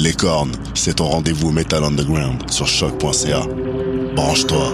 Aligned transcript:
Les 0.00 0.12
cornes, 0.12 0.52
c'est 0.74 0.94
ton 0.94 1.06
rendez-vous 1.06 1.50
Metal 1.50 1.82
Underground 1.82 2.48
sur 2.52 2.68
choc.ca. 2.68 3.42
Branche-toi. 4.14 4.72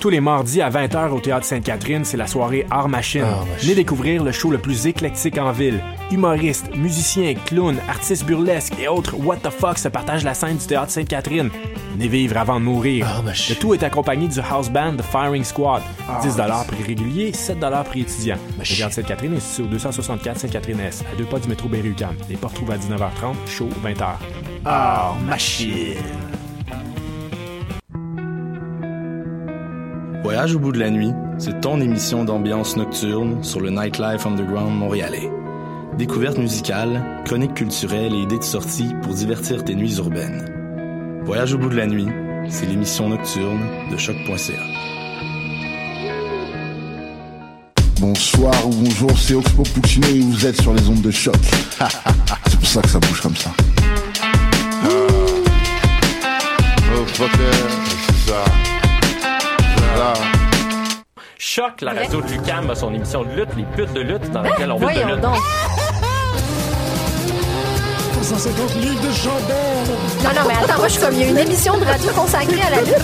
Tous 0.00 0.10
les 0.10 0.18
mardis 0.20 0.60
à 0.60 0.70
20h 0.70 1.10
au 1.10 1.20
Théâtre 1.20 1.46
Sainte-Catherine, 1.46 2.04
c'est 2.04 2.16
la 2.16 2.26
soirée 2.26 2.66
Art 2.68 2.88
Machine. 2.88 3.22
Venez 3.60 3.76
découvrir 3.76 4.24
le 4.24 4.32
show 4.32 4.50
le 4.50 4.58
plus 4.58 4.88
éclectique 4.88 5.38
en 5.38 5.52
ville. 5.52 5.80
Humoristes, 6.10 6.74
musiciens, 6.74 7.34
clowns, 7.34 7.78
artistes 7.86 8.24
burlesques 8.24 8.72
et 8.80 8.88
autres 8.88 9.14
what 9.18 9.36
the 9.36 9.50
fuck 9.50 9.76
se 9.76 9.88
partagent 9.88 10.24
la 10.24 10.32
scène 10.32 10.56
du 10.56 10.66
Théâtre 10.66 10.90
Sainte-Catherine. 10.90 11.50
Venez 11.92 12.08
vivre 12.08 12.38
avant 12.38 12.58
de 12.58 12.64
mourir. 12.64 13.06
Le 13.24 13.54
tout 13.54 13.74
est 13.74 13.82
accompagné 13.82 14.26
du 14.26 14.40
house 14.40 14.70
band 14.70 14.96
The 14.96 15.02
Firing 15.02 15.44
Squad. 15.44 15.82
10 16.22 16.36
prix 16.66 16.82
régulier, 16.82 17.32
7 17.34 17.58
prix 17.84 18.00
étudiant. 18.00 18.36
Le 18.58 18.64
Théâtre 18.64 18.94
Sainte-Catherine 18.94 19.34
est 19.34 19.40
situé 19.40 19.64
au 19.64 19.66
264 19.66 20.38
Sainte-Catherine-Est, 20.38 21.04
à 21.12 21.16
deux 21.16 21.26
pas 21.26 21.38
du 21.38 21.48
métro 21.48 21.68
Berry-UQAM. 21.68 22.14
Les 22.30 22.36
portes 22.36 22.54
trouvent 22.54 22.70
à 22.70 22.78
19h30, 22.78 23.34
show 23.46 23.68
20h. 23.84 24.06
Art 24.64 25.16
Machine. 25.26 25.94
Voyage 30.22 30.54
au 30.54 30.58
bout 30.58 30.72
de 30.72 30.78
la 30.78 30.90
nuit, 30.90 31.12
c'est 31.38 31.60
ton 31.60 31.80
émission 31.80 32.24
d'ambiance 32.24 32.76
nocturne 32.76 33.42
sur 33.44 33.60
le 33.60 33.70
Nightlife 33.70 34.26
Underground 34.26 34.74
montréalais. 34.74 35.30
Découvertes 35.98 36.38
musicales, 36.38 37.02
chroniques 37.24 37.54
culturelles 37.54 38.14
et 38.14 38.18
idées 38.18 38.38
de 38.38 38.44
sortie 38.44 38.94
pour 39.02 39.14
divertir 39.14 39.64
tes 39.64 39.74
nuits 39.74 39.96
urbaines. 39.96 41.20
Voyage 41.24 41.54
au 41.54 41.58
bout 41.58 41.70
de 41.70 41.74
la 41.74 41.86
nuit, 41.86 42.06
c'est 42.48 42.66
l'émission 42.66 43.08
nocturne 43.08 43.60
de 43.90 43.96
choc.ca. 43.96 44.62
Bonsoir 47.98 48.54
ou 48.64 48.70
bonjour, 48.70 49.10
c'est 49.18 49.34
Oxpo 49.34 49.64
Puccino 49.64 50.06
et 50.06 50.20
vous 50.20 50.46
êtes 50.46 50.62
sur 50.62 50.72
les 50.72 50.88
ondes 50.88 51.02
de 51.02 51.10
choc. 51.10 51.34
c'est 52.46 52.60
pour 52.60 52.68
ça 52.68 52.80
que 52.80 52.88
ça 52.88 53.00
bouge 53.00 53.20
comme 53.20 53.36
ça. 53.36 53.50
Oh, 56.94 57.06
fucker, 57.06 57.32
c'est 58.06 58.30
ça. 58.30 58.44
Choc, 61.40 61.80
la 61.80 61.92
radio 61.92 62.20
de 62.20 62.26
Lucam 62.28 62.70
a 62.70 62.74
son 62.76 62.94
émission 62.94 63.24
de 63.24 63.30
lutte, 63.30 63.48
les 63.56 63.64
putes 63.64 63.92
de 63.92 64.00
lutte, 64.00 64.30
dans 64.30 64.42
laquelle 64.42 64.70
on 64.70 64.76
veut 64.76 64.86
de 64.86 64.92
Voyons 64.92 65.16
lutte. 65.16 65.24
Donc. 68.18 68.24
150 68.24 68.74
livres 68.76 69.08
de 69.08 69.12
chandelle. 69.12 69.88
Non, 70.22 70.30
non, 70.34 70.48
mais 70.48 70.54
attends, 70.54 70.78
moi, 70.78 70.88
je 70.88 70.92
suis 70.92 71.02
comme, 71.02 71.14
il 71.14 71.20
y 71.20 71.24
a 71.24 71.28
une 71.28 71.38
émission 71.38 71.76
de 71.78 71.84
radio 71.84 72.10
consacrée 72.12 72.60
à 72.60 72.70
la 72.70 72.80
lutte. 72.80 72.94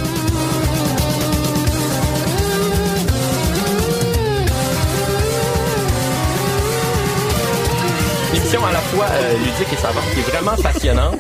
Une 8.33 8.36
émission 8.36 8.64
à 8.67 8.73
la 8.73 8.79
fois 8.79 9.07
euh, 9.11 9.35
ludique 9.39 9.73
et 9.73 9.77
savante, 9.77 10.05
qui 10.13 10.20
est 10.20 10.36
vraiment 10.36 10.57
passionnante. 10.63 11.19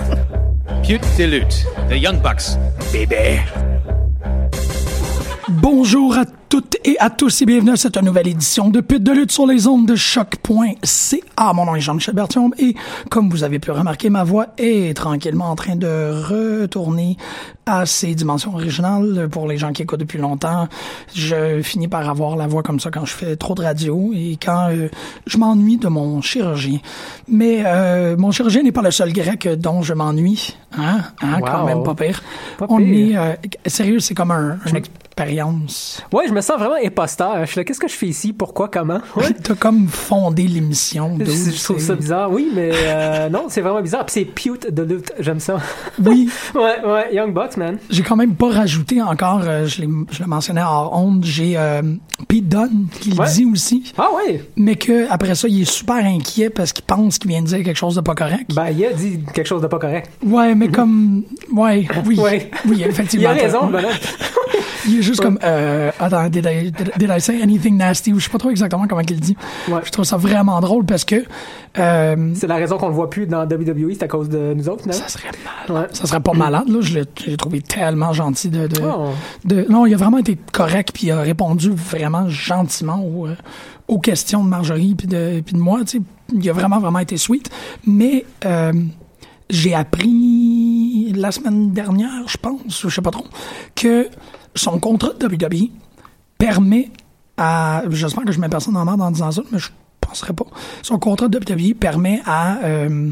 Pute 0.82 1.02
de 1.18 1.24
lutte, 1.24 1.66
The 1.88 1.94
Young 1.94 2.20
Bucks. 2.20 2.58
Bébé. 2.92 3.40
Bonjour 5.48 6.16
à 6.18 6.24
toutes 6.54 6.76
et 6.84 6.96
à 7.00 7.10
tous 7.10 7.42
et 7.42 7.46
bienvenue 7.46 7.72
à 7.72 7.76
cette 7.76 7.96
nouvelle 7.96 8.28
édition 8.28 8.68
de 8.68 8.80
Pute 8.80 9.02
de 9.02 9.10
lutte 9.10 9.32
sur 9.32 9.44
les 9.44 9.66
ondes 9.66 9.88
de 9.88 9.96
choc.ca. 9.96 11.52
Mon 11.52 11.64
nom 11.64 11.74
est 11.74 11.80
Jean-Michel 11.80 12.14
Bertium 12.14 12.54
et 12.58 12.76
comme 13.10 13.28
vous 13.28 13.42
avez 13.42 13.58
pu 13.58 13.72
remarquer, 13.72 14.08
ma 14.08 14.22
voix 14.22 14.46
est 14.56 14.96
tranquillement 14.96 15.50
en 15.50 15.56
train 15.56 15.74
de 15.74 16.12
retourner 16.22 17.16
à 17.66 17.86
ses 17.86 18.14
dimensions 18.14 18.54
originales 18.54 19.28
pour 19.32 19.48
les 19.48 19.56
gens 19.56 19.72
qui 19.72 19.82
écoutent 19.82 19.98
depuis 19.98 20.18
longtemps. 20.18 20.68
Je 21.12 21.60
finis 21.60 21.88
par 21.88 22.08
avoir 22.08 22.36
la 22.36 22.46
voix 22.46 22.62
comme 22.62 22.78
ça 22.78 22.92
quand 22.92 23.04
je 23.04 23.14
fais 23.14 23.34
trop 23.34 23.56
de 23.56 23.62
radio 23.62 24.12
et 24.14 24.38
quand 24.40 24.68
euh, 24.70 24.88
je 25.26 25.38
m'ennuie 25.38 25.78
de 25.78 25.88
mon 25.88 26.20
chirurgien. 26.22 26.78
Mais 27.26 27.62
euh, 27.66 28.16
mon 28.16 28.30
chirurgien 28.30 28.62
n'est 28.62 28.70
pas 28.70 28.82
le 28.82 28.92
seul 28.92 29.12
grec 29.12 29.48
dont 29.58 29.82
je 29.82 29.92
m'ennuie. 29.94 30.56
Hein? 30.78 31.00
Hein? 31.20 31.40
Quand 31.40 31.64
même 31.64 31.82
pas 31.82 31.96
pire. 31.96 32.22
Pas 32.58 32.66
On 32.68 32.76
pire. 32.76 32.86
est... 32.86 33.16
euh, 33.16 33.34
sérieux, 33.66 33.98
c'est 33.98 34.14
comme 34.14 34.30
un, 34.30 34.58
une 34.66 34.76
expérience. 34.76 36.02
Ouais, 36.12 36.24
je 36.28 36.32
me 36.32 36.40
sens 36.44 36.58
vraiment 36.58 36.76
imposteur. 36.84 37.40
Je 37.40 37.50
suis 37.50 37.58
là, 37.58 37.64
qu'est-ce 37.64 37.80
que 37.80 37.88
je 37.88 37.94
fais 37.94 38.06
ici? 38.06 38.32
Pourquoi? 38.32 38.68
Comment? 38.68 39.00
Ouais. 39.16 39.32
T'as 39.42 39.54
comme 39.54 39.86
fondé 39.86 40.42
l'émission. 40.42 41.16
Je, 41.20 41.62
trouve 41.62 41.78
ça 41.78 41.94
bizarre, 41.94 42.32
oui, 42.32 42.50
mais 42.52 42.70
euh, 42.72 43.28
non, 43.28 43.44
c'est 43.48 43.60
vraiment 43.60 43.80
bizarre. 43.80 44.04
Puis 44.04 44.14
c'est 44.14 44.24
pute 44.24 44.72
de 44.72 44.82
lutte, 44.82 45.12
j'aime 45.20 45.38
ça. 45.38 45.58
Oui. 46.04 46.28
ouais, 46.54 46.84
ouais, 46.84 47.14
Young 47.14 47.32
Bucks, 47.32 47.56
man. 47.56 47.78
J'ai 47.90 48.02
quand 48.02 48.16
même 48.16 48.34
pas 48.34 48.50
rajouté 48.50 49.00
encore, 49.00 49.42
euh, 49.44 49.66
je 49.66 49.82
l'ai 49.82 49.88
je 50.10 50.22
le 50.22 50.28
mentionnais 50.28 50.62
en 50.62 50.90
honte, 50.92 51.24
j'ai 51.24 51.56
euh, 51.56 51.82
Pete 52.28 52.48
Dunne 52.48 52.88
qui 53.00 53.10
le 53.10 53.20
Ouais. 53.20 53.32
dit 53.32 53.46
aussi. 53.46 53.92
Ah 53.96 54.08
ouais? 54.16 54.42
Mais 54.56 54.74
que 54.76 55.10
après 55.10 55.34
ça, 55.34 55.48
il 55.48 55.62
est 55.62 55.70
super 55.70 55.96
inquiet 55.96 56.50
parce 56.50 56.72
qu'il 56.72 56.84
pense 56.84 57.18
qu'il 57.18 57.30
vient 57.30 57.42
de 57.42 57.46
dire 57.46 57.62
quelque 57.62 57.76
chose 57.76 57.94
de 57.94 58.00
pas 58.00 58.14
correct. 58.14 58.52
Ben, 58.54 58.68
il 58.70 58.84
a 58.84 58.92
dit 58.92 59.20
quelque 59.32 59.46
chose 59.46 59.62
de 59.62 59.66
pas 59.68 59.78
correct. 59.78 60.10
Ouais, 60.24 60.54
mais 60.54 60.68
comme... 60.68 61.22
Ouais, 61.52 61.86
oui. 62.06 62.18
Ouais. 62.24 62.50
Oui, 62.66 62.82
effectivement. 62.86 63.32
Il 63.34 63.38
a 63.38 63.42
raison, 63.42 63.66
ben 63.66 63.82
là. 63.82 63.88
Il 64.86 64.98
est 64.98 65.02
juste 65.02 65.20
comme... 65.20 65.38
Euh, 65.42 65.90
attends, 65.98 66.23
did 66.28 66.46
I, 66.46 66.70
did, 66.70 66.92
did 66.98 67.10
I 67.10 67.20
say 67.20 67.40
anything 67.42 67.76
nasty? 67.76 68.12
Ou 68.12 68.18
je 68.18 68.24
sais 68.24 68.30
pas 68.30 68.38
trop 68.38 68.50
exactement 68.50 68.86
comment 68.86 69.00
il 69.02 69.20
dit. 69.20 69.36
Ouais. 69.68 69.80
Je 69.84 69.90
trouve 69.90 70.04
ça 70.04 70.16
vraiment 70.16 70.60
drôle 70.60 70.84
parce 70.84 71.04
que... 71.04 71.24
euh, 71.78 72.30
C'est 72.34 72.46
la 72.46 72.56
raison 72.56 72.76
qu'on 72.78 72.88
le 72.88 72.94
voit 72.94 73.10
plus 73.10 73.26
dans 73.26 73.42
WWE, 73.46 73.92
c'est 73.92 74.02
à 74.04 74.08
cause 74.08 74.28
de 74.28 74.54
nous 74.54 74.68
autres, 74.68 74.84
ça 74.92 75.08
serait. 75.08 75.28
Ouais. 75.68 75.86
Ça 75.92 76.06
serait 76.06 76.20
pas 76.20 76.32
malade, 76.32 76.68
là. 76.68 76.78
Je 76.80 77.00
l'ai 77.26 77.36
trouvé 77.36 77.60
tellement 77.62 78.12
gentil 78.12 78.48
de, 78.48 78.66
de, 78.66 78.80
Oh. 78.82 79.10
de- 79.44 79.66
Non, 79.68 79.86
il 79.86 79.94
a 79.94 79.96
vraiment 79.96 80.18
été 80.18 80.38
correct, 80.52 80.90
puis 80.92 81.06
il 81.06 81.10
a 81.12 81.20
répondu 81.20 81.70
vraiment 81.70 82.28
gentiment 82.28 83.02
aux, 83.04 83.26
euh, 83.26 83.34
aux 83.88 83.98
questions 83.98 84.42
de 84.44 84.48
Marjorie 84.48 84.94
puis 84.94 85.06
de, 85.06 85.40
puis 85.44 85.54
de 85.54 85.60
moi. 85.60 85.80
Tu 85.84 85.98
sais. 85.98 86.02
Il 86.32 86.48
a 86.48 86.52
vraiment, 86.52 86.78
vraiment 86.80 86.98
été 87.00 87.16
sweet. 87.16 87.50
Mais 87.86 88.24
euh, 88.46 88.72
j'ai 89.50 89.74
appris 89.74 91.12
la 91.16 91.30
semaine 91.32 91.72
dernière, 91.72 92.26
je 92.26 92.36
pense, 92.38 92.82
ou 92.84 92.88
je 92.88 92.94
sais 92.94 93.02
pas 93.02 93.10
trop, 93.10 93.26
que 93.74 94.08
son 94.54 94.78
contrat 94.78 95.10
de 95.18 95.26
WWE 95.26 95.68
permet 96.38 96.90
à... 97.36 97.82
J'espère 97.90 98.24
que 98.24 98.32
je 98.32 98.40
mets 98.40 98.48
personne 98.48 98.76
en 98.76 98.84
merde 98.84 99.00
en 99.02 99.10
disant 99.10 99.30
ça, 99.30 99.42
mais 99.50 99.58
je 99.58 99.68
penserais 100.00 100.32
pas. 100.32 100.44
Son 100.82 100.98
contrat 100.98 101.28
de 101.28 101.38
WWE 101.38 101.74
permet 101.74 102.20
à... 102.26 102.58
euh, 102.64 103.10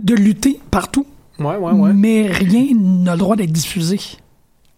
de 0.00 0.14
lutter 0.14 0.60
partout 0.70 1.06
Ouais, 1.38 1.56
ouais, 1.56 1.72
ouais. 1.72 1.92
mais 1.92 2.28
rien 2.28 2.66
n'a 2.74 3.12
le 3.12 3.18
droit 3.18 3.36
d'être 3.36 3.52
diffusé. 3.52 4.00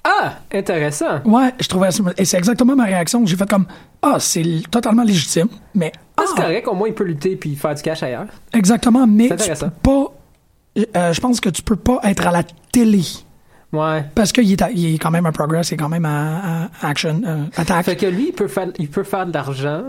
Ah, 0.05 0.35
intéressant. 0.53 1.21
Ouais, 1.25 1.53
je 1.61 1.69
trouvais 1.69 1.91
ça- 1.91 2.03
et 2.17 2.25
c'est 2.25 2.39
exactement 2.39 2.75
ma 2.75 2.85
réaction. 2.85 3.25
J'ai 3.27 3.37
fait 3.37 3.49
comme 3.49 3.67
ah, 4.03 4.17
c'est 4.19 4.63
totalement 4.71 5.03
légitime, 5.03 5.49
mais 5.75 5.93
Ah, 6.17 6.23
ah, 6.23 6.25
c'est 6.29 6.41
correct, 6.43 6.67
au 6.69 6.75
moins 6.75 6.89
il 6.89 6.95
peut 6.95 7.05
lutter 7.05 7.37
puis 7.37 7.55
faire 7.57 7.75
du 7.75 7.83
cash 7.83 8.03
ailleurs. 8.03 8.27
exactement, 8.53 9.07
mais 9.07 9.29
C'est 9.29 9.37
tu 9.37 9.43
intéressant. 9.43 9.71
peux 9.83 9.91
pas. 9.91 10.87
euh, 10.99 11.13
je 11.13 11.21
pense 11.21 11.41
que 11.41 11.49
tu 11.49 11.63
peux 11.63 11.77
pas 11.77 12.01
être 12.05 12.27
à 12.27 12.31
la 12.33 12.43
télé 12.73 13.03
Ouais. 13.71 14.03
parce 14.15 14.33
qu'il 14.33 14.51
est, 14.51 14.63
à- 14.63 14.71
il 14.71 14.95
est 14.95 14.99
quand 14.99 15.11
même 15.11 15.27
un 15.27 15.33
progress, 15.33 15.71
il 15.71 15.75
est 15.75 15.77
quand 15.77 15.91
même 15.91 16.07
à, 16.07 16.67
à 16.81 16.89
action, 16.89 17.21
euh, 17.27 17.45
attaque. 17.57 17.85
Fait 17.85 17.97
que 17.97 18.07
lui, 18.07 18.29
il 18.29 18.33
peut 18.33 18.49
faire, 18.49 18.69
il 18.79 18.89
peut 18.89 19.03
faire 19.03 19.27
de 19.27 19.33
l'argent. 19.35 19.83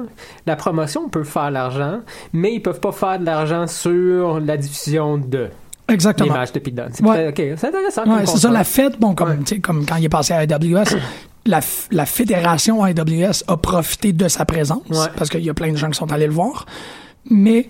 La 0.46 0.58
promotion 0.58 1.08
peut 1.08 1.24
faire 1.24 1.48
de 1.48 1.54
l'argent, 1.54 2.00
mais 2.34 2.54
ils 2.56 2.60
peuvent 2.62 2.82
pas 2.82 2.92
faire 2.92 3.18
de 3.20 3.26
l'argent 3.26 3.68
sur 3.68 4.42
la 4.42 4.58
diffusion 4.58 5.18
de 5.18 5.48
Exactement. 5.88 6.34
l'image 6.34 6.52
de 6.52 6.60
Pete. 6.60 6.82
C'est 6.92 7.04
Ouais. 7.06 7.32
peut-être- 7.32 7.54
ok, 7.54 7.58
c'est 7.60 7.68
intéressant. 7.68 8.04
Ouais, 8.06 8.26
c'est 8.26 8.38
ça, 8.38 8.52
la 8.52 8.64
fête, 8.66 9.00
bon, 9.00 9.16
comme, 9.16 9.30
Ouais. 9.50 9.60
comme 9.60 9.86
quand 9.86 9.96
il 9.96 10.06
est 10.06 10.10
passé 10.10 10.34
à 10.34 10.40
AWS, 10.40 10.98
la, 11.46 12.06
fédération 12.06 12.84
AWS 12.84 13.44
a 13.48 13.56
profité 13.56 14.12
de 14.12 14.28
sa 14.28 14.44
présence, 14.44 14.82
parce 15.16 15.30
qu'il 15.30 15.44
y 15.46 15.50
a 15.50 15.54
plein 15.54 15.72
de 15.72 15.78
gens 15.78 15.90
qui 15.90 15.98
sont 15.98 16.12
allés 16.12 16.28
le 16.28 16.34
voir, 16.34 16.66
mais 17.30 17.70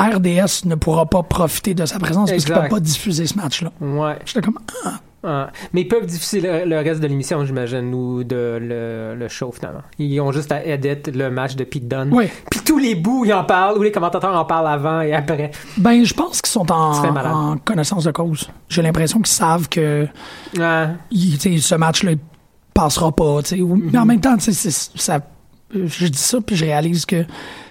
RDS 0.00 0.64
ne 0.66 0.74
pourra 0.76 1.06
pas 1.06 1.22
profiter 1.24 1.74
de 1.74 1.84
sa 1.86 1.98
présence 1.98 2.30
parce 2.30 2.44
qu'il 2.44 2.54
ne 2.54 2.60
peut 2.60 2.68
pas 2.68 2.80
diffuser 2.80 3.26
ce 3.26 3.34
match-là. 3.34 3.72
Ouais. 3.80 4.16
J'étais 4.24 4.42
comme, 4.42 4.58
ah, 4.84 5.00
Ah. 5.24 5.50
Mais 5.72 5.80
ils 5.80 5.88
peuvent 5.88 6.06
diffuser 6.06 6.40
le, 6.40 6.64
le 6.64 6.76
reste 6.78 7.00
de 7.00 7.06
l'émission, 7.08 7.44
j'imagine, 7.44 7.92
ou 7.92 8.22
de 8.22 8.58
le, 8.60 9.16
le 9.18 9.28
show 9.28 9.50
finalement. 9.52 9.82
Ils 9.98 10.20
ont 10.20 10.30
juste 10.30 10.52
à 10.52 10.64
edit 10.64 11.10
le 11.12 11.28
match 11.28 11.56
de 11.56 11.64
Pete 11.64 11.88
Dunne. 11.88 12.12
Ouais. 12.14 12.30
Puis 12.50 12.60
tous 12.64 12.78
les 12.78 12.94
bouts, 12.94 13.24
ils 13.24 13.32
en 13.32 13.42
parlent, 13.42 13.76
ou 13.78 13.82
les 13.82 13.90
commentateurs 13.90 14.34
en 14.36 14.44
parlent 14.44 14.68
avant 14.68 15.00
et 15.00 15.12
après. 15.12 15.50
ben, 15.76 16.04
je 16.04 16.14
pense 16.14 16.40
qu'ils 16.40 16.52
sont 16.52 16.70
en, 16.70 17.56
connaissance 17.64 18.04
de 18.04 18.12
cause. 18.12 18.48
J'ai 18.68 18.82
l'impression 18.82 19.18
qu'ils 19.18 19.26
savent 19.34 19.68
que 19.68 20.06
Ah. 20.60 20.90
il- 21.10 21.60
ce 21.62 21.74
match-là, 21.74 22.12
passera 22.72 23.10
pas, 23.10 23.40
ou- 23.58 23.74
Mais 23.76 23.98
en 23.98 24.06
même 24.06 24.20
temps, 24.20 24.36
ça, 24.38 25.18
je 25.74 26.06
dis 26.06 26.18
ça, 26.18 26.40
puis 26.40 26.54
je 26.54 26.64
réalise 26.64 27.04
que 27.06 27.24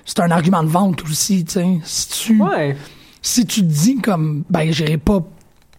c'est 0.05 0.19
un 0.19 0.31
argument 0.31 0.63
de 0.63 0.69
vente 0.69 1.01
aussi, 1.03 1.45
tu 1.45 1.53
sais. 1.53 1.79
Si 1.83 2.09
tu, 2.09 2.41
Ouais. 2.41 2.75
si 3.21 3.45
tu 3.45 3.61
dis 3.61 3.97
comme, 4.01 4.43
ben, 4.49 4.69
j'irai 4.71 4.97
pas 4.97 5.21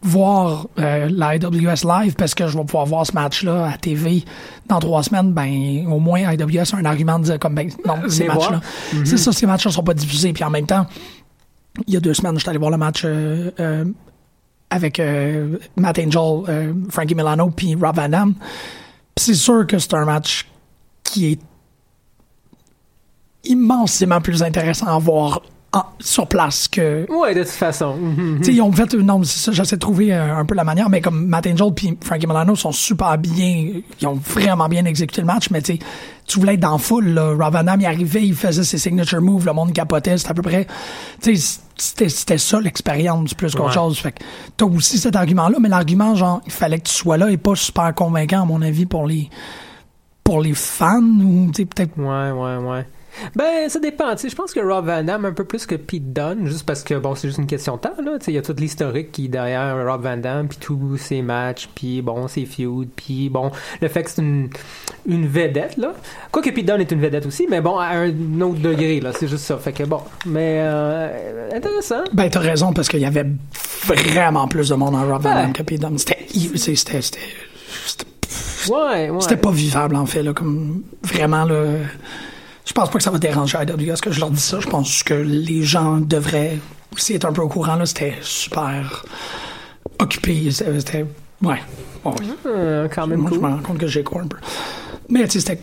voir 0.03 0.69
euh, 0.79 1.09
la 1.11 1.37
IWS 1.37 1.85
live 1.85 2.15
parce 2.15 2.35
que 2.35 2.47
je 2.47 2.57
vais 2.57 2.65
pouvoir 2.65 2.87
voir 2.87 3.07
ce 3.07 3.13
match-là 3.13 3.71
à 3.73 3.77
TV 3.77 4.25
dans 4.69 4.79
trois 4.79 5.03
semaines, 5.03 5.33
ben 5.33 5.87
au 5.91 5.99
moins 5.99 6.33
IWS 6.33 6.75
a 6.75 6.77
un 6.77 6.85
argument 6.85 7.19
de 7.19 7.25
dire 7.25 7.39
comme 7.39 7.55
ben 7.55 7.69
non, 7.87 8.09
ces 8.09 8.25
Les 8.25 8.29
matchs-là. 8.29 8.61
C'est 9.05 9.17
ça, 9.17 9.33
ces 9.33 9.47
matchs-là 9.47 9.73
sont 9.73 9.83
pas 9.83 9.95
diffusés. 9.95 10.33
Puis 10.33 10.45
en 10.45 10.51
même 10.51 10.67
temps, 10.67 10.87
il 11.87 11.95
y 11.95 11.97
a 11.97 12.01
deux 12.01 12.15
semaines, 12.15 12.39
j'étais 12.39 12.51
allé 12.51 12.59
voir 12.59 12.71
le 12.71 12.77
match 12.77 13.03
euh, 13.05 13.51
euh, 13.61 13.85
avec 14.71 15.01
euh, 15.01 15.59
Matt 15.77 15.99
Angel, 15.99 16.43
euh, 16.49 16.73
Frankie 16.91 17.15
Milano, 17.15 17.51
puis 17.51 17.75
Rob 17.75 17.97
Van 17.97 18.09
Dam. 18.09 18.35
Puis 19.15 19.25
c'est 19.27 19.35
sûr 19.35 19.67
que 19.67 19.79
c'est 19.79 19.95
un 19.95 20.05
match 20.05 20.47
qui 21.03 21.33
est 21.33 21.41
immensément 23.45 24.21
plus 24.21 24.43
intéressant 24.43 24.87
à 24.87 24.99
voir 24.99 25.43
en- 25.73 25.85
sur 26.01 26.27
place 26.27 26.67
que 26.67 27.07
Ouais, 27.13 27.35
de 27.35 27.43
toute 27.43 27.53
façon. 27.53 27.95
Mhm. 27.97 28.39
tu 28.39 28.45
sais, 28.45 28.55
ils 28.55 28.63
ont 28.63 28.73
fait, 28.73 28.95
non, 28.95 29.23
c'est 29.23 29.39
ça, 29.39 29.53
j'essaie 29.53 29.77
de 29.77 29.81
trouver 29.81 30.15
euh, 30.15 30.37
un 30.37 30.45
peu 30.47 30.55
la 30.55 30.65
manière, 30.65 30.89
mais 30.89 31.01
comme 31.03 31.27
Matt 31.27 31.47
Angel 31.47 31.73
puis 31.75 31.97
Frankie 32.03 32.27
Milano 32.27 32.57
sont 32.57 32.73
super 32.73 33.19
bien, 33.19 33.73
ils 34.01 34.07
ont 34.07 34.15
vraiment 34.15 34.69
bien 34.69 34.85
exécuté 34.87 35.21
le 35.21 35.27
match, 35.27 35.51
mais 35.51 35.61
tu 35.63 35.79
tu 36.27 36.39
voulais 36.41 36.55
être 36.55 36.61
dans 36.61 36.77
foule, 36.77 37.09
là. 37.09 37.31
Rob 37.39 37.55
Van 37.55 37.65
Dam, 37.65 37.81
il 37.81 37.87
arrivait, 37.87 38.23
il 38.27 38.35
faisait 38.35 38.63
ses 38.65 38.77
signature 38.77 39.21
moves, 39.23 39.47
le 39.47 39.53
monde 39.55 39.73
capotait, 39.73 40.17
c'était 40.19 40.31
à 40.31 40.35
peu 40.35 40.43
près, 40.43 40.67
tu 41.23 41.35
sais, 41.37 41.59
c'était, 41.77 42.39
ça 42.39 42.61
l'expérience 42.61 43.33
plus 43.35 43.55
qu'autre 43.55 43.69
Ouais. 43.69 43.73
chose. 43.75 43.99
Fait 43.99 44.13
que 44.13 44.19
t'as 44.57 44.67
aussi 44.67 44.99
cet 44.99 45.17
argument-là, 45.17 45.57
mais 45.61 45.69
l'argument, 45.71 46.15
genre, 46.15 46.41
il 46.45 46.53
fallait 46.53 46.79
que 46.81 46.89
tu 46.89 46.93
sois 46.95 47.17
là 47.17 47.31
est 47.31 47.37
pas 47.39 47.55
super 47.55 47.95
convaincant, 47.95 48.43
à 48.43 48.45
mon 48.45 48.61
avis, 48.63 48.85
pour 48.85 49.07
les, 49.07 49.31
pour 50.25 50.41
les 50.43 50.53
fans, 50.55 51.01
ou, 51.03 51.47
tu 51.51 51.63
sais, 51.63 51.65
peut-être, 51.67 51.97
Ouais, 51.97 52.31
ouais, 52.31 52.57
ouais. 52.71 52.87
Ben, 53.35 53.69
ça 53.69 53.79
dépend. 53.81 54.15
Tu 54.15 54.23
sais, 54.23 54.29
je 54.29 54.37
pense 54.37 54.53
que 54.53 54.61
Rob 54.61 54.87
Van 54.87 55.03
Dam 55.03 55.25
un 55.25 55.33
peu 55.33 55.45
plus 55.45 55.67
que 55.67 55.75
Pete 55.75 56.13
Dunne, 56.13 56.47
juste 56.47 56.65
parce 56.67 56.83
que, 56.83 56.95
bon, 56.95 57.15
c'est 57.15 57.29
juste 57.29 57.39
une 57.39 57.47
question 57.47 57.77
de 57.77 57.81
temps, 57.81 57.95
là. 58.05 58.19
Tu 58.19 58.27
sais, 58.27 58.33
il 58.33 58.35
y 58.35 58.39
a 58.39 58.43
tout 58.43 58.55
l'historique 58.59 59.13
qui 59.13 59.27
est 59.27 59.29
derrière 59.29 59.77
Rob 59.87 60.03
Van 60.03 60.17
Dam, 60.17 60.49
puis 60.49 60.59
tous 60.59 60.97
ses 60.97 61.23
matchs, 61.23 61.69
puis 61.75 62.03
bon, 62.03 62.29
ses 62.29 62.45
feuds, 62.47 62.87
puis 62.97 63.29
bon, 63.29 63.51
le 63.81 63.89
fait 63.89 64.03
que 64.05 64.11
c'est 64.11 64.23
une, 64.23 64.49
une 65.07 65.27
vedette, 65.27 65.77
là. 65.77 65.93
Quoique 66.31 66.51
Pete 66.51 66.67
Dunne 66.67 66.81
est 66.81 66.91
une 66.93 67.01
vedette 67.01 67.27
aussi, 67.27 67.47
mais 67.49 67.61
bon, 67.61 67.79
à 67.79 67.89
un 67.89 68.41
autre 68.41 68.61
degré, 68.61 69.01
là. 69.01 69.11
C'est 69.13 69.29
juste 69.29 69.45
ça. 69.45 69.57
Fait 69.59 69.73
que 69.73 69.83
bon. 69.85 70.01
Mais, 70.27 70.59
euh, 70.61 71.51
intéressant. 71.55 72.05
Ben, 72.13 72.29
t'as 72.31 72.41
raison, 72.41 72.73
parce 72.73 72.89
qu'il 72.89 73.01
y 73.01 73.05
avait 73.07 73.27
vraiment 73.85 74.49
plus 74.49 74.69
de 74.69 74.75
monde 74.75 74.95
en 74.95 75.07
Rob 75.07 75.23
Van 75.23 75.31
Ouais. 75.31 75.43
Dam 75.43 75.53
que 75.53 75.63
Pete 75.63 75.81
Dunne. 75.81 75.99
C'était, 75.99 76.27
c'était, 76.57 76.77
c'était, 76.77 77.01
c'était- 77.03 78.07
Ouais, 78.71 79.09
ouais. 79.09 79.21
C'était 79.21 79.37
pas 79.37 79.51
vivable, 79.51 79.97
en 79.97 80.05
fait, 80.07 80.23
là, 80.23 80.33
comme 80.35 80.83
vraiment, 81.03 81.45
là. 81.45 81.65
Je 82.69 82.73
pense 82.75 82.91
pas 82.91 82.99
que 82.99 83.03
ça 83.03 83.11
va 83.11 83.19
déranger 83.19 83.57
IWS 83.67 83.95
que 84.03 84.11
je 84.13 84.21
leur 84.21 84.31
dis 84.31 84.41
ça. 84.41 84.61
Je 84.61 84.67
pense 84.69 85.03
que 85.03 85.15
les 85.15 85.63
gens 85.63 85.97
devraient 85.97 86.59
aussi 86.93 87.15
être 87.15 87.25
un 87.25 87.33
peu 87.33 87.41
au 87.41 87.49
courant, 87.49 87.77
là. 87.77 87.87
C'était 87.87 88.15
super 88.21 89.05
occupé. 89.99 90.51
C'était, 90.51 91.07
ouais. 91.43 91.59
Euh, 92.47 92.87
quand 92.95 93.07
même 93.07 93.21
Moi, 93.21 93.31
cool. 93.31 93.39
je 93.39 93.43
me 93.45 93.49
rends 93.51 93.63
compte 93.63 93.79
que 93.79 93.87
j'ai 93.87 94.03
quoi 94.05 94.21
un 94.21 94.27
peu. 94.27 94.37
Mais, 95.09 95.25
tu 95.25 95.33
sais, 95.33 95.41
c'était 95.41 95.63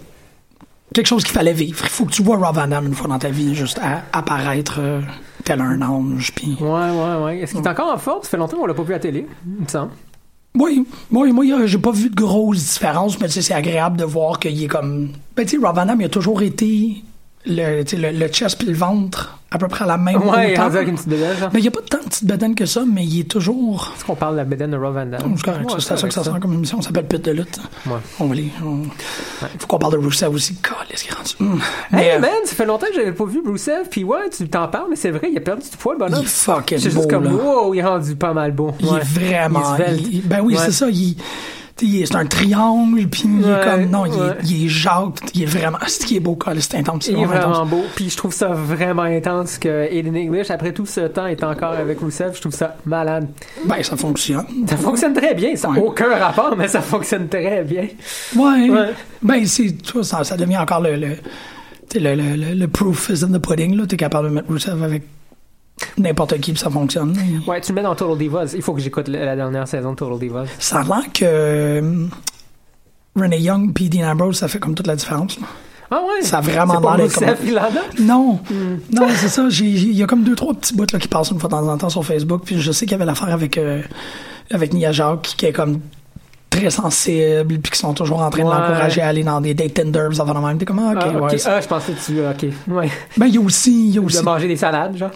quelque 0.95 1.05
chose 1.07 1.23
qu'il 1.23 1.33
fallait 1.33 1.53
vivre. 1.53 1.79
Il 1.83 1.89
faut 1.89 2.05
que 2.05 2.11
tu 2.11 2.23
vois 2.23 2.37
Rob 2.37 2.55
Van 2.55 2.67
Dam 2.67 2.87
une 2.87 2.95
fois 2.95 3.07
dans 3.07 3.19
ta 3.19 3.29
vie, 3.29 3.53
juste 3.53 3.79
à- 3.79 4.03
apparaître 4.11 4.77
euh, 4.79 5.01
tel 5.43 5.61
un 5.61 5.79
ange, 5.83 6.31
puis... 6.35 6.57
Ouais, 6.59 6.67
ouais, 6.89 7.23
ouais. 7.23 7.39
Est-ce 7.39 7.53
qu'il 7.53 7.63
est 7.63 7.67
encore 7.69 7.93
en 7.93 7.97
forme? 7.99 8.23
Ça 8.23 8.29
fait 8.29 8.37
longtemps 8.37 8.57
qu'on 8.57 8.65
l'a 8.65 8.73
pas 8.73 8.83
vu 8.83 8.93
à 8.93 8.97
la 8.97 8.99
télé, 9.01 9.27
il 9.45 9.63
me 9.63 9.67
semble. 9.67 9.91
Oui, 10.55 10.87
oui, 11.11 11.31
moi, 11.33 11.45
euh, 11.45 11.67
j'ai 11.67 11.77
pas 11.77 11.91
vu 11.91 12.09
de 12.09 12.15
grosses 12.15 12.73
différences, 12.73 13.19
mais 13.19 13.27
c'est 13.27 13.53
agréable 13.53 13.97
de 13.97 14.05
voir 14.05 14.39
qu'il 14.39 14.63
est 14.63 14.67
comme. 14.67 15.09
Ben, 15.35 15.45
tu 15.45 15.59
sais, 15.59 15.65
Rob 15.65 15.75
Van 15.75 15.95
il 15.99 16.05
a 16.05 16.09
toujours 16.09 16.41
été 16.41 17.03
le, 17.47 17.83
le, 17.95 18.11
le 18.19 18.27
chest 18.27 18.57
puis 18.57 18.67
le 18.67 18.73
ventre 18.73 19.39
à 19.51 19.57
peu 19.57 19.67
près 19.69 19.85
à 19.85 19.87
la 19.87 19.97
même 19.97 20.17
Ouais, 20.17 20.51
hauteur. 20.51 20.65
rendu 20.65 20.75
avec 20.77 20.89
une 20.89 20.95
petite 20.95 21.07
bédaine, 21.07 21.37
genre. 21.37 21.49
Mais 21.53 21.59
il 21.59 21.61
n'y 21.61 21.67
a 21.69 21.71
pas 21.71 21.79
tant 21.89 21.99
de 21.99 22.03
petites 22.03 22.25
bedaines 22.25 22.55
que 22.55 22.65
ça, 22.65 22.83
mais 22.91 23.05
il 23.05 23.21
est 23.21 23.23
toujours. 23.31 23.93
Est-ce 23.95 24.03
qu'on 24.03 24.15
parle 24.15 24.33
de 24.33 24.37
la 24.39 24.43
bédaine 24.43 24.71
de 24.71 24.77
Rob 24.77 24.95
Van 24.95 25.05
Dam? 25.05 25.21
C'est 25.37 25.43
correct, 25.45 25.65
Ouais, 25.65 25.75
c'est 25.79 25.93
à 25.93 25.97
ça 25.97 26.07
que 26.07 26.13
ça 26.13 26.23
sent 26.23 26.31
comme 26.41 26.53
émission, 26.53 26.81
ça 26.81 26.87
s'appelle 26.87 27.07
Pit 27.07 27.23
de 27.23 27.31
lutte. 27.31 27.59
Ouais. 27.85 27.93
On 28.19 28.25
va 28.25 28.35
les. 28.35 28.51
on- 28.65 28.83
Faut 29.59 29.67
qu'on 29.67 29.77
parle 29.77 29.93
de 29.93 29.97
Rusev 29.99 30.33
aussi. 30.33 30.55
Calisse, 30.55 31.03
qu'il 31.03 31.11
est 31.11 31.15
rendu? 31.15 31.31
Hum. 31.39 31.61
Hey 31.97 32.11
euh, 32.11 32.19
man, 32.19 32.31
ça 32.43 32.55
fait 32.55 32.65
longtemps 32.65 32.87
que 32.87 32.95
j'avais 32.95 33.13
pas 33.13 33.25
vu 33.25 33.41
Brucev, 33.41 33.87
puis 33.89 34.03
ouais, 34.03 34.29
tu 34.35 34.49
t'en 34.49 34.67
parles, 34.67 34.87
mais 34.89 34.95
c'est 34.97 35.11
vrai, 35.11 35.29
il 35.31 35.37
a 35.37 35.41
perdu 35.41 35.69
du 35.69 35.77
poids, 35.77 35.93
le 35.93 35.99
bonhomme. 35.99 36.19
il 36.21 36.25
est 36.25 36.27
fucking 36.27 36.77
C'est 36.79 36.89
beau, 36.89 36.95
juste 37.01 37.09
comme, 37.09 37.23
là. 37.23 37.31
wow, 37.31 37.73
il 37.73 37.79
est 37.79 37.83
rendu 37.85 38.15
pas 38.15 38.33
mal 38.33 38.51
beau. 38.51 38.71
Il 38.81 38.87
est 38.87 38.99
vraiment. 39.03 39.61
Il 39.77 39.81
est 39.81 39.85
svelte. 39.85 40.07
il- 40.11 40.21
ben 40.27 40.41
oui, 40.41 40.57
c'est 40.59 40.71
ça. 40.71 40.87
Il, 40.89 41.15
c'est 41.77 42.15
un 42.15 42.25
triangle, 42.25 43.05
puis 43.07 43.23
il 43.25 43.41
est 43.49 43.63
comme. 43.63 43.85
Non, 43.89 44.05
il, 44.05 44.13
est- 44.13 44.17
ouais. 44.17 44.35
il 45.33 45.43
est 45.43 45.45
vraiment. 45.45 45.77
C'est 45.87 46.05
qui 46.05 46.15
est 46.15 46.19
beau, 46.21 46.37
c'est 46.59 46.75
intense. 46.75 47.05
c'est 47.05 47.11
Il 47.11 47.19
est 47.19 47.25
vraiment 47.25 47.65
beau, 47.65 47.83
puis 47.95 48.09
je 48.09 48.15
trouve 48.15 48.33
ça 48.33 48.47
vraiment 48.47 49.01
intense 49.03 49.57
que 49.57 49.87
Aiden 49.91 50.15
English, 50.15 50.49
après 50.51 50.71
tout 50.71 50.85
ce 50.85 51.01
temps, 51.01 51.25
est 51.27 51.43
encore 51.43 51.73
avec 51.73 51.99
Rusev. 51.99 52.31
Je 52.35 52.39
trouve 52.41 52.53
ça 52.53 52.77
malade. 52.85 53.27
Ben, 53.65 53.83
ça 53.83 53.97
fonctionne. 53.97 54.45
Ça 54.67 54.77
fonctionne 54.77 55.13
très 55.13 55.33
bien, 55.33 55.55
ça 55.55 55.67
n'a 55.69 55.79
aucun 55.79 56.15
rapport, 56.17 56.55
mais 56.55 56.67
ça 56.69 56.81
fonctionne 56.81 57.27
très 57.27 57.63
bien. 57.63 57.87
Ouais. 58.35 58.69
Ben, 59.21 59.45
c'est, 59.45 59.75
tu 59.81 59.93
vois, 59.93 60.03
ça, 60.03 60.23
ça 60.23 60.37
devient 60.37 60.57
encore 60.57 60.81
le, 60.81 60.95
le, 60.95 61.07
le, 61.95 62.15
le, 62.15 62.35
le, 62.35 62.53
le 62.53 62.67
proof 62.67 63.09
is 63.09 63.23
in 63.23 63.29
the 63.37 63.39
pudding, 63.39 63.75
là. 63.75 63.85
T'es 63.85 63.97
capable 63.97 64.29
de 64.29 64.33
mettre 64.35 64.49
Rusev 64.49 64.81
avec 64.81 65.03
n'importe 65.97 66.39
qui, 66.39 66.51
puis 66.51 66.59
ça 66.59 66.69
fonctionne. 66.69 67.17
Ouais, 67.47 67.61
tu 67.61 67.71
le 67.71 67.75
mets 67.75 67.83
dans 67.83 67.95
Total 67.95 68.17
Divas. 68.17 68.53
Il 68.55 68.61
faut 68.61 68.73
que 68.73 68.81
j'écoute 68.81 69.07
la 69.07 69.35
dernière 69.35 69.67
saison 69.67 69.91
de 69.91 69.95
Total 69.95 70.19
Divas. 70.19 70.45
Ça 70.59 70.79
a 70.79 70.83
l'air 70.83 71.11
que 71.13 71.25
euh, 71.25 72.07
Renee 73.15 73.41
Young 73.41 73.73
puis 73.73 73.89
Dean 73.89 74.09
Ambrose, 74.09 74.37
ça 74.37 74.47
fait 74.47 74.59
comme 74.59 74.75
toute 74.75 74.87
la 74.87 74.95
différence. 74.95 75.37
Ah 75.91 76.01
ouais? 76.01 76.23
Ça 76.23 76.39
a 76.39 76.41
vraiment 76.41 76.79
l'air 76.79 77.07
d'être 77.07 77.43
qui 77.43 77.51
l'a 77.51 77.69
Non, 77.99 78.39
non, 78.91 79.07
c'est 79.15 79.29
ça. 79.29 79.47
Il 79.49 79.93
y 79.93 80.03
a 80.03 80.07
comme 80.07 80.23
deux, 80.23 80.35
trois 80.35 80.53
petits 80.53 80.75
bouts 80.75 80.85
là, 80.91 80.99
qui 80.99 81.07
passent 81.07 81.31
une 81.31 81.39
fois 81.39 81.49
de 81.49 81.55
temps 81.55 81.67
en 81.67 81.77
temps 81.77 81.89
sur 81.89 82.03
Facebook. 82.03 82.41
Puis 82.45 82.59
je 82.59 82.71
sais 82.71 82.85
qu'il 82.85 82.93
y 82.93 82.95
avait 82.95 83.05
l'affaire 83.05 83.29
avec, 83.29 83.57
euh, 83.57 83.81
avec 84.51 84.73
Nia 84.73 84.91
Jacques 84.91 85.35
qui 85.37 85.45
est 85.45 85.53
comme 85.53 85.79
très 86.55 86.69
sensible, 86.69 87.45
puis 87.59 87.71
qui 87.71 87.79
sont 87.79 87.93
toujours 87.93 88.21
en 88.21 88.29
train 88.29 88.43
de 88.43 88.47
Ouais. 88.47 88.53
l'encourager 88.55 89.01
à 89.01 89.07
aller 89.09 89.23
dans 89.23 89.41
des 89.41 89.53
date 89.53 89.73
tenders 89.73 90.19
avant 90.21 90.33
de 90.33 90.45
même. 90.47 90.57
T'es 90.57 90.65
comme, 90.65 90.79
ah, 90.79 90.91
ok, 90.93 90.97
Ah, 91.03 91.19
ouais. 91.19 91.37
Ah, 91.45 91.61
je 91.61 91.67
pensais 91.67 91.91
que 91.93 92.05
tu. 92.05 92.19
Ok. 92.25 92.53
Ouais. 92.75 92.89
Ben, 93.17 93.25
il 93.27 93.35
y 93.35 93.37
a 93.37 93.41
aussi. 93.41 93.87
Il 93.89 93.95
y 93.95 93.97
a 93.97 94.01
De 94.01 94.05
aussi 94.05 94.23
manger 94.23 94.47
des 94.47 94.55
salades, 94.55 94.95
genre. 94.97 95.09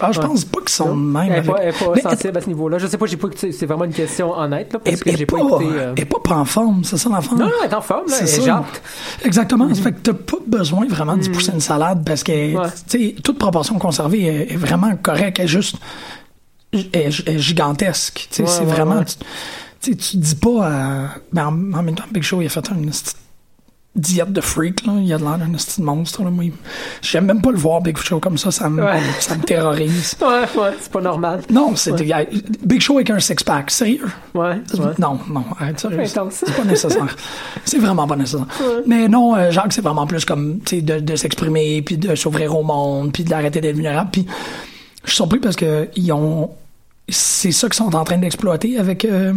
Ah, 0.00 0.12
je 0.12 0.20
pense 0.20 0.44
pas 0.44 0.60
qu'ils 0.60 0.68
sont 0.70 0.94
même. 0.94 1.32
Elle 1.32 1.44
est 1.44 1.46
pas, 1.46 1.58
avec- 1.58 2.02
sensible 2.02 2.38
à 2.38 2.40
ce 2.40 2.46
niveau-là. 2.48 2.78
Je 2.78 2.86
sais 2.86 2.98
pas, 2.98 3.06
j'ai 3.06 3.16
pas 3.16 3.28
c'est 3.36 3.66
vraiment 3.66 3.84
une 3.84 3.92
question 3.92 4.36
honnête, 4.38 4.72
là, 4.72 4.78
parce 4.78 5.00
que 5.00 5.08
elle 5.10 5.16
j'ai 5.16 5.22
est 5.22 5.26
pas, 5.26 5.38
écouté. 5.38 5.64
euh, 5.70 5.94
pas 5.94 6.18
pas 6.22 6.36
en 6.36 6.44
forme, 6.44 6.84
c'est 6.84 6.96
ça 6.96 7.08
l'enfant? 7.10 7.36
Non, 7.36 7.46
non, 7.46 7.50
elle 7.64 7.70
est 7.70 7.74
en 7.74 7.80
forme, 7.80 8.06
là. 8.08 8.16
C'est 8.24 8.36
Elle 8.38 8.44
jatte. 8.44 8.82
Exactement. 9.24 9.72
Ça 9.74 9.82
fait 9.82 9.92
que 9.92 10.00
t'as 10.00 10.12
pas 10.12 10.38
besoin 10.46 10.86
vraiment 10.88 11.16
d'y 11.16 11.28
pousser 11.30 11.52
une 11.52 11.60
salade 11.60 12.02
parce 12.04 12.22
que, 12.22 12.32
Mm. 12.54 12.70
Tu 12.88 12.98
sais, 13.08 13.14
toute 13.22 13.38
proportion 13.38 13.78
conservée 13.78 14.24
est, 14.24 14.52
est 14.52 14.56
vraiment 14.56 14.94
correcte. 15.02 15.38
Elle 15.38 15.44
est 15.46 15.48
juste 15.48 15.76
est, 16.72 17.28
est 17.28 17.38
gigantesque. 17.38 18.26
Tu 18.30 18.36
sais, 18.36 18.42
Ouais, 18.42 18.48
c'est 18.48 18.60
ouais, 18.60 18.66
vraiment. 18.66 18.96
ouais. 18.98 19.04
Sais, 19.84 19.94
tu 19.94 20.16
dis 20.16 20.34
pas 20.36 20.66
à. 20.66 21.08
Ben, 21.32 21.46
en, 21.46 21.78
en 21.78 21.82
même 21.82 21.94
temps, 21.94 22.04
Big 22.10 22.22
Show, 22.22 22.40
il 22.40 22.46
a 22.46 22.48
fait 22.48 22.66
une 22.70 22.90
diète 23.96 24.32
de 24.32 24.40
freak, 24.40 24.84
là. 24.86 24.94
Il 25.00 25.12
a 25.12 25.18
de 25.18 25.22
l'air 25.22 25.38
d'un 25.38 25.50
petit 25.52 25.80
monstre, 25.82 26.24
là. 26.24 26.30
Moi, 26.30 26.46
j'aime 27.02 27.26
même 27.26 27.40
pas 27.42 27.52
le 27.52 27.58
voir, 27.58 27.80
Big 27.80 27.96
Show, 27.98 28.18
comme 28.18 28.36
ça. 28.38 28.50
Ça 28.50 28.68
me, 28.68 28.82
Ouais. 28.82 28.98
ça 29.20 29.36
me 29.36 29.42
terrorise. 29.42 30.16
Ouais, 30.20 30.60
ouais, 30.60 30.70
c'est 30.80 30.90
pas 30.90 31.00
normal. 31.00 31.42
Non, 31.50 31.76
c'est 31.76 31.92
Ouais. 31.92 32.28
Big 32.64 32.80
Show 32.80 32.94
avec 32.96 33.10
un 33.10 33.20
six-pack. 33.20 33.70
Sérieux? 33.70 34.06
Ouais, 34.34 34.56
ouais. 34.72 34.92
Non, 34.98 35.18
non. 35.30 35.44
C'est 36.30 36.56
pas 36.56 36.64
nécessaire. 36.64 37.16
c'est 37.64 37.78
vraiment 37.78 38.06
pas 38.06 38.16
nécessaire. 38.16 38.46
Mais 38.86 39.06
non, 39.06 39.36
euh, 39.36 39.50
Jacques, 39.50 39.72
c'est 39.72 39.82
vraiment 39.82 40.06
plus 40.06 40.24
comme, 40.24 40.60
tu 40.64 40.76
sais, 40.76 40.82
de, 40.82 40.98
de 40.98 41.14
s'exprimer, 41.14 41.82
puis 41.82 41.96
de 41.98 42.14
s'ouvrir 42.14 42.56
au 42.56 42.62
monde, 42.64 43.12
puis 43.12 43.22
d'arrêter 43.22 43.60
d'être 43.60 43.76
vulnérable. 43.76 44.10
Puis 44.12 44.26
je 45.04 45.10
suis 45.10 45.16
surpris 45.16 45.38
parce 45.38 45.56
que 45.56 45.88
ils 45.94 46.10
ont, 46.12 46.50
c'est 47.08 47.52
ça 47.52 47.68
qu'ils 47.68 47.76
sont 47.76 47.94
en 47.94 48.04
train 48.04 48.18
d'exploiter 48.18 48.78
avec, 48.78 49.04
euh, 49.04 49.32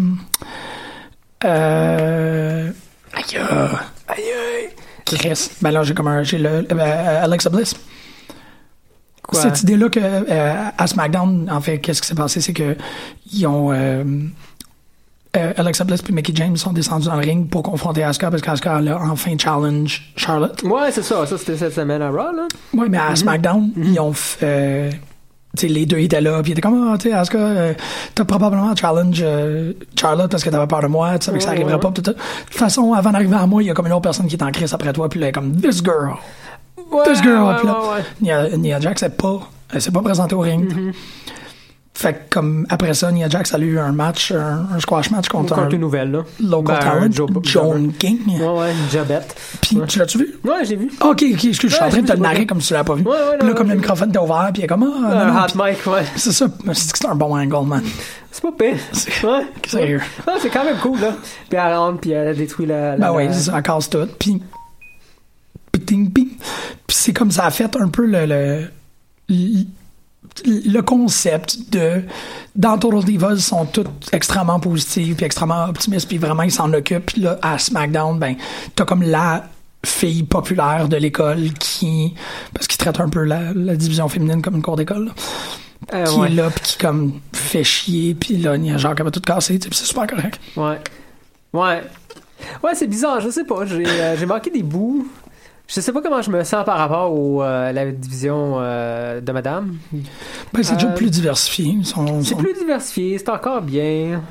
euh, 1.45 2.71
aïe, 3.13 3.37
aïe. 4.09 4.69
Chris. 5.05 5.51
Ben 5.61 5.71
là, 5.71 5.83
j'ai 5.83 5.93
comme 5.93 6.07
un, 6.07 6.23
j'ai 6.23 6.37
le, 6.37 6.65
euh, 6.71 7.23
Alexa 7.23 7.49
Bliss. 7.49 7.75
Quoi? 9.21 9.41
Cette 9.41 9.63
idée-là 9.63 9.89
que 9.89 9.99
à 10.77 10.87
SmackDown, 10.87 11.49
en 11.51 11.61
fait, 11.61 11.79
qu'est-ce 11.79 12.01
qui 12.01 12.07
s'est 12.07 12.15
passé, 12.15 12.39
c'est 12.39 12.53
que 12.53 12.75
ils 13.31 13.45
ont 13.45 13.71
Alexa 15.33 15.83
Bliss 15.83 16.01
et 16.07 16.11
Mickey 16.13 16.33
James 16.35 16.55
sont 16.57 16.71
descendus 16.71 17.07
dans 17.07 17.15
le 17.15 17.21
ring 17.21 17.49
pour 17.49 17.61
confronter 17.63 18.03
Asuka 18.03 18.31
parce 18.31 18.41
qu'Asuka 18.41 18.77
a 18.77 18.99
enfin 18.99 19.35
challenge 19.37 20.13
Charlotte. 20.15 20.63
Ouais, 20.63 20.91
c'est 20.91 21.03
ça. 21.03 21.25
Ça, 21.25 21.37
c'était 21.37 21.57
cette 21.57 21.73
semaine 21.73 22.01
à 22.01 22.09
Raw, 22.09 22.31
là. 22.31 22.47
Ouais, 22.73 22.87
mais 22.89 22.97
à 22.97 23.15
SmackDown, 23.15 23.71
ils 23.77 23.99
ont 23.99 24.13
sais, 25.61 25.67
les 25.67 25.85
deux 25.85 25.99
étaient 25.99 26.21
là, 26.21 26.41
puis 26.41 26.51
ils 26.51 26.53
étaient 26.53 26.61
comme, 26.61 26.91
ah, 26.93 26.97
tu 26.97 27.09
sais, 27.09 27.15
Asuka, 27.15 27.37
euh, 27.37 27.73
t'as 28.15 28.25
probablement 28.25 28.75
challenge 28.75 29.19
euh, 29.21 29.73
Charlotte 29.99 30.29
parce 30.29 30.43
que 30.43 30.49
t'avais 30.49 30.67
peur 30.67 30.81
de 30.81 30.87
moi, 30.87 31.17
tu 31.19 31.25
savais 31.25 31.37
que 31.37 31.43
ça 31.43 31.51
arriverait 31.51 31.79
pas. 31.79 31.91
tout. 31.91 32.01
De 32.01 32.11
toute 32.11 32.17
façon, 32.49 32.93
avant 32.93 33.11
d'arriver 33.11 33.35
à 33.35 33.45
moi, 33.45 33.63
il 33.63 33.67
y 33.67 33.71
a 33.71 33.73
comme 33.73 33.87
une 33.87 33.93
autre 33.93 34.01
personne 34.01 34.27
qui 34.27 34.35
est 34.35 34.43
en 34.43 34.51
crise 34.51 34.73
après 34.73 34.93
toi, 34.93 35.09
puis 35.09 35.19
là, 35.19 35.27
elle 35.27 35.29
est 35.29 35.33
comme, 35.33 35.55
this 35.55 35.81
girl, 35.83 36.15
Ouais, 36.91 37.03
this 37.03 37.21
girl, 37.21 37.47
ouais, 37.47 37.55
puis 37.57 37.67
là, 37.67 37.73
ouais. 37.73 38.03
Nia, 38.21 38.57
Nia 38.57 38.79
Jax, 38.79 39.03
elle 39.03 39.09
s'est 39.09 39.15
pas, 39.15 39.39
elle 39.73 39.81
s'est 39.81 39.91
pas 39.91 40.01
présentée 40.01 40.35
au 40.35 40.39
ring. 40.39 40.71
Mm-hmm. 40.71 40.93
Fait 41.99 42.13
que 42.13 42.19
comme 42.29 42.67
après 42.69 42.93
ça, 42.93 43.11
Nia 43.11 43.27
Jax 43.27 43.55
a 43.55 43.57
eu 43.57 43.79
un 43.79 43.91
match, 43.91 44.31
un, 44.31 44.67
un 44.71 44.79
squash 44.79 45.09
match 45.09 45.29
contre, 45.29 45.55
Contre 45.55 45.65
un 45.67 45.69
une 45.71 45.79
nouvelle, 45.81 46.11
là. 46.11 46.23
local 46.39 46.77
Ben, 46.79 47.09
talent, 47.09 47.41
Joan 47.41 47.91
King. 47.93 48.19
Ouais, 48.39 48.47
ouais, 48.47 48.73
jabette. 48.91 49.35
Puis 49.61 49.79
tu 49.87 49.97
l'as-tu 49.97 50.19
vu? 50.19 50.35
Ouais, 50.43 50.63
j'ai 50.63 50.75
vu. 50.75 50.91
Ok, 51.01 51.23
ok, 51.23 51.23
excuse, 51.23 51.53
je 51.55 51.67
suis 51.69 51.75
Ouais, 51.81 51.87
en 51.87 51.89
train 51.89 52.01
de 52.03 52.05
te 52.07 52.13
le 52.13 52.19
narrer 52.19 52.37
ouais. 52.39 52.45
comme 52.45 52.61
si 52.61 52.67
tu 52.67 52.73
l'avais 52.73 52.85
pas 52.85 52.93
vu. 52.93 53.01
Ouais, 53.03 53.09
ouais, 53.11 53.37
puis 53.39 53.47
là, 53.47 53.53
comme 53.55 53.69
le 53.69 53.75
microphone 53.77 54.09
était 54.09 54.19
ouvert, 54.19 54.49
puis 54.53 54.61
il 54.61 54.65
est 54.65 54.67
comme, 54.67 54.83
ah, 54.83 55.09
non, 55.25 55.33
non, 55.33 55.39
hot 55.39 55.45
puis- 55.47 55.57
mic, 55.71 55.87
ouais. 55.87 56.05
C'est 56.15 56.31
ça, 56.33 56.45
c'est 56.73 56.91
que 56.91 56.97
c'est 56.99 57.07
un 57.07 57.15
bon 57.15 57.35
angle, 57.35 57.67
man. 57.67 57.83
C'est 58.31 58.43
pas 58.43 58.51
pire. 58.51 58.77
Ouais. 59.23 59.45
Sérieux. 59.67 60.01
Ah, 60.27 60.33
c'est 60.39 60.49
quand 60.51 60.65
même 60.65 60.77
cool, 60.77 60.99
là. 60.99 61.15
Puis 61.49 61.57
elle 61.59 61.73
rentre, 61.75 61.99
puis 61.99 62.11
elle 62.11 62.27
a 62.27 62.33
détruit 62.35 62.67
la. 62.67 62.95
la 62.95 63.11
Ben 63.11 63.33
ça, 63.33 63.53
elle 63.57 63.63
casse 63.63 63.89
tout. 63.89 64.07
Puis, 64.19 64.39
ping, 65.83 66.11
ping. 66.11 66.27
Puis 66.85 66.95
c'est 66.95 67.13
comme 67.13 67.31
ça 67.31 67.45
a 67.45 67.49
fait 67.49 67.75
un 67.75 67.87
peu 67.87 68.05
le, 68.05 68.27
le, 68.27 68.67
le- 70.45 70.81
concept 70.81 71.57
de 71.71 72.03
dans 72.55 72.77
Total 72.77 73.03
Divas 73.03 73.33
ils 73.35 73.41
sont 73.41 73.65
toutes 73.65 73.89
extrêmement 74.13 74.59
positives 74.59 75.15
puis 75.15 75.25
extrêmement 75.25 75.65
optimistes 75.65 76.07
puis 76.07 76.17
vraiment 76.17 76.43
ils 76.43 76.51
s'en 76.51 76.71
occupent 76.73 77.05
puis 77.07 77.21
là 77.21 77.37
à 77.41 77.57
SmackDown 77.57 78.19
ben 78.19 78.35
t'as 78.75 78.85
comme 78.85 79.03
la 79.03 79.45
fille 79.85 80.23
populaire 80.23 80.87
de 80.89 80.97
l'école 80.97 81.51
qui 81.59 82.13
parce 82.53 82.67
qu'ils 82.67 82.77
traitent 82.77 82.99
un 82.99 83.09
peu 83.09 83.23
la, 83.23 83.53
la 83.53 83.75
division 83.75 84.07
féminine 84.09 84.41
comme 84.41 84.55
une 84.55 84.61
cour 84.61 84.75
d'école 84.75 85.11
Euh, 85.93 86.03
qui 86.05 86.15
ouais. 86.19 86.27
est 86.27 86.31
là 86.35 86.49
puis 86.49 86.61
qui 86.63 86.77
comme 86.77 87.19
fait 87.33 87.63
chier 87.63 88.15
puis 88.15 88.37
là 88.37 88.55
il 88.55 88.65
y 88.65 88.71
a 88.71 88.77
Jacques 88.77 88.97
qui 88.97 89.03
va 89.03 89.11
tout 89.11 89.21
casser 89.21 89.59
c'est 89.61 89.73
super 89.85 90.07
correct 90.07 90.39
Ouais. 90.55 90.79
Ouais. 91.53 91.81
Ouais, 92.63 92.75
c'est 92.75 92.87
bizarre, 92.87 93.19
je 93.19 93.29
sais 93.31 93.43
pas. 93.45 93.65
J'ai 93.65 93.83
euh, 93.87 94.15
j'ai 94.17 94.25
manqué 94.27 94.51
des 94.51 94.61
bouts. 94.61 95.07
Je 95.67 95.81
sais 95.81 95.91
pas 95.91 96.01
comment 96.01 96.21
je 96.21 96.31
me 96.31 96.43
sens 96.45 96.63
par 96.65 96.77
rapport 96.77 97.13
au, 97.13 97.43
euh, 97.43 97.71
la 97.73 97.91
division 97.91 98.55
euh, 98.57 99.19
de 99.19 99.31
Madame. 99.33 99.75
ben 99.91 100.63
c'est 100.63 100.75
déjà 100.75 100.87
Euh, 100.87 100.95
plus 100.95 101.11
diversifié 101.11 101.77
C'est 102.23 102.37
plus 102.37 102.53
diversifié, 102.53 103.17
c'est 103.17 103.29
encore 103.29 103.61
bien. 103.61 104.21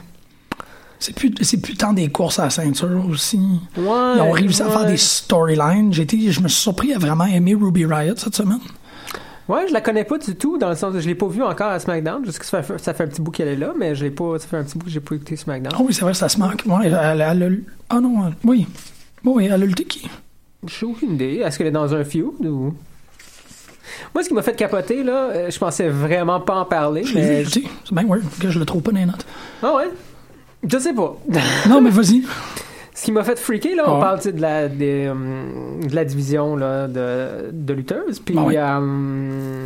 C'est 0.98 1.14
plus, 1.14 1.30
plus 1.30 1.76
tant 1.76 1.92
des 1.92 2.08
courses 2.08 2.38
à 2.38 2.44
la 2.44 2.50
ceinture 2.50 3.04
aussi. 3.10 3.38
Ouais, 3.76 3.84
Ils 4.16 4.20
ont 4.22 4.30
réussi 4.30 4.62
à 4.62 4.70
faire 4.70 4.86
des 4.86 4.96
storylines. 4.96 5.92
Je 5.92 6.40
me 6.40 6.48
suis 6.48 6.62
surpris 6.62 6.94
à 6.94 6.98
vraiment 6.98 7.26
aimer 7.26 7.54
Ruby 7.54 7.84
Riot 7.84 8.14
cette 8.16 8.34
semaine. 8.34 8.60
Ouais, 9.46 9.66
je 9.68 9.72
la 9.74 9.80
connais 9.80 10.04
pas 10.04 10.18
du 10.18 10.34
tout, 10.34 10.58
dans 10.58 10.70
le 10.70 10.74
sens 10.74 10.92
que 10.92 10.98
je 11.00 11.06
l'ai 11.06 11.14
pas 11.14 11.28
vue 11.28 11.42
encore 11.42 11.70
à 11.70 11.78
SmackDown. 11.78 12.22
Je 12.24 12.30
sais 12.32 12.38
que 12.38 12.46
ça 12.46 12.62
fait, 12.62 12.78
ça 12.78 12.94
fait 12.94 13.04
un 13.04 13.06
petit 13.08 13.20
bout 13.20 13.30
qu'elle 13.30 13.46
est 13.48 13.56
là, 13.56 13.74
mais 13.78 13.94
je 13.94 14.04
l'ai 14.04 14.10
pas, 14.10 14.38
ça 14.38 14.48
fait 14.48 14.56
un 14.56 14.64
petit 14.64 14.76
bout 14.76 14.86
que 14.86 14.90
j'ai 14.90 15.00
pas 15.00 15.14
écouté 15.14 15.36
SmackDown. 15.36 15.72
Ah 15.76 15.82
oui, 15.84 15.94
c'est 15.94 16.00
vrai, 16.00 16.14
ça 16.14 16.28
se 16.28 16.38
manque. 16.38 16.64
Ouais, 16.66 16.86
elle, 16.86 17.20
elle, 17.20 17.42
elle 17.42 17.62
ah 17.90 18.00
non, 18.00 18.32
oui. 18.42 18.66
Oui, 19.24 19.44
elle 19.46 19.52
a 19.52 19.58
lutté 19.58 19.84
qui? 19.84 20.08
J'ai 20.66 20.86
aucune 20.86 21.12
idée. 21.14 21.42
Est-ce 21.44 21.58
qu'elle 21.58 21.66
est 21.68 21.72
dans 21.72 21.94
un 21.94 22.04
feud 22.04 22.44
ou? 22.44 22.74
Moi, 24.14 24.22
ce 24.24 24.28
qui 24.28 24.34
m'a 24.34 24.42
fait 24.42 24.56
capoter, 24.56 25.02
là, 25.02 25.30
euh, 25.30 25.50
je 25.50 25.58
pensais 25.58 25.88
vraiment 25.88 26.40
pas 26.40 26.56
en 26.56 26.64
parler, 26.64 27.04
Je 27.04 27.14
l'ai 27.14 27.20
mais. 27.22 27.38
vu 27.38 27.44
lutter. 27.44 27.64
C'est 27.84 27.94
bien 27.94 28.04
weird 28.06 28.24
que 28.40 28.50
je 28.50 28.58
le 28.58 28.64
trouve 28.64 28.82
pas 28.82 28.90
dans 28.92 28.98
les 28.98 29.06
notes. 29.06 29.24
Ah 29.62 29.74
ouais? 29.76 29.88
Je 30.68 30.78
sais 30.78 30.92
pas. 30.92 31.16
Non, 31.68 31.80
mais 31.80 31.90
vas-y. 31.90 32.22
Ce 32.94 33.04
qui 33.04 33.12
m'a 33.12 33.22
fait 33.22 33.38
freaker, 33.38 33.76
là, 33.76 33.84
on 33.86 33.98
Ah. 33.98 34.00
parle 34.16 34.32
de 34.34 34.40
la, 34.40 34.68
des, 34.68 35.08
hum, 35.08 35.80
de 35.86 35.94
la 35.94 36.04
division 36.04 36.56
là, 36.56 36.88
de, 36.88 37.50
de 37.52 37.74
lutteuses. 37.74 38.20
Puis, 38.20 38.34
Ah 38.38 38.42
ouais. 38.44 38.58
hum, 38.58 39.64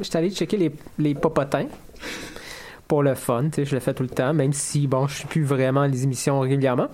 j'étais 0.00 0.18
allé 0.18 0.30
checker 0.30 0.56
les, 0.56 0.72
les 0.98 1.14
popotins 1.14 1.66
pour 2.88 3.02
le 3.02 3.14
fun. 3.14 3.44
tu 3.44 3.56
sais, 3.56 3.64
Je 3.64 3.74
le 3.74 3.80
fais 3.80 3.92
tout 3.92 4.04
le 4.04 4.08
temps, 4.08 4.32
même 4.32 4.52
si, 4.52 4.86
bon, 4.86 5.06
je 5.08 5.16
suis 5.16 5.26
plus 5.26 5.42
vraiment 5.44 5.84
les 5.84 6.04
émissions 6.04 6.38
régulièrement. 6.40 6.88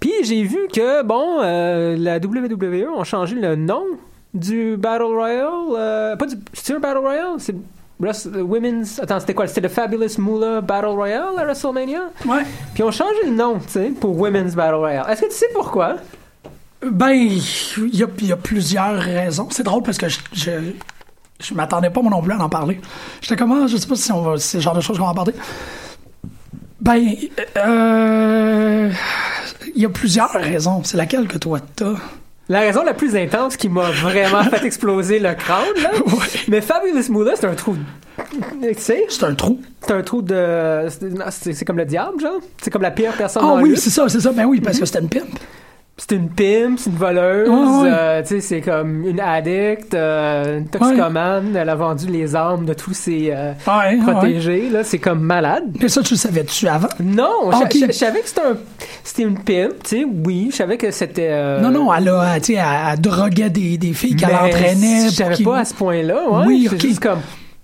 Puis, 0.00 0.12
j'ai 0.24 0.42
vu 0.44 0.58
que, 0.72 1.02
bon, 1.02 1.40
euh, 1.42 1.94
la 1.98 2.16
WWE 2.16 2.88
ont 2.96 3.04
changé 3.04 3.36
le 3.36 3.54
nom 3.54 3.84
du 4.32 4.76
Battle 4.78 5.02
Royale. 5.04 5.48
euh, 5.76 6.16
pas 6.16 6.26
du. 6.26 6.36
C'est 6.54 6.74
un 6.74 6.78
Battle 6.80 6.98
Royale? 6.98 7.34
C'est. 7.38 7.54
Women's. 8.40 8.98
Attends, 8.98 9.20
c'était 9.20 9.34
quoi? 9.34 9.46
C'était 9.46 9.60
le 9.60 9.68
Fabulous 9.68 10.18
Moolah 10.18 10.62
Battle 10.62 10.86
Royale 10.86 11.38
à 11.38 11.44
WrestleMania? 11.44 12.00
Ouais. 12.24 12.44
Puis, 12.72 12.82
on 12.82 12.90
changé 12.90 13.26
le 13.26 13.32
nom, 13.32 13.58
tu 13.58 13.68
sais, 13.72 13.92
pour 14.00 14.18
Women's 14.18 14.54
Battle 14.54 14.76
Royale. 14.76 15.04
Est-ce 15.10 15.20
que 15.20 15.26
tu 15.26 15.34
sais 15.34 15.48
pourquoi? 15.52 15.96
Ben, 16.82 17.10
il 17.10 17.94
y 17.94 18.02
a, 18.02 18.06
il 18.18 18.26
y 18.26 18.32
a 18.32 18.36
plusieurs 18.38 18.94
raisons. 18.94 19.48
C'est 19.50 19.64
drôle 19.64 19.82
parce 19.82 19.98
que 19.98 20.08
je, 20.08 20.18
je, 20.32 20.50
je 21.38 21.52
m'attendais 21.52 21.90
pas 21.90 22.00
moi 22.00 22.10
non 22.10 22.22
plus 22.22 22.32
à 22.32 22.42
en 22.42 22.48
parler. 22.48 22.80
J'étais 23.20 23.36
comment, 23.36 23.66
je 23.66 23.76
sais 23.76 23.86
pas 23.86 23.96
si 23.96 24.10
on 24.12 24.22
va, 24.22 24.38
c'est 24.38 24.56
le 24.56 24.62
genre 24.62 24.74
de 24.74 24.80
choses 24.80 24.96
qu'on 24.96 25.04
va 25.04 25.10
en 25.10 25.14
parler. 25.14 25.34
Ben, 26.80 27.04
euh, 27.58 28.90
il 29.74 29.82
y 29.82 29.86
a 29.86 29.88
plusieurs 29.88 30.30
raisons. 30.32 30.82
C'est 30.84 30.96
laquelle 30.96 31.26
que 31.28 31.38
toi 31.38 31.58
t'as? 31.76 31.94
La 32.48 32.60
raison 32.60 32.82
la 32.82 32.94
plus 32.94 33.14
intense 33.14 33.56
qui 33.56 33.68
m'a 33.68 33.90
vraiment 33.92 34.42
fait 34.42 34.64
exploser 34.66 35.20
le 35.20 35.34
crâne, 35.34 35.66
là. 35.82 35.90
Mais 36.48 36.60
Fabulous 36.60 37.08
Moolah, 37.10 37.32
c'est 37.36 37.46
un 37.46 37.54
trou. 37.54 37.76
Tu 38.60 38.74
sais? 38.76 39.04
C'est 39.08 39.24
un 39.24 39.34
trou. 39.34 39.60
C'est 39.86 39.92
un 39.92 40.02
trou 40.02 40.20
de. 40.20 40.86
c'est- 41.30 41.64
comme 41.64 41.78
le 41.78 41.84
diable, 41.84 42.20
genre? 42.20 42.40
C'est 42.60 42.70
comme 42.70 42.82
la 42.82 42.90
pire 42.90 43.12
personne 43.16 43.42
Ah 43.46 43.54
dans 43.54 43.62
oui, 43.62 43.74
c'est 43.76 43.90
ça, 43.90 44.08
c'est 44.08 44.20
ça. 44.20 44.32
Ben 44.32 44.44
oui, 44.46 44.60
parce 44.60 44.78
que 44.78 44.84
c'était 44.84 44.98
une 45.00 45.08
pimp. 45.08 45.28
C'est 46.08 46.16
une 46.16 46.30
pimp, 46.30 46.78
c'est 46.78 46.88
une 46.90 46.96
voleuse, 46.96 47.48
euh, 47.84 48.22
tu 48.22 48.28
sais, 48.28 48.40
c'est 48.40 48.60
comme 48.62 49.06
une 49.06 49.20
addict, 49.20 49.92
euh, 49.92 50.58
une 50.58 50.66
toxicomane, 50.66 51.54
elle 51.54 51.68
a 51.68 51.74
vendu 51.74 52.06
les 52.06 52.34
armes 52.34 52.64
de 52.64 52.72
tous 52.72 52.94
ses 52.94 53.30
euh, 53.32 53.52
protégés, 54.02 54.70
là, 54.70 54.82
c'est 54.82 54.98
comme 54.98 55.20
malade. 55.20 55.64
Mais 55.80 55.88
ça, 55.88 56.02
tu 56.02 56.14
le 56.14 56.18
savais-tu 56.18 56.66
avant? 56.68 56.88
Non, 57.00 57.50
je- 57.52 57.86
je 57.86 57.92
savais 57.92 58.20
que 58.22 58.28
c'était 58.28 58.40
un, 58.40 58.56
c'était 59.04 59.22
une 59.22 59.34
pimp, 59.38 59.74
tu 59.84 60.00
sais, 60.00 60.06
oui, 60.24 60.48
je 60.50 60.56
savais 60.56 60.78
que 60.78 60.90
c'était... 60.90 61.60
Non, 61.60 61.70
non, 61.70 61.92
elle 61.92 62.08
a, 62.08 62.40
tu 62.40 62.54
sais, 62.54 62.54
elle, 62.54 62.64
elle 62.94 63.00
droguait 63.00 63.50
des, 63.50 63.76
des 63.76 63.92
filles 63.92 64.16
qu'elle 64.16 64.34
entraînait. 64.34 65.04
Je 65.10 65.10
savais 65.14 65.44
pas 65.44 65.58
à 65.58 65.64
ce 65.66 65.74
point-là, 65.74 66.22
ouais. 66.30 66.44
Oui, 66.46 66.60
J'étais 66.64 66.76
ok. 66.76 66.80
juste 66.90 67.02
comme, 67.02 67.20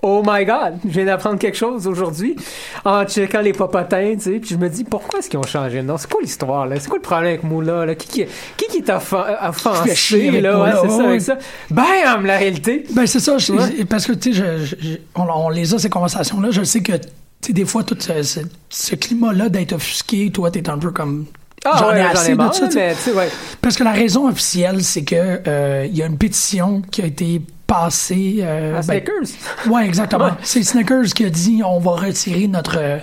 oh 0.08 0.22
my 0.26 0.44
god, 0.44 0.74
je 0.84 0.90
viens 0.90 1.04
d'apprendre 1.06 1.38
quelque 1.38 1.56
chose 1.56 1.86
aujourd'hui 1.86 2.36
en 2.84 3.04
checkant 3.04 3.40
les 3.40 3.52
popotins, 3.52 4.14
tu 4.14 4.20
sais. 4.20 4.38
Puis 4.38 4.50
je 4.50 4.56
me 4.56 4.68
dis, 4.68 4.84
pourquoi 4.84 5.18
est-ce 5.18 5.28
qu'ils 5.28 5.38
ont 5.38 5.42
changé 5.46 5.78
de 5.78 5.82
nom? 5.82 5.96
C'est 5.98 6.10
quoi 6.10 6.20
l'histoire, 6.22 6.66
là? 6.66 6.76
C'est 6.78 6.88
quoi 6.88 6.98
le 6.98 7.02
problème 7.02 7.28
avec 7.28 7.42
Moula, 7.42 7.84
là? 7.86 7.94
Qui 7.94 8.06
qui, 8.08 8.24
qui, 8.56 8.66
qui 8.68 8.82
Fait 8.82 9.94
chier 9.94 10.28
offensé, 10.28 10.40
là? 10.40 10.60
Ouais, 10.62 10.70
c'est 10.82 10.90
ça, 10.96 11.04
avec 11.08 11.20
ça. 11.20 11.38
Bam! 11.70 12.26
La 12.26 12.38
réalité. 12.38 12.84
Ben, 12.92 13.06
c'est 13.06 13.20
ça, 13.20 13.38
je- 13.38 13.52
Ouais. 13.52 13.84
parce 13.88 14.06
que, 14.06 14.12
tu 14.12 14.32
sais, 14.34 14.42
on 15.14 15.48
les 15.48 15.74
a, 15.74 15.78
ces 15.78 15.90
conversations-là. 15.90 16.50
Je 16.50 16.62
sais 16.62 16.80
que, 16.82 16.92
tu 16.92 17.08
sais, 17.40 17.52
des 17.52 17.64
fois, 17.64 17.82
tout 17.84 17.96
ce, 17.98 18.22
ce- 18.22 18.40
ce 18.68 18.94
climat-là 18.94 19.48
d'être 19.48 19.72
offusqué, 19.72 20.30
toi, 20.30 20.50
t'es 20.50 20.68
un 20.70 20.78
peu 20.78 20.90
comme. 20.92 21.26
Ah, 21.68 21.76
j'en 21.78 21.88
ouais, 21.88 21.98
ai 22.00 22.02
j'en 22.02 22.08
ai 22.08 22.12
assez 22.12 22.34
de 22.36 22.42
ça, 22.52 22.68
mais 22.74 23.12
ouais. 23.12 23.28
Parce 23.60 23.76
que 23.76 23.84
la 23.84 23.92
raison 23.92 24.28
officielle, 24.28 24.82
c'est 24.84 25.04
que 25.04 25.40
euh, 25.46 25.86
il 25.88 25.96
y 25.96 26.02
a 26.02 26.06
une 26.06 26.18
pétition 26.18 26.82
qui 26.90 27.02
a 27.02 27.06
été 27.06 27.40
passée. 27.66 28.36
euh, 28.42 28.78
À 28.78 28.82
ben, 28.82 28.82
Snickers. 28.82 29.68
Ouais, 29.72 29.84
exactement. 29.84 30.26
Ouais. 30.26 30.30
C'est 30.42 30.62
Snickers 30.62 31.06
qui 31.06 31.24
a 31.24 31.30
dit 31.30 31.62
on 31.64 31.80
va 31.80 31.92
retirer 31.96 32.46
notre 32.46 32.78
euh, 32.78 32.98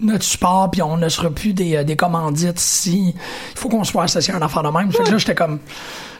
notre 0.00 0.22
support 0.22 0.70
puis 0.70 0.82
on 0.82 0.96
ne 0.96 1.08
sera 1.08 1.30
plus 1.30 1.52
des, 1.52 1.76
euh, 1.76 1.82
des 1.84 1.96
commandites 1.96 2.60
si 2.60 3.08
il 3.08 3.14
faut 3.58 3.68
qu'on 3.68 3.82
soit 3.82 4.04
associé 4.04 4.32
à 4.32 4.36
un 4.36 4.42
affaire 4.42 4.62
de 4.62 4.68
même. 4.70 4.92
Fait 4.92 5.02
que 5.02 5.10
là 5.10 5.18
j'étais 5.18 5.34
comme 5.34 5.58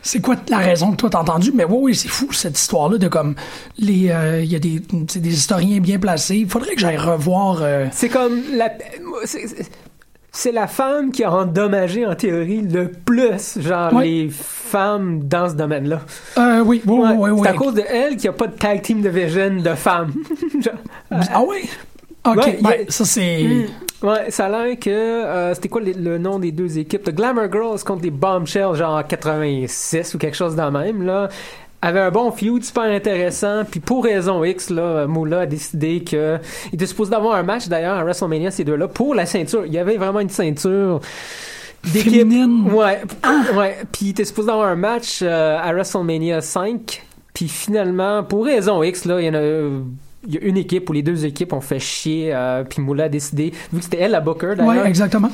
c'est 0.03 0.21
quoi 0.21 0.35
la 0.49 0.59
raison 0.59 0.91
que 0.91 0.97
toi 0.97 1.11
t'as 1.11 1.21
entendu? 1.21 1.53
Mais 1.55 1.65
oui 1.65 1.77
oui 1.81 1.95
c'est 1.95 2.09
fou 2.09 2.33
cette 2.33 2.59
histoire 2.59 2.89
là 2.89 2.99
de 2.99 3.07
comme 3.09 3.37
les 3.79 4.11
euh, 4.11 4.43
il 4.43 4.51
y 4.51 4.57
a 4.57 4.59
des 4.59 4.83
c'est 5.09 5.21
des 5.21 5.33
historiens 5.33 5.79
bien 5.79 5.99
placés. 6.01 6.37
Il 6.39 6.49
faudrait 6.49 6.75
que 6.75 6.81
j'aille 6.81 6.97
revoir 6.99 7.59
euh, 7.63 7.87
C'est 7.93 8.09
comme 8.09 8.43
la. 8.57 8.71
C'est- 10.35 10.53
la 10.53 10.67
femme 10.67 11.11
qui 11.12 11.25
a 11.25 11.33
endommagé 11.33 12.05
en 12.07 12.14
théorie 12.14 12.62
le 12.62 12.88
plus, 12.91 13.59
genre, 13.61 13.93
Ouais. 13.95 14.05
les 14.05 14.29
femmes 14.31 15.21
dans 15.25 15.49
ce 15.49 15.55
domaine-là. 15.55 16.00
euh, 16.38 16.61
oui 16.64 16.83
oui 16.87 16.99
oui 17.03 17.14
oui, 17.17 17.31
C'est 17.37 17.41
oui. 17.43 17.49
à 17.49 17.53
cause 17.55 17.75
de 17.75 17.83
elle 17.88 18.11
qu'il 18.17 18.23
n'y 18.23 18.29
a 18.29 18.33
pas 18.33 18.47
de 18.49 18.57
tag 18.57 18.83
team 18.83 19.00
division 19.00 19.57
de 19.57 19.75
femmes. 19.75 20.12
Genre, 20.61 20.75
Ah 21.33 21.43
oui? 21.47 21.69
OK, 22.26 22.37
Ouais, 22.37 22.59
ben, 22.62 22.71
a- 22.71 22.91
ça 22.91 23.05
c'est 23.05 23.43
Mm. 23.45 23.64
Ouais, 24.07 24.31
ça 24.31 24.47
a 24.47 24.49
l'air 24.50 24.79
que 24.79 24.91
euh, 24.91 25.55
c'était 25.55 25.69
quoi 25.71 25.81
le, 25.81 25.93
le 25.93 26.19
nom 26.19 26.38
des 26.38 26.53
deux 26.53 26.79
équipes? 26.79 27.05
The 27.05 27.14
Glamour 27.14 27.50
Girls 27.50 27.83
contre 27.87 28.03
les 28.03 28.11
Bombshells, 28.11 28.75
genre 28.75 28.97
en 28.99 29.03
86 29.03 30.14
ou 30.14 30.19
quelque 30.19 30.37
chose 30.37 30.55
dans 30.57 30.67
le 30.67 30.79
même, 30.79 31.03
là. 31.07 31.29
Avait 31.85 32.00
un 32.00 32.11
bon 32.11 32.31
feud 32.31 32.64
super 32.64 32.85
intéressant, 32.85 33.62
puis 33.71 33.79
pour 33.79 34.05
raison 34.05 34.43
X, 34.43 34.71
là, 34.71 35.07
Moula 35.07 35.41
a 35.41 35.47
décidé 35.47 36.03
que 36.03 36.38
il 36.73 36.76
était 36.76 36.87
supposé 36.87 37.11
d'avoir 37.11 37.35
un 37.35 37.43
match 37.43 37.69
d'ailleurs 37.69 37.99
à 37.99 38.05
WrestleMania 38.05 38.50
ces 38.50 38.64
deux-là 38.64 38.88
pour 38.88 39.14
la 39.14 39.26
ceinture. 39.26 39.67
Il 39.67 39.73
y 39.75 39.79
avait 39.79 39.99
vraiment 39.99 40.21
une 40.21 40.31
ceinture 40.31 41.00
d'équipe. 41.93 42.12
Féminine. 42.12 42.73
Ouais, 42.73 43.03
ouais. 43.55 43.76
Puis 43.93 44.07
il 44.07 44.11
était 44.11 44.25
supposé 44.25 44.47
d'avoir 44.47 44.69
un 44.69 44.76
match 44.76 45.21
euh, 45.21 45.59
à 45.62 45.75
WrestleMania 45.75 46.41
5, 46.41 47.05
puis 47.35 47.49
finalement 47.49 48.23
pour 48.23 48.47
raison 48.47 48.83
X 48.83 49.05
là, 49.05 49.21
il 49.21 49.26
y 49.26 49.29
en 49.29 49.35
a 49.35 49.43
il 50.26 50.35
y 50.35 50.38
a 50.38 50.41
une 50.41 50.57
équipe 50.57 50.88
ou 50.88 50.95
les 50.95 51.03
deux 51.03 51.26
équipes 51.26 51.53
ont 51.53 51.61
fait 51.61 51.79
chier, 51.79 52.35
euh, 52.35 52.64
puis 52.64 52.81
Moula 52.81 53.05
a 53.05 53.09
décidé, 53.11 53.53
vu 53.71 53.81
que 53.81 53.85
c'était 53.85 53.99
elle 53.99 54.12
la 54.12 54.21
booker 54.21 54.55
d'ailleurs, 54.57 54.83
Ouais, 54.85 54.88
exactement. 54.88 55.31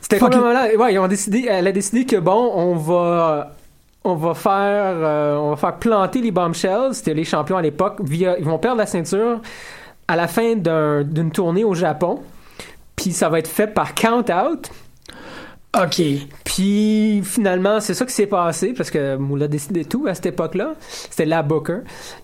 c'était 0.00 0.18
complètement 0.18 0.54
là. 0.54 0.68
Ouais, 0.78 0.94
ils 0.94 0.98
ont 0.98 1.08
décidé, 1.08 1.46
elle 1.46 1.66
a 1.66 1.72
décidé 1.72 2.06
que 2.06 2.16
bon, 2.16 2.52
on 2.54 2.74
va, 2.76 3.54
on 4.04 4.14
va 4.14 4.34
faire, 4.34 4.94
euh, 4.96 5.36
on 5.36 5.50
va 5.50 5.56
faire 5.56 5.76
planter 5.76 6.20
les 6.20 6.30
bombshells. 6.30 6.94
C'était 6.94 7.14
les 7.14 7.24
champions 7.24 7.56
à 7.56 7.62
l'époque. 7.62 7.98
Via, 8.02 8.38
ils 8.38 8.44
vont 8.44 8.58
perdre 8.58 8.78
la 8.78 8.86
ceinture 8.86 9.40
à 10.08 10.16
la 10.16 10.26
fin 10.26 10.56
d'un- 10.56 11.02
d'une 11.04 11.30
tournée 11.30 11.64
au 11.64 11.74
Japon. 11.74 12.20
Puis 12.96 13.12
ça 13.12 13.28
va 13.28 13.38
être 13.38 13.48
fait 13.48 13.66
par 13.68 13.94
count 13.94 14.24
out. 14.30 14.70
OK. 15.80 16.02
Puis 16.44 17.22
finalement, 17.24 17.78
c'est 17.80 17.94
ça 17.94 18.04
qui 18.04 18.12
s'est 18.12 18.26
passé 18.26 18.72
parce 18.72 18.90
que 18.90 19.16
Moula 19.16 19.46
décidait 19.46 19.84
tout 19.84 20.06
à 20.08 20.14
cette 20.14 20.26
époque-là. 20.26 20.74
C'était 20.80 21.26
la 21.26 21.42
Booker. 21.42 21.80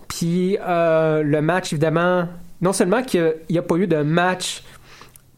Puis 0.09 0.57
euh, 0.67 1.23
le 1.23 1.41
match, 1.41 1.71
évidemment, 1.71 2.27
non 2.61 2.73
seulement 2.73 3.03
qu'il 3.03 3.35
n'y 3.49 3.57
a 3.57 3.61
pas 3.61 3.75
eu 3.75 3.87
de 3.87 4.01
match 4.01 4.63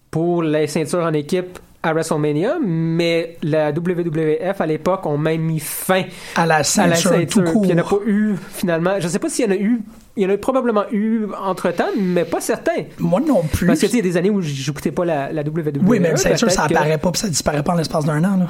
pour 0.10 0.42
les 0.42 0.66
ceintures 0.68 1.04
en 1.04 1.14
équipe 1.14 1.60
à 1.82 1.94
WrestleMania, 1.94 2.58
mais 2.62 3.38
la 3.42 3.72
WWF 3.72 4.60
à 4.60 4.66
l'époque 4.66 5.06
ont 5.06 5.18
même 5.18 5.42
mis 5.42 5.60
fin 5.60 6.04
à 6.36 6.46
la 6.46 6.64
ceinture, 6.64 7.12
tout 7.30 7.42
court. 7.44 7.62
Puis 7.62 7.70
il 7.72 7.76
n'y 7.76 7.82
en 7.82 7.86
a 7.86 7.90
pas 7.90 8.00
eu 8.06 8.36
finalement. 8.54 8.96
Je 9.00 9.06
ne 9.06 9.10
sais 9.10 9.20
pas 9.20 9.30
s'il 9.30 9.46
y 9.46 9.48
en 9.48 9.52
a 9.52 9.58
eu. 9.58 9.82
Il 10.18 10.24
y 10.24 10.26
en 10.26 10.30
a 10.30 10.38
probablement 10.38 10.84
eu 10.92 11.28
entre 11.42 11.72
temps, 11.72 11.88
mais 11.98 12.26
pas 12.26 12.42
certain. 12.42 12.84
Moi 12.98 13.22
non 13.22 13.44
plus. 13.44 13.68
Parce 13.68 13.80
que 13.80 13.86
il 13.86 13.96
y 13.96 14.00
a 14.00 14.02
des 14.02 14.18
années 14.18 14.30
où 14.30 14.42
j'écoutais 14.42 14.92
pas 14.92 15.06
la, 15.06 15.32
la 15.32 15.42
WWE. 15.44 15.80
Oui, 15.86 16.00
mais 16.02 16.12
la 16.12 16.18
ceinture, 16.18 16.52
ça 16.52 16.64
apparaît 16.64 16.98
pas, 16.98 17.12
puis 17.12 17.22
ça 17.22 17.30
disparaît 17.30 17.64
pas 17.64 17.72
en 17.74 17.78
l'espace 17.78 18.04
d'un 18.04 18.24
an. 18.26 18.36
Là. 18.38 18.48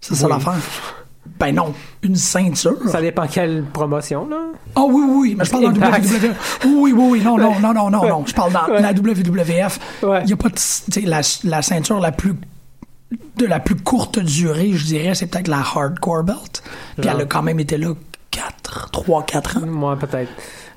C'est 0.00 0.14
ça 0.14 0.26
Oui. 0.26 0.32
l'affaire. 0.32 1.05
Ben 1.38 1.54
non, 1.54 1.74
une 2.02 2.16
ceinture. 2.16 2.76
Ça 2.88 3.00
dépend 3.00 3.26
quelle 3.26 3.64
promotion, 3.64 4.28
là. 4.28 4.36
Ah 4.74 4.82
oui, 4.86 5.02
oui, 5.06 5.16
oui, 5.20 5.34
mais 5.38 5.44
je 5.44 5.50
parle 5.50 5.72
dans 5.72 5.80
la. 5.80 5.98
WWF. 5.98 6.60
Oui, 6.66 6.92
oui, 6.92 7.08
oui, 7.10 7.20
non, 7.22 7.36
non, 7.38 7.58
non, 7.60 7.72
non, 7.74 7.90
non, 7.90 8.06
non. 8.08 8.24
Je 8.26 8.34
parle 8.34 8.52
dans 8.52 8.66
Ouais. 8.66 8.80
la 8.82 8.92
WWF. 8.92 9.78
Il 10.02 10.08
Ouais. 10.08 10.24
n'y 10.24 10.32
a 10.32 10.36
pas 10.36 10.48
de. 10.48 11.06
La, 11.08 11.20
la 11.44 11.62
ceinture 11.62 12.00
la 12.00 12.12
plus. 12.12 12.34
de 13.36 13.46
la 13.46 13.60
plus 13.60 13.76
courte 13.76 14.18
durée, 14.18 14.72
je 14.72 14.84
dirais, 14.84 15.14
c'est 15.14 15.26
peut-être 15.26 15.48
la 15.48 15.58
hardcore 15.58 16.24
belt. 16.24 16.62
Puis 16.98 17.08
elle 17.08 17.20
a 17.20 17.24
quand 17.26 17.42
même 17.42 17.60
été 17.60 17.76
là 17.76 17.92
4, 18.30 18.90
3, 18.90 19.22
4 19.24 19.58
ans. 19.58 19.66
Moi, 19.66 19.96
peut-être. 19.96 20.30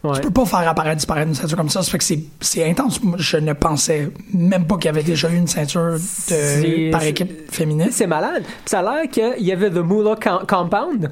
Ouais. 0.04 0.16
Tu 0.16 0.22
peux 0.22 0.32
pas 0.32 0.46
faire 0.46 0.68
apparaître, 0.70 0.98
disparaître 0.98 1.28
une 1.28 1.36
ceinture 1.36 1.58
comme 1.58 1.70
ça. 1.70 1.82
Ça 1.84 1.92
fait 1.92 1.98
que 1.98 2.04
c'est, 2.40 2.70
intense. 2.70 3.04
Moi, 3.04 3.18
Je 3.20 3.38
ne 3.38 3.54
pensais 3.54 4.10
même 4.34 4.66
pas 4.66 4.76
qu'il 4.76 4.86
y 4.86 4.90
avait 4.90 5.04
déjà 5.04 5.30
eu 5.30 5.36
une 5.36 5.48
ceinture 5.48 5.96
de, 6.30 6.92
par 6.92 7.04
équipe 7.04 7.52
féminine. 7.52 7.90
C'est 7.92 8.08
malade. 8.08 8.44
Puis 8.44 8.56
ça 8.68 8.80
a 8.80 8.82
l'air 8.84 9.10
qu'il 9.10 9.46
y 9.46 9.52
avait 9.52 9.70
The 9.70 9.76
Moolah 9.78 10.16
Com- 10.16 10.46
Compound. 10.48 11.12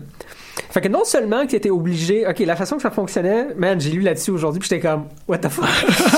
Fait 0.70 0.82
que 0.82 0.88
non 0.88 1.04
seulement 1.04 1.44
que 1.46 1.52
tu 1.52 1.56
étais 1.58 1.70
obligé, 1.70 2.26
ok, 2.28 2.40
la 2.40 2.56
façon 2.56 2.78
que 2.78 2.82
ça 2.82 2.92
fonctionnait, 2.92 3.48
man, 3.58 3.80
j'ai 3.80 3.92
lu 3.92 4.02
là-dessus 4.02 4.32
aujourd'hui, 4.32 4.60
puis 4.60 4.70
j'étais 4.70 4.82
comme, 4.88 5.06
what 5.28 5.40
the 5.40 5.50
fuck? 5.50 5.66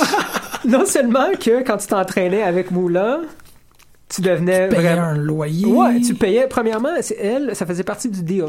non 0.65 0.85
seulement 0.85 1.31
que 1.39 1.63
quand 1.63 1.77
tu 1.77 1.87
t'entraînais 1.87 2.43
avec 2.43 2.71
Moolah, 2.71 3.19
tu 4.09 4.21
devenais 4.21 4.67
Tu 4.69 4.75
payais 4.75 4.87
vraiment. 4.95 5.07
un 5.09 5.15
loyer. 5.17 5.65
Ouais, 5.67 6.01
tu 6.01 6.15
payais. 6.15 6.47
Premièrement, 6.47 6.89
c'est 7.01 7.17
elle, 7.17 7.55
ça 7.55 7.65
faisait 7.65 7.83
partie 7.83 8.09
du 8.09 8.23
deal. 8.23 8.45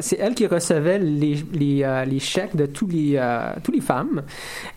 C'est 0.00 0.16
elle 0.18 0.34
qui 0.34 0.46
recevait 0.46 0.98
les, 0.98 1.44
les, 1.52 1.82
euh, 1.84 2.04
les 2.06 2.18
chèques 2.18 2.56
de 2.56 2.64
tous 2.66 2.86
les, 2.86 3.16
euh, 3.16 3.50
tous 3.62 3.70
les 3.72 3.80
femmes. 3.82 4.22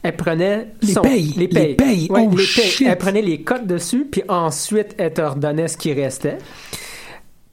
Elle 0.04 0.16
prenait 0.18 0.68
Les 0.82 0.94
son- 0.94 1.02
payes. 1.02 1.34
les 1.38 1.48
payes. 1.48 1.68
Les 1.70 1.76
payes. 1.76 2.08
Ouais, 2.10 2.28
Oh, 2.30 2.36
les 2.36 2.46
payes. 2.46 2.88
Elle 2.88 2.98
prenait 2.98 3.22
les 3.22 3.42
cotes 3.42 3.66
dessus, 3.66 4.06
puis 4.12 4.24
ensuite 4.28 4.96
elle 4.98 5.14
te 5.14 5.22
redonnait 5.22 5.68
ce 5.70 5.78
qui 5.78 5.94
restait. 5.94 6.38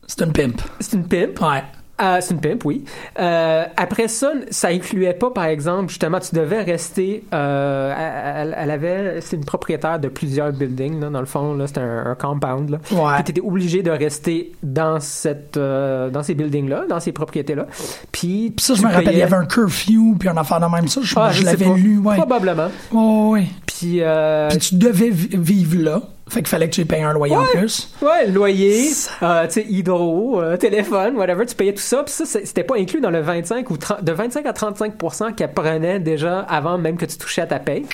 C'est 0.06 0.22
une 0.22 0.32
pimp. 0.32 0.60
C'est 0.80 0.94
une 0.96 1.06
pimp? 1.06 1.40
Ouais. 1.40 1.62
Euh, 2.02 2.18
c'est 2.20 2.34
une 2.34 2.40
pimp, 2.40 2.64
oui. 2.64 2.84
Euh, 3.20 3.64
après 3.76 4.08
ça, 4.08 4.32
ça 4.50 4.68
incluait 4.68 5.14
pas, 5.14 5.30
par 5.30 5.44
exemple, 5.44 5.90
justement, 5.90 6.18
tu 6.18 6.34
devais 6.34 6.60
rester. 6.62 7.22
euh, 7.32 7.94
elle, 8.42 8.56
elle 8.58 8.70
avait, 8.72 9.20
c'est 9.20 9.36
une 9.36 9.44
propriétaire 9.44 10.00
de 10.00 10.08
plusieurs 10.08 10.50
buildings, 10.52 10.98
là, 11.00 11.08
dans 11.10 11.20
le 11.20 11.26
fond, 11.26 11.54
là, 11.54 11.68
c'était 11.68 11.80
un, 11.82 12.06
un 12.06 12.14
compound. 12.16 12.70
Là. 12.70 12.78
Ouais. 12.90 13.14
Puis 13.16 13.24
t'étais 13.24 13.40
obligé 13.40 13.82
de 13.84 13.92
rester 13.92 14.52
dans 14.64 14.98
cette, 14.98 15.56
euh, 15.56 16.10
dans 16.10 16.24
ces 16.24 16.34
buildings-là, 16.34 16.86
dans 16.88 16.98
ces 16.98 17.12
propriétés-là. 17.12 17.66
Puis, 18.10 18.52
Puis 18.56 18.64
ça, 18.64 18.74
je 18.74 18.80
tu 18.80 18.86
me 18.86 18.92
rappelle, 18.92 19.12
il 19.12 19.18
y 19.18 19.22
avait 19.22 19.36
un 19.36 19.46
curfew, 19.46 20.16
puis 20.18 20.28
un 20.28 20.36
affaire 20.36 20.58
de 20.58 20.66
même. 20.66 20.88
Ça, 20.88 21.00
je, 21.02 21.14
Ah, 21.16 21.30
je 21.30 21.44
l'avais 21.44 21.72
lu, 21.74 21.98
ouais. 21.98 22.16
Probablement. 22.16 22.70
Oh, 22.92 23.30
ouais. 23.34 23.46
Puis, 23.66 23.98
euh, 24.00 24.48
Puis 24.48 24.58
tu 24.58 24.74
devais 24.76 25.10
vi- 25.10 25.36
vivre 25.36 25.76
là. 25.82 26.02
Fait 26.28 26.40
qu'il 26.40 26.48
fallait 26.48 26.68
que 26.68 26.74
tu 26.74 26.84
payes 26.86 27.02
un 27.02 27.12
loyer 27.12 27.36
en 27.36 27.44
plus. 27.44 27.90
Ouais, 28.00 28.26
loyer, 28.26 28.88
euh, 29.22 29.46
tu 29.46 29.52
sais, 29.52 29.66
hydro, 29.68 30.40
euh, 30.40 30.56
téléphone, 30.56 31.16
whatever, 31.16 31.44
tu 31.44 31.54
payais 31.54 31.74
tout 31.74 31.82
ça. 31.82 32.02
Puis 32.02 32.14
ça, 32.14 32.24
c'était 32.24 32.64
pas 32.64 32.76
inclus 32.76 33.00
dans 33.00 33.10
le 33.10 33.20
25 33.20 33.70
ou 33.70 33.76
30, 33.76 34.02
de 34.02 34.12
25 34.12 34.46
à 34.46 34.52
35% 34.52 35.34
qu'elle 35.34 35.52
prenait 35.52 36.00
déjà 36.00 36.40
avant 36.40 36.78
même 36.78 36.96
que 36.96 37.04
tu 37.04 37.18
touchais 37.18 37.42
à 37.42 37.46
ta 37.46 37.58
paye. 37.58 37.84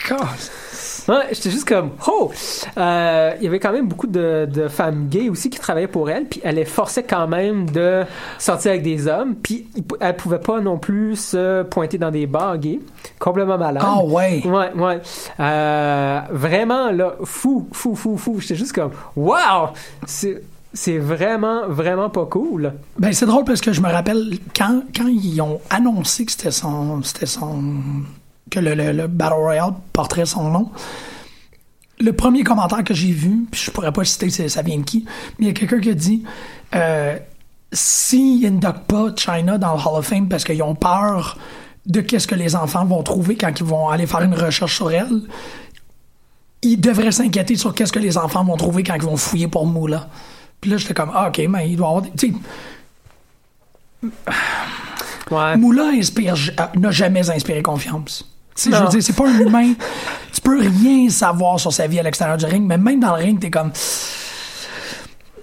Ouais, 1.09 1.28
j'étais 1.33 1.50
juste 1.50 1.69
comme, 1.69 1.90
oh! 2.09 2.30
Euh, 2.76 3.33
Il 3.38 3.45
y 3.45 3.47
avait 3.47 3.59
quand 3.61 3.73
même 3.73 3.88
beaucoup 3.88 4.07
de, 4.07 4.49
de 4.50 4.69
femmes 4.69 5.09
gays 5.09 5.28
aussi 5.28 5.50
qui 5.50 5.59
travaillaient 5.59 5.87
pour 5.87 6.11
elle, 6.11 6.26
puis 6.26 6.40
elle 6.45 6.57
les 6.57 6.64
forçait 6.64 7.02
quand 7.02 7.26
même 7.26 7.69
de 7.71 8.04
sortir 8.38 8.73
avec 8.73 8.83
des 8.83 9.07
hommes, 9.07 9.35
puis 9.35 9.66
elle 10.00 10.17
pouvait 10.17 10.39
pas 10.39 10.60
non 10.60 10.78
plus 10.78 11.17
se 11.17 11.63
pointer 11.65 11.99
dans 11.99 12.10
des 12.10 12.26
bars 12.26 12.58
gays. 12.58 12.80
Complètement 13.19 13.58
malade. 13.58 13.82
Ah 13.84 14.02
ouais. 14.04 14.43
Ouais, 14.47 14.73
ouais. 14.75 15.00
Euh, 15.39 16.21
vraiment, 16.30 16.91
là, 16.91 17.15
fou, 17.25 17.69
fou, 17.73 17.95
fou, 17.95 18.17
fou. 18.17 18.41
J'étais 18.41 18.56
juste 18.56 18.73
comme, 18.73 18.91
wow! 19.17 19.71
C'est. 20.06 20.43
C'est 20.73 20.99
vraiment, 20.99 21.67
vraiment 21.67 22.10
pas 22.10 22.26
cool. 22.26 22.73
Ben, 22.97 23.13
c'est 23.13 23.26
drôle 23.26 23.43
parce 23.45 23.60
que 23.60 23.73
je 23.73 23.80
me 23.80 23.89
rappelle 23.89 24.39
quand, 24.56 24.82
quand 24.95 25.08
ils 25.08 25.41
ont 25.41 25.60
annoncé 25.69 26.25
que 26.25 26.30
c'était 26.30 26.52
son, 26.52 27.02
c'était 27.02 27.26
son, 27.26 27.73
que 28.50 28.60
le, 28.60 28.75
le, 28.75 28.93
le 28.93 29.06
Battle 29.06 29.34
Royale 29.34 29.75
porterait 29.93 30.26
son 30.26 30.50
nom. 30.50 30.71
Le 32.00 32.13
premier 32.13 32.45
commentaire 32.45 32.82
que 32.84 32.95
j'ai 32.95 33.13
vu, 33.13 33.47
puis 33.50 33.60
je 33.65 33.71
pourrais 33.71 33.93
pas 33.93 34.04
citer 34.04 34.49
ça 34.49 34.63
vient 34.63 34.78
de 34.78 34.84
qui, 34.84 35.04
mais 35.39 35.47
il 35.47 35.49
y 35.49 35.50
a 35.50 35.54
quelqu'un 35.54 35.80
qui 35.80 35.91
a 35.91 35.95
dit, 35.95 36.25
euh, 36.75 37.19
s'ils 37.73 38.43
n'indoquent 38.43 38.86
pas 38.86 39.15
China 39.17 39.58
dans 39.58 39.75
le 39.75 39.80
Hall 39.80 39.99
of 39.99 40.06
Fame 40.06 40.28
parce 40.28 40.45
qu'ils 40.45 40.63
ont 40.63 40.75
peur 40.75 41.39
de 41.86 42.00
qu'est-ce 42.00 42.26
que 42.26 42.34
les 42.34 42.56
enfants 42.56 42.84
vont 42.84 43.02
trouver 43.02 43.36
quand 43.36 43.52
ils 43.58 43.67
vont 43.67 43.89
aller 43.89 44.06
faire 44.06 44.23
une 44.23 44.34
recherche 44.34 44.76
sur 44.76 44.91
elle, 44.91 45.23
ils 46.63 46.80
devraient 46.80 47.13
s'inquiéter 47.13 47.56
sur 47.56 47.75
qu'est-ce 47.75 47.93
que 47.93 47.99
les 47.99 48.17
enfants 48.19 48.45
vont 48.45 48.56
trouver 48.56 48.82
quand 48.82 48.95
ils 48.95 49.02
vont 49.02 49.17
fouiller 49.17 49.49
pour 49.49 49.67
Moula. 49.67 50.08
Puis 50.60 50.71
là, 50.71 50.76
j'étais 50.76 50.95
comme, 50.95 51.10
ah, 51.15 51.28
OK, 51.28 51.41
mais 51.49 51.71
il 51.71 51.76
doit 51.76 51.89
avoir 51.89 52.02
des... 52.02 52.10
Tu 52.10 52.34
sais, 54.02 54.10
Ouais. 55.30 55.56
Moula 55.56 55.91
inspire, 55.95 56.34
euh, 56.34 56.78
n'a 56.78 56.91
jamais 56.91 57.30
inspiré 57.30 57.63
confiance. 57.63 58.29
Tu 58.54 58.71
sais, 58.71 58.76
je 58.76 58.82
veux 58.82 58.89
dire, 58.89 59.02
c'est 59.02 59.17
pas 59.17 59.28
un 59.28 59.39
humain. 59.41 59.73
tu 60.32 60.41
peux 60.41 60.60
rien 60.60 61.08
savoir 61.08 61.58
sur 61.58 61.73
sa 61.73 61.86
vie 61.86 61.99
à 61.99 62.02
l'extérieur 62.02 62.36
du 62.36 62.45
ring, 62.47 62.67
mais 62.67 62.78
même 62.78 63.00
dans 63.00 63.17
le 63.17 63.23
ring, 63.23 63.41
t'es 63.41 63.50
comme. 63.50 63.73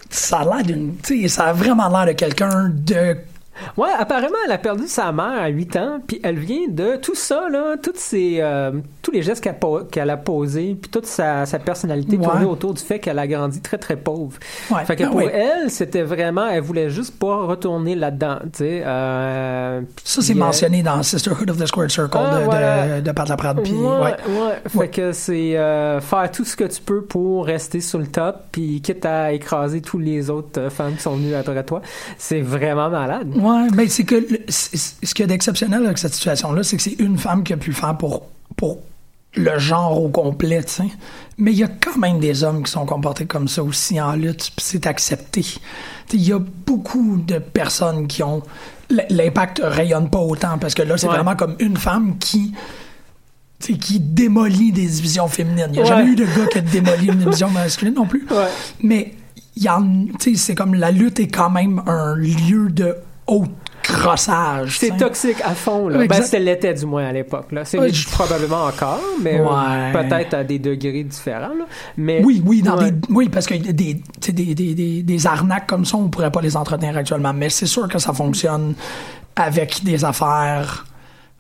Ça 0.10 0.40
a 0.40 0.44
l'air 0.44 0.64
d'une. 0.64 0.96
Ça 1.28 1.46
a 1.46 1.54
vraiment 1.54 1.90
l'air 1.90 2.08
de 2.08 2.12
quelqu'un 2.14 2.70
de. 2.70 3.18
Ouais, 3.78 3.90
apparemment, 3.98 4.36
elle 4.46 4.52
a 4.52 4.58
perdu 4.58 4.88
sa 4.88 5.12
mère 5.12 5.42
à 5.42 5.48
8 5.48 5.76
ans, 5.78 6.00
puis 6.06 6.20
elle 6.24 6.38
vient 6.40 6.68
de 6.70 6.96
tout 6.98 7.16
ça, 7.16 7.48
là, 7.50 7.76
toutes 7.82 7.98
ces, 7.98 8.38
euh, 8.40 8.72
tous 9.02 9.12
les 9.12 9.22
gestes 9.22 9.44
qu'elle, 9.92 10.10
a 10.10 10.18
posés, 10.18 10.78
puis 10.82 10.90
toute 10.92 11.06
sa, 11.06 11.46
sa 11.46 11.60
personnalité 11.60 12.18
Ouais. 12.18 12.24
tournée 12.26 12.46
autour 12.46 12.74
du 12.74 12.82
fait 12.82 13.00
qu'elle 13.00 13.20
a 13.20 13.28
grandi 13.28 13.62
très, 13.62 13.78
très 13.78 13.96
pauvre. 13.96 14.38
Ouais, 14.72 14.84
Fait 14.86 14.96
que 14.96 15.04
ben 15.04 15.10
pour 15.10 15.18
oui. 15.20 15.26
elle, 15.32 15.70
c'était 15.70 16.02
vraiment, 16.04 16.48
elle 16.48 16.62
voulait 16.62 16.90
juste 16.90 17.18
pas 17.20 17.46
retourner 17.46 17.96
là-dedans, 17.96 18.38
tu 18.44 18.50
sais. 18.60 18.84
euh, 18.86 19.82
Ça, 20.04 20.22
c'est 20.22 20.34
euh, 20.34 20.38
mentionné 20.38 20.84
dans 20.84 21.02
Sisterhood 21.04 21.50
of 21.50 21.58
the 21.58 21.66
Squared 21.66 21.92
Circle 21.92 22.18
Ah, 22.20 22.40
de, 22.40 22.44
voilà. 22.46 22.96
de, 23.00 23.02
de 23.02 23.12
Pat 23.12 23.28
Laprade. 23.30 23.60
Ouais. 23.60 24.16
Fait 24.68 24.88
que 24.90 25.12
c'est 25.12 25.58
euh, 25.58 26.00
faire 26.02 26.30
tout 26.32 26.44
ce 26.46 26.56
que 26.56 26.64
tu 26.66 26.82
peux 26.82 27.02
pour 27.04 27.46
rester 27.46 27.82
sur 27.82 28.00
le 28.00 28.08
top, 28.08 28.36
puis 28.52 28.82
quitte 28.82 29.06
à 29.06 29.32
écraser 29.34 29.82
tous 29.82 30.00
les 30.00 30.30
autres 30.30 30.70
femmes 30.70 30.96
qui 30.96 31.02
sont 31.02 31.16
venues 31.16 31.36
après 31.36 31.64
toi. 31.64 31.82
C'est 32.18 32.42
vraiment 32.42 32.90
malade. 32.90 33.30
Ouais, 33.50 33.68
ben 33.72 33.88
c'est 33.90 34.04
que 34.04 34.16
ce 34.50 35.14
qu'il 35.14 35.24
y 35.24 35.24
a 35.24 35.28
d'exceptionnel 35.28 35.86
avec 35.86 35.98
cette 35.98 36.14
situation-là, 36.14 36.64
c'est 36.64 36.78
que 36.78 36.84
c'est 36.84 37.00
une 37.00 37.18
femme 37.18 37.44
qui 37.44 37.54
a 37.54 37.58
pu 37.58 37.74
faire 37.74 37.96
pour, 37.98 38.28
pour 38.56 38.80
le 39.36 39.60
genre 39.60 40.02
au 40.02 40.10
complet, 40.10 40.64
tu 40.64 40.72
sais. 40.74 40.88
Mais 41.38 41.52
il 41.52 41.58
y 41.60 41.64
a 41.64 41.68
quand 41.68 41.98
même 41.98 42.20
des 42.20 42.44
hommes 42.44 42.64
qui 42.64 42.72
sont 42.72 42.86
comportés 42.86 43.26
comme 43.26 43.48
ça 43.48 43.64
aussi 43.64 44.02
en 44.02 44.14
lutte, 44.14 44.52
puis 44.56 44.66
c'est 44.66 44.88
accepté. 44.88 45.46
Il 46.14 46.24
y 46.28 46.34
a 46.34 46.40
beaucoup 46.40 47.18
de 47.18 47.38
personnes 47.40 48.08
qui 48.08 48.24
ont... 48.24 48.42
L'impact 49.10 49.62
rayonne 49.64 50.10
pas 50.10 50.20
autant, 50.20 50.58
parce 50.58 50.74
que 50.74 50.82
là, 50.82 50.98
c'est 50.98 51.08
Ouais. 51.08 51.16
vraiment 51.16 51.36
comme 51.36 51.56
une 51.60 51.76
femme 51.78 52.18
qui... 52.20 52.54
qui 53.60 54.00
démolit 54.00 54.72
des 54.72 54.88
divisions 54.88 55.28
féminines. 55.28 55.68
Il 55.70 55.74
n'y 55.74 55.80
a 55.80 55.82
Ouais. 55.82 55.88
jamais 55.88 56.12
eu 56.12 56.16
de 56.16 56.26
gars 56.26 56.48
qui 56.52 56.58
a 56.58 56.62
démoli 56.62 57.08
une 57.08 57.18
division 57.18 57.50
masculine 57.50 57.94
non 57.96 58.06
plus. 58.08 58.26
Ouais. 58.32 58.48
Mais 58.82 59.14
c'est 60.36 60.56
comme 60.56 60.74
la 60.76 60.92
lutte 60.92 61.20
est 61.20 61.28
quand 61.28 61.50
même 61.50 61.82
un 61.88 62.16
lieu 62.16 62.70
de 62.70 62.96
haut 63.28 63.46
crossage. 63.84 64.80
C'est 64.80 64.98
toxique 64.98 65.38
à 65.46 65.52
fond, 65.56 65.88
là. 65.88 66.06
Ben, 66.06 66.22
c'était 66.22 66.40
l'était 66.40 66.74
du 66.74 66.86
moins 66.86 67.06
à 67.06 67.12
l'époque, 67.14 67.52
là. 67.52 67.64
C'est 67.64 67.80
Ouais, 67.80 67.92
je- 67.94 68.08
probablement 68.10 68.66
encore, 68.66 69.00
mais 69.22 69.40
euh, 69.40 69.92
peut-être 69.94 70.34
à 70.34 70.44
des 70.44 70.60
degrés 70.60 71.04
différents, 71.04 71.54
là. 71.58 71.66
Mais, 71.96 72.22
Oui, 72.24 72.42
oui, 72.46 72.62
dans 72.62 72.78
Ouais. 72.78 72.92
des, 72.92 73.08
oui, 73.10 73.30
parce 73.30 73.46
que 73.46 73.54
des, 73.56 73.72
des, 73.74 74.02
des, 74.34 74.56
des, 74.74 75.04
des 75.04 75.28
arnaques 75.28 75.68
comme 75.68 75.86
ça, 75.86 75.98
on 75.98 76.10
pourrait 76.10 76.32
pas 76.32 76.42
les 76.42 76.58
entretenir 76.58 76.98
actuellement. 76.98 77.34
Mais 77.34 77.50
c'est 77.50 77.66
sûr 77.66 77.88
que 77.88 77.98
ça 78.00 78.12
fonctionne 78.14 78.74
avec 79.38 79.84
des 79.84 80.04
affaires 80.04 80.86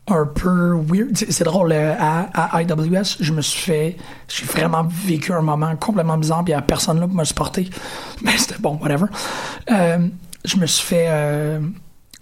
un 0.10 0.26
peu 0.26 0.74
weird. 0.88 1.18
C'est 1.18 1.44
drôle, 1.44 1.74
euh, 1.74 1.94
à, 2.00 2.56
à 2.56 2.62
IWS, 2.62 3.18
je 3.20 3.34
me 3.34 3.42
suis 3.42 3.60
fait, 3.60 3.98
j'ai 4.30 4.46
vraiment 4.46 4.88
vécu 4.90 5.34
un 5.34 5.42
moment 5.42 5.76
complètement 5.76 6.18
bizarre, 6.18 6.46
puis 6.46 6.54
il 6.54 6.56
y 6.56 6.58
a 6.58 6.62
personne 6.62 7.00
là 7.02 7.08
pour 7.08 7.16
me 7.18 7.26
supporter. 7.26 7.70
Mais 8.24 8.38
c'était 8.38 8.60
bon, 8.60 8.80
whatever. 8.82 9.08
Euh, 9.70 9.98
je 10.48 10.58
me 10.58 10.66
suis 10.66 10.86
fait 10.86 11.06
euh, 11.10 11.60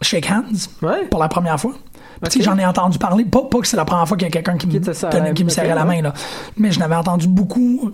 shake 0.02 0.30
hands 0.30 0.70
Ouais. 0.82 1.06
pour 1.06 1.20
la 1.20 1.28
première 1.30 1.60
fois. 1.60 1.74
Puis, 2.22 2.32
tu 2.32 2.32
sais, 2.32 2.40
Ok. 2.40 2.46
J'en 2.56 2.58
ai 2.58 2.66
entendu 2.66 2.98
parler, 2.98 3.26
pas, 3.26 3.44
pas 3.44 3.60
que 3.60 3.68
c'est 3.68 3.78
la 3.78 3.86
première 3.86 4.08
fois 4.08 4.16
qu'il 4.18 4.26
y 4.26 4.30
a 4.30 4.32
quelqu'un 4.32 4.58
qui, 4.58 4.68
me 4.68 4.80
tenait- 4.80 5.34
qui 5.34 5.44
me 5.44 5.50
serrait 5.50 5.76
la 5.76 5.86
main, 5.86 6.02
là. 6.02 6.14
mais 6.58 6.72
je 6.72 6.80
n'avais 6.80 6.96
entendu 6.96 7.28
beaucoup 7.28 7.92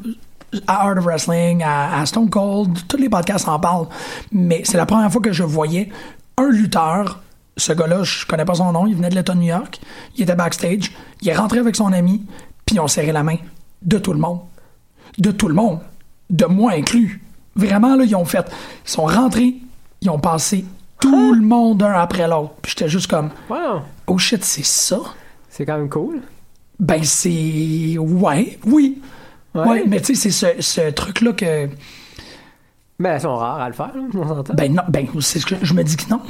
à 0.67 0.85
Art 0.87 0.97
of 0.97 1.03
Wrestling, 1.05 1.63
à, 1.63 1.99
à 2.01 2.05
Stone 2.05 2.29
Cold, 2.29 2.77
tous 2.87 2.97
les 2.97 3.09
podcasts 3.09 3.47
en 3.47 3.59
parlent, 3.59 3.87
mais 4.31 4.61
c'est 4.65 4.77
la 4.77 4.85
première 4.85 5.11
fois 5.11 5.21
que 5.21 5.31
je 5.31 5.43
voyais 5.43 5.89
un 6.37 6.49
lutteur, 6.49 7.19
ce 7.57 7.73
gars-là, 7.73 8.03
je 8.03 8.25
connais 8.25 8.45
pas 8.45 8.55
son 8.55 8.71
nom, 8.71 8.85
il 8.85 8.95
venait 8.95 9.09
de 9.09 9.15
l'État 9.15 9.33
de 9.33 9.39
New 9.39 9.47
York, 9.47 9.79
il 10.17 10.23
était 10.23 10.35
backstage, 10.35 10.91
il 11.21 11.29
est 11.29 11.35
rentré 11.35 11.59
avec 11.59 11.75
son 11.75 11.91
ami, 11.93 12.23
puis 12.65 12.79
ont 12.79 12.87
serré 12.87 13.11
la 13.11 13.23
main 13.23 13.37
de 13.81 13.97
tout 13.97 14.13
le 14.13 14.19
monde. 14.19 14.39
De 15.17 15.31
tout 15.31 15.47
le 15.47 15.53
monde. 15.53 15.79
De 16.29 16.45
moi 16.45 16.73
inclus. 16.73 17.21
Vraiment, 17.55 17.95
là, 17.95 18.03
ils 18.05 18.15
ont 18.15 18.23
fait. 18.25 18.45
Ils 18.85 18.89
sont 18.91 19.05
rentrés, 19.05 19.55
ils 20.01 20.09
ont 20.09 20.19
passé 20.19 20.65
tout 20.99 21.33
le 21.33 21.41
monde 21.41 21.83
un 21.83 21.93
après 21.93 22.27
l'autre. 22.27 22.53
Puis 22.61 22.73
j'étais 22.75 22.89
juste 22.89 23.09
comme. 23.09 23.29
Wow. 23.49 23.81
Oh 24.07 24.17
shit, 24.17 24.43
c'est 24.43 24.65
ça? 24.65 24.99
C'est 25.49 25.65
quand 25.65 25.77
même 25.77 25.89
cool. 25.89 26.21
Ben, 26.79 27.03
c'est. 27.03 27.97
Ouais, 27.97 28.59
oui. 28.65 29.01
Ouais. 29.53 29.67
Ouais, 29.67 29.83
mais 29.87 29.99
tu 29.99 30.15
sais, 30.15 30.31
c'est 30.31 30.61
ce, 30.61 30.61
ce 30.61 30.89
truc-là 30.91 31.33
que. 31.33 31.69
Mais 32.99 33.09
elles 33.09 33.21
sont 33.21 33.35
rares 33.35 33.59
à 33.59 33.67
le 33.67 33.73
faire, 33.73 33.91
là, 33.95 34.01
on 34.13 34.27
s'entend. 34.27 34.53
Ben 34.53 34.73
non, 34.73 34.83
ben 34.87 35.07
c'est 35.19 35.39
ce 35.39 35.45
que 35.45 35.55
je 35.61 35.73
me 35.73 35.83
dis 35.83 35.97
que 35.97 36.09
non. 36.09 36.21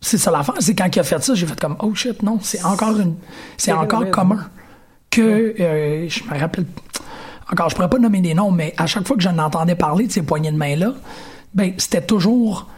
C'est 0.00 0.18
ça 0.18 0.30
l'affaire, 0.30 0.56
c'est 0.58 0.74
quand 0.74 0.94
il 0.94 1.00
a 1.00 1.02
fait 1.02 1.22
ça, 1.22 1.34
j'ai 1.34 1.46
fait 1.46 1.58
comme 1.58 1.76
oh 1.80 1.94
shit, 1.94 2.22
non, 2.22 2.38
c'est 2.42 2.62
encore 2.62 2.98
une 2.98 3.14
c'est 3.56 3.72
encore 3.72 4.10
commun 4.10 4.50
que 5.10 5.54
euh, 5.58 6.08
je 6.08 6.24
me 6.24 6.38
rappelle 6.38 6.66
encore, 7.50 7.70
je 7.70 7.74
pourrais 7.74 7.88
pas 7.88 7.98
nommer 7.98 8.20
des 8.20 8.34
noms, 8.34 8.50
mais 8.50 8.74
à 8.76 8.86
chaque 8.86 9.06
fois 9.06 9.16
que 9.16 9.22
j'en 9.22 9.38
entendais 9.38 9.76
parler 9.76 10.06
de 10.06 10.12
ces 10.12 10.22
poignées 10.22 10.52
de 10.52 10.56
main 10.56 10.76
là, 10.76 10.92
ben 11.54 11.72
c'était 11.78 12.02
toujours 12.02 12.68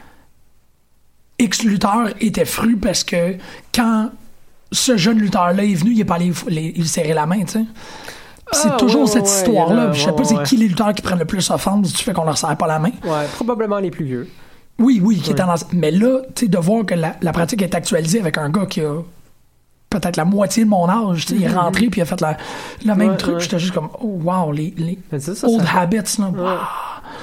X 1.38 1.62
lutteur 1.64 2.08
était 2.20 2.44
fru 2.44 2.76
parce 2.76 3.04
que 3.04 3.36
quand 3.74 4.10
ce 4.72 4.96
jeune 4.96 5.18
lutteur 5.18 5.52
là 5.52 5.64
est 5.64 5.74
venu, 5.74 5.92
il 5.92 6.00
est 6.00 6.04
pas 6.04 6.14
allé 6.16 6.32
les- 6.48 6.72
il 6.76 6.88
serrait 6.88 7.14
la 7.14 7.26
main, 7.26 7.40
tu 7.44 7.52
sais. 7.52 7.64
C'est 8.52 8.68
Ah, 8.72 8.76
toujours 8.78 9.02
ouais, 9.02 9.06
cette 9.08 9.24
ouais, 9.24 9.28
histoire-là. 9.28 9.86
ouais, 9.88 9.94
Je 9.94 10.04
sais 10.04 10.12
pas 10.12 10.24
c'est 10.24 10.42
qui 10.44 10.56
les 10.56 10.68
lutteurs 10.68 10.94
qui 10.94 11.02
prennent 11.02 11.18
le 11.18 11.24
plus 11.24 11.50
offense 11.50 11.92
du 11.92 12.02
fait 12.02 12.12
qu'on 12.12 12.24
leur 12.24 12.38
serre 12.38 12.56
pas 12.56 12.66
la 12.68 12.78
main. 12.78 12.90
Ouais, 13.04 13.26
probablement 13.34 13.78
les 13.80 13.90
plus 13.90 14.04
vieux. 14.04 14.28
Oui, 14.78 15.00
oui, 15.02 15.18
qui 15.18 15.30
est 15.30 15.34
dans... 15.34 15.52
Mais 15.72 15.90
là, 15.90 16.20
tu 16.34 16.44
sais, 16.44 16.48
de 16.48 16.58
voir 16.58 16.84
que 16.86 16.94
la, 16.94 17.16
la 17.22 17.32
pratique 17.32 17.62
est 17.62 17.74
actualisée 17.74 18.20
avec 18.20 18.38
un 18.38 18.48
gars 18.50 18.66
qui 18.66 18.82
a 18.82 19.00
peut-être 19.90 20.16
la 20.16 20.24
moitié 20.24 20.64
de 20.64 20.68
mon 20.68 20.88
âge, 20.88 21.26
tu 21.26 21.32
sais, 21.32 21.38
il 21.40 21.44
est 21.44 21.48
rentré 21.52 21.86
puis 21.88 22.00
il 22.00 22.02
a 22.02 22.06
fait 22.06 22.20
la- 22.20 22.36
le 22.84 22.94
même 22.94 23.16
truc, 23.16 23.40
j'étais 23.40 23.58
juste 23.58 23.72
comme, 23.74 23.88
oh 24.00 24.20
wow, 24.22 24.52
les, 24.52 24.74
ça, 25.18 25.32
old 25.46 25.62
ça- 25.66 25.78
habits, 25.80 25.96
là. 26.18 26.28
wow. 26.28 26.44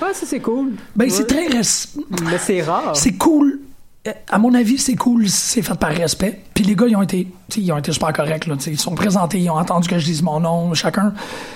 Ouais, 0.05 0.13
ça 0.13 0.25
c'est 0.25 0.39
cool. 0.39 0.71
Ben, 0.95 1.09
c'est 1.09 1.27
très... 1.27 1.47
res- 1.47 1.95
Mais 2.23 2.37
c'est 2.37 2.61
rare. 2.63 2.95
C'est 2.95 3.13
cool. 3.13 3.59
Euh, 4.07 4.11
À 4.29 4.37
mon 4.37 4.53
avis, 4.53 4.77
c'est 4.77 4.95
cool 4.95 5.29
c'est 5.29 5.61
fait 5.61 5.75
par 5.75 5.91
respect. 5.91 6.41
Puis 6.53 6.63
les 6.63 6.75
gars, 6.75 6.87
ils 6.87 6.95
ont 6.95 7.01
été, 7.01 7.27
ils 7.55 7.71
ont 7.71 7.77
été 7.77 7.91
super 7.91 8.11
corrects. 8.13 8.47
Là, 8.47 8.55
ils 8.67 8.77
sont 8.79 8.95
présentés, 8.95 9.39
ils 9.39 9.49
ont 9.49 9.57
entendu 9.57 9.87
que 9.87 9.97
je 9.97 10.05
dise 10.05 10.21
mon 10.21 10.39
nom, 10.39 10.73
chacun. 10.73 11.13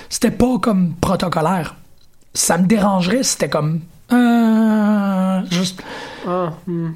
C'était 0.10 0.32
pas 0.32 0.58
comme 0.60 0.94
protocolaire. 0.96 1.76
Ça 2.34 2.58
me 2.58 2.66
dérangerait 2.68 3.24
c'était 3.24 3.50
comme... 3.50 3.82
euh, 4.12 5.42
juste... 5.52 5.82
Ah, 6.28 6.52
hmm. 6.68 6.90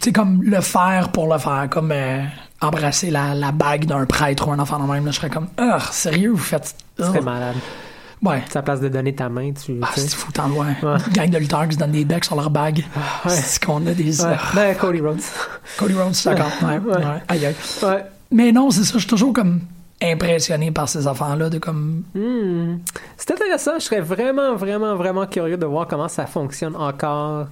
tu 0.00 0.12
comme 0.12 0.42
le 0.42 0.60
faire 0.60 1.08
pour 1.10 1.32
le 1.32 1.38
faire, 1.38 1.68
comme 1.70 1.90
euh, 1.92 2.22
embrasser 2.60 3.10
la, 3.10 3.34
la 3.34 3.50
bague 3.50 3.86
d'un 3.86 4.04
prêtre 4.06 4.46
ou 4.48 4.52
un 4.52 4.58
enfant 4.58 4.78
de 4.78 4.90
même. 4.90 5.04
Là, 5.06 5.10
je 5.10 5.16
serais 5.16 5.30
comme, 5.30 5.48
ah, 5.56 5.78
sérieux, 5.90 6.30
vous 6.30 6.36
faites. 6.36 6.74
Ce 6.98 7.04
serait 7.04 7.18
Ugh. 7.18 7.24
malade. 7.24 7.56
Ouais. 8.24 8.42
C'est 8.48 8.56
à 8.56 8.60
la 8.60 8.62
place 8.62 8.80
de 8.80 8.88
donner 8.88 9.14
ta 9.14 9.28
main, 9.28 9.52
tu. 9.52 9.78
Ah, 9.82 9.88
c'est 9.94 10.08
fou, 10.14 10.32
loin. 10.48 10.68
Ouais. 10.82 10.96
Gang 11.12 11.30
de 11.30 11.38
lutteurs 11.38 11.68
qui 11.68 11.74
se 11.74 11.78
donnent 11.80 11.92
des 11.92 12.04
becs 12.04 12.24
sur 12.24 12.36
leur 12.36 12.50
bague. 12.50 12.78
ouais. 13.24 13.30
C'est 13.30 13.62
qu'on 13.64 13.86
a 13.86 13.92
des. 13.92 14.20
Ouais. 14.22 14.26
Ah, 14.36 14.50
Ben, 14.54 14.74
Cody 14.76 15.00
Rhodes. 15.00 15.20
Cody 15.78 15.94
Rhodes, 15.94 16.14
d'accord. 16.24 16.46
Ouais, 16.62 16.78
Ouais. 16.78 16.96
ouais. 16.96 17.04
Aïe, 17.28 17.46
aïe. 17.46 17.54
Ouais. 17.82 18.04
Mais 18.30 18.50
non, 18.52 18.70
c'est 18.70 18.84
ça, 18.84 18.94
je 18.94 18.98
suis 19.00 19.06
toujours 19.08 19.32
comme 19.32 19.60
impressionné 20.02 20.70
par 20.70 20.88
ces 20.88 21.06
enfants-là, 21.06 21.50
de 21.50 21.58
comme. 21.58 22.02
Hmm. 22.14 22.78
C'est 23.16 23.30
intéressant. 23.32 23.72
Je 23.78 23.84
serais 23.84 24.00
vraiment, 24.00 24.54
vraiment, 24.56 24.96
vraiment 24.96 25.26
curieux 25.26 25.56
de 25.56 25.66
voir 25.66 25.86
comment 25.86 26.08
ça 26.08 26.26
fonctionne 26.26 26.74
encore 26.76 27.46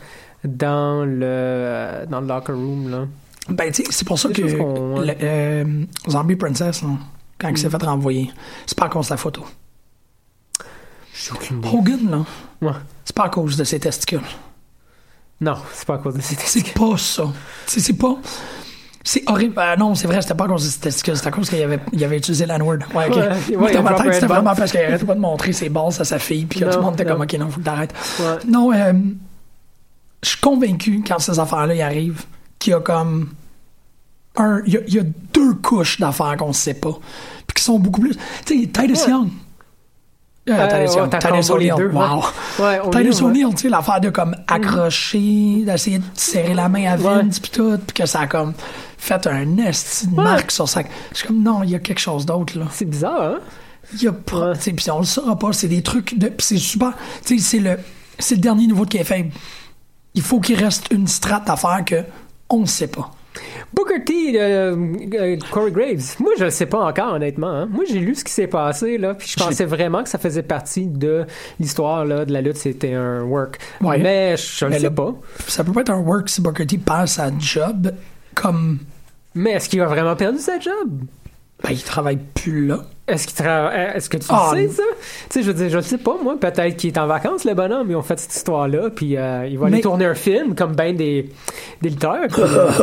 dans 0.44 1.04
le 1.04 2.04
dans 2.10 2.20
le 2.20 2.26
locker 2.26 2.52
room 2.52 2.90
là. 2.90 2.98
Ben, 3.48 3.70
tu 3.72 3.82
sais, 3.84 3.88
c'est 3.90 4.06
pour 4.06 4.18
ça 4.18 4.28
que 4.28 4.56
qu'on- 4.56 5.00
le, 5.00 5.14
euh, 5.22 5.64
Zombie 6.08 6.36
Princess, 6.36 6.82
là, 6.82 6.88
quand 7.38 7.48
il 7.48 7.58
s'est 7.58 7.70
fait 7.70 7.82
renvoyer, 7.82 8.30
c'est 8.66 8.76
pas 8.78 8.86
à 8.86 8.88
cause 8.88 9.06
de 9.08 9.12
la 9.14 9.16
photo. 9.16 9.44
J'ai 11.24 11.32
aucune 11.32 11.58
idée. 11.58 11.68
Hogan, 11.72 12.10
là, 12.10 12.24
Ouais. 12.68 12.76
c'est 13.04 13.14
pas 13.14 13.24
à 13.24 13.28
cause 13.28 13.56
de 13.56 13.64
ses 13.64 13.78
testicules. 13.78 14.20
Non, 15.40 15.56
c'est 15.74 15.86
pas 15.86 15.94
à 15.94 15.98
cause 15.98 16.14
de 16.14 16.20
ces 16.20 16.36
C'est 16.36 16.72
pas 16.74 16.96
ça. 16.96 17.24
C'est 17.66 17.92
pas. 17.94 18.16
C'est 19.04 19.22
horrible. 19.28 19.54
Ah 19.56 19.76
non, 19.76 19.94
c'est 19.96 20.06
vrai, 20.06 20.22
c'était 20.22 20.34
pas 20.34 20.44
à 20.44 20.48
cause 20.48 20.64
de 20.64 20.70
ses 20.70 20.78
testicules, 20.78 21.16
c'était 21.16 21.28
à 21.28 21.32
cause 21.32 21.48
qu'il 21.50 21.60
avait, 21.62 21.80
il 21.92 22.04
avait 22.04 22.18
utilisé 22.18 22.46
l'N-word. 22.46 22.78
Ouais, 22.94 23.08
ok. 23.08 23.16
Ouais, 23.16 23.56
Moi, 23.56 23.62
ouais, 23.66 23.72
dans 23.72 23.82
ma 23.82 23.94
tête, 23.94 24.14
c'était 24.14 24.26
vraiment 24.26 24.54
parce 24.54 24.70
qu'il 24.70 24.80
arrêtait 24.80 25.04
pas 25.04 25.14
de 25.16 25.20
montrer 25.20 25.52
ses 25.52 25.68
balles 25.68 25.88
à 25.98 26.04
sa 26.04 26.18
fille, 26.20 26.44
puis 26.46 26.60
que 26.60 26.64
tout 26.66 26.76
le 26.78 26.82
monde 26.84 26.94
était 26.94 27.04
comme, 27.04 27.20
ok, 27.20 27.32
non, 27.34 27.50
faut 27.50 27.58
que 27.60 27.64
t'arrêtes. 27.64 27.94
Ouais. 28.20 28.38
Non, 28.48 28.72
euh, 28.72 28.92
je 30.22 30.28
suis 30.28 30.38
convaincu, 30.40 31.02
quand 31.06 31.18
ces 31.18 31.38
affaires-là 31.40 31.74
y 31.74 31.82
arrivent, 31.82 32.24
qu'il 32.60 32.70
y 32.72 32.74
a 32.74 32.80
comme. 32.80 33.30
Un, 34.36 34.62
il 34.66 34.72
y 34.72 34.76
a, 34.76 34.80
il 34.86 34.94
y 34.94 34.98
a 34.98 35.02
deux 35.34 35.54
couches 35.54 35.98
d'affaires 36.00 36.36
qu'on 36.38 36.52
sait 36.52 36.74
pas, 36.74 36.92
puis 37.46 37.54
qui 37.56 37.62
sont 37.64 37.78
beaucoup 37.80 38.00
plus. 38.00 38.16
Tu 38.46 38.60
sais, 38.62 38.66
Titus. 38.68 39.06
Young. 39.06 39.28
Euh, 40.48 40.52
ouais, 40.54 41.66
Young. 41.66 41.92
Wow. 41.92 42.24
Ouais, 42.58 42.80
on 42.84 42.90
Titus 42.90 43.18
est, 43.18 43.22
ouais. 43.22 43.28
O'Neil, 43.28 43.54
tu 43.54 43.62
sais, 43.62 43.68
l'affaire 43.68 44.00
de 44.00 44.10
comme 44.10 44.34
accrocher, 44.48 45.62
d'essayer 45.64 45.98
de 45.98 46.04
serrer 46.14 46.54
la 46.54 46.68
main 46.68 46.90
à 46.90 46.96
Vince, 46.96 47.38
puis 47.38 47.50
tout, 47.50 47.78
puis 47.78 47.94
que 47.94 48.06
ça 48.06 48.20
a 48.20 48.26
comme 48.26 48.52
fait 48.98 49.24
un 49.28 49.56
esti 49.58 50.08
de 50.08 50.14
marque 50.16 50.50
sur 50.50 50.68
sa. 50.68 50.82
Je 51.12 51.18
suis 51.18 51.26
comme, 51.28 51.42
non, 51.42 51.62
il 51.62 51.70
y 51.70 51.74
a 51.76 51.78
quelque 51.78 52.00
chose 52.00 52.26
d'autre, 52.26 52.58
là. 52.58 52.66
C'est 52.72 52.84
bizarre, 52.86 53.22
hein? 53.22 53.38
Il 53.94 54.02
y 54.02 54.08
a 54.08 54.12
pas. 54.12 54.54
Puis 54.54 54.90
on 54.90 54.98
le 54.98 55.04
saura 55.04 55.38
pas, 55.38 55.52
c'est 55.52 55.68
des 55.68 55.82
trucs 55.82 56.18
de. 56.18 56.28
puis 56.28 56.44
c'est 56.44 56.56
super. 56.56 56.92
Tu 57.24 57.38
sais, 57.38 57.44
c'est 57.44 57.58
le, 57.60 57.78
c'est 58.18 58.34
le 58.34 58.40
dernier 58.40 58.66
niveau 58.66 58.84
de 58.84 58.90
kayfabe. 58.90 59.30
Il 60.14 60.22
faut 60.22 60.40
qu'il 60.40 60.56
reste 60.62 60.86
une 60.90 61.06
strate 61.06 61.48
à 61.48 61.56
faire 61.56 61.84
que 61.84 62.04
on 62.48 62.60
ne 62.60 62.66
sait 62.66 62.86
pas. 62.88 63.10
Booker 63.72 64.04
T, 64.04 64.32
euh, 64.40 64.76
euh, 65.14 65.36
Corey 65.50 65.70
Graves. 65.70 66.16
Moi, 66.20 66.32
je 66.38 66.44
le 66.44 66.50
sais 66.50 66.66
pas 66.66 66.80
encore, 66.80 67.14
honnêtement. 67.14 67.48
hein. 67.50 67.68
Moi, 67.70 67.84
j'ai 67.88 67.98
lu 67.98 68.14
ce 68.14 68.24
qui 68.24 68.32
s'est 68.32 68.46
passé, 68.46 68.98
là, 68.98 69.14
puis 69.14 69.28
je 69.28 69.42
pensais 69.42 69.64
vraiment 69.64 70.02
que 70.02 70.08
ça 70.08 70.18
faisait 70.18 70.42
partie 70.42 70.86
de 70.86 71.24
l'histoire 71.58 72.04
là, 72.04 72.24
de 72.24 72.32
la 72.32 72.42
lutte, 72.42 72.56
c'était 72.58 72.92
un 72.94 73.22
work. 73.22 73.58
Ouais. 73.80 73.98
Mais 73.98 74.36
je 74.36 74.64
le 74.66 74.70
Mais 74.72 74.78
sais 74.80 74.90
pas. 74.90 75.14
Ça 75.48 75.64
peut 75.64 75.72
pas 75.72 75.80
être 75.80 75.90
un 75.90 76.00
work 76.00 76.28
si 76.28 76.40
Booker 76.42 76.66
T 76.66 76.76
perd 76.78 77.08
sa 77.08 77.30
job 77.38 77.92
comme. 78.34 78.78
Mais 79.34 79.52
est-ce 79.52 79.68
qu'il 79.68 79.80
a 79.80 79.86
vraiment 79.86 80.14
perdu 80.16 80.38
sa 80.38 80.58
job? 80.60 81.00
Ben, 81.62 81.70
il 81.70 81.82
travaille 81.82 82.18
plus 82.34 82.66
là. 82.66 82.80
Est-ce 83.06 83.26
qu'il 83.26 83.36
travaille. 83.36 83.92
Est-ce 83.94 84.08
que 84.08 84.16
tu 84.16 84.26
le 84.30 84.68
sais, 84.68 84.74
ça? 84.76 84.82
Tu 84.92 85.06
sais, 85.30 85.42
je 85.42 85.46
veux 85.48 85.54
dire, 85.54 85.68
je 85.70 85.76
le 85.76 85.82
sais 85.82 85.98
pas, 85.98 86.16
moi. 86.22 86.36
Peut-être 86.38 86.76
qu'il 86.76 86.90
est 86.90 86.98
en 86.98 87.06
vacances, 87.06 87.44
le 87.44 87.54
bonhomme. 87.54 87.90
Ils 87.90 87.96
ont 87.96 88.02
fait 88.02 88.18
cette 88.18 88.34
histoire-là, 88.34 88.90
puis 88.90 89.16
euh, 89.16 89.46
il 89.48 89.58
va 89.58 89.66
aller 89.66 89.80
tourner 89.80 90.06
un 90.06 90.14
film, 90.14 90.54
comme 90.54 90.74
ben 90.74 90.96
des, 90.96 91.30
des 91.82 91.90
lutteurs. 91.90 92.26
puis, 92.30 92.42
euh, 92.46 92.78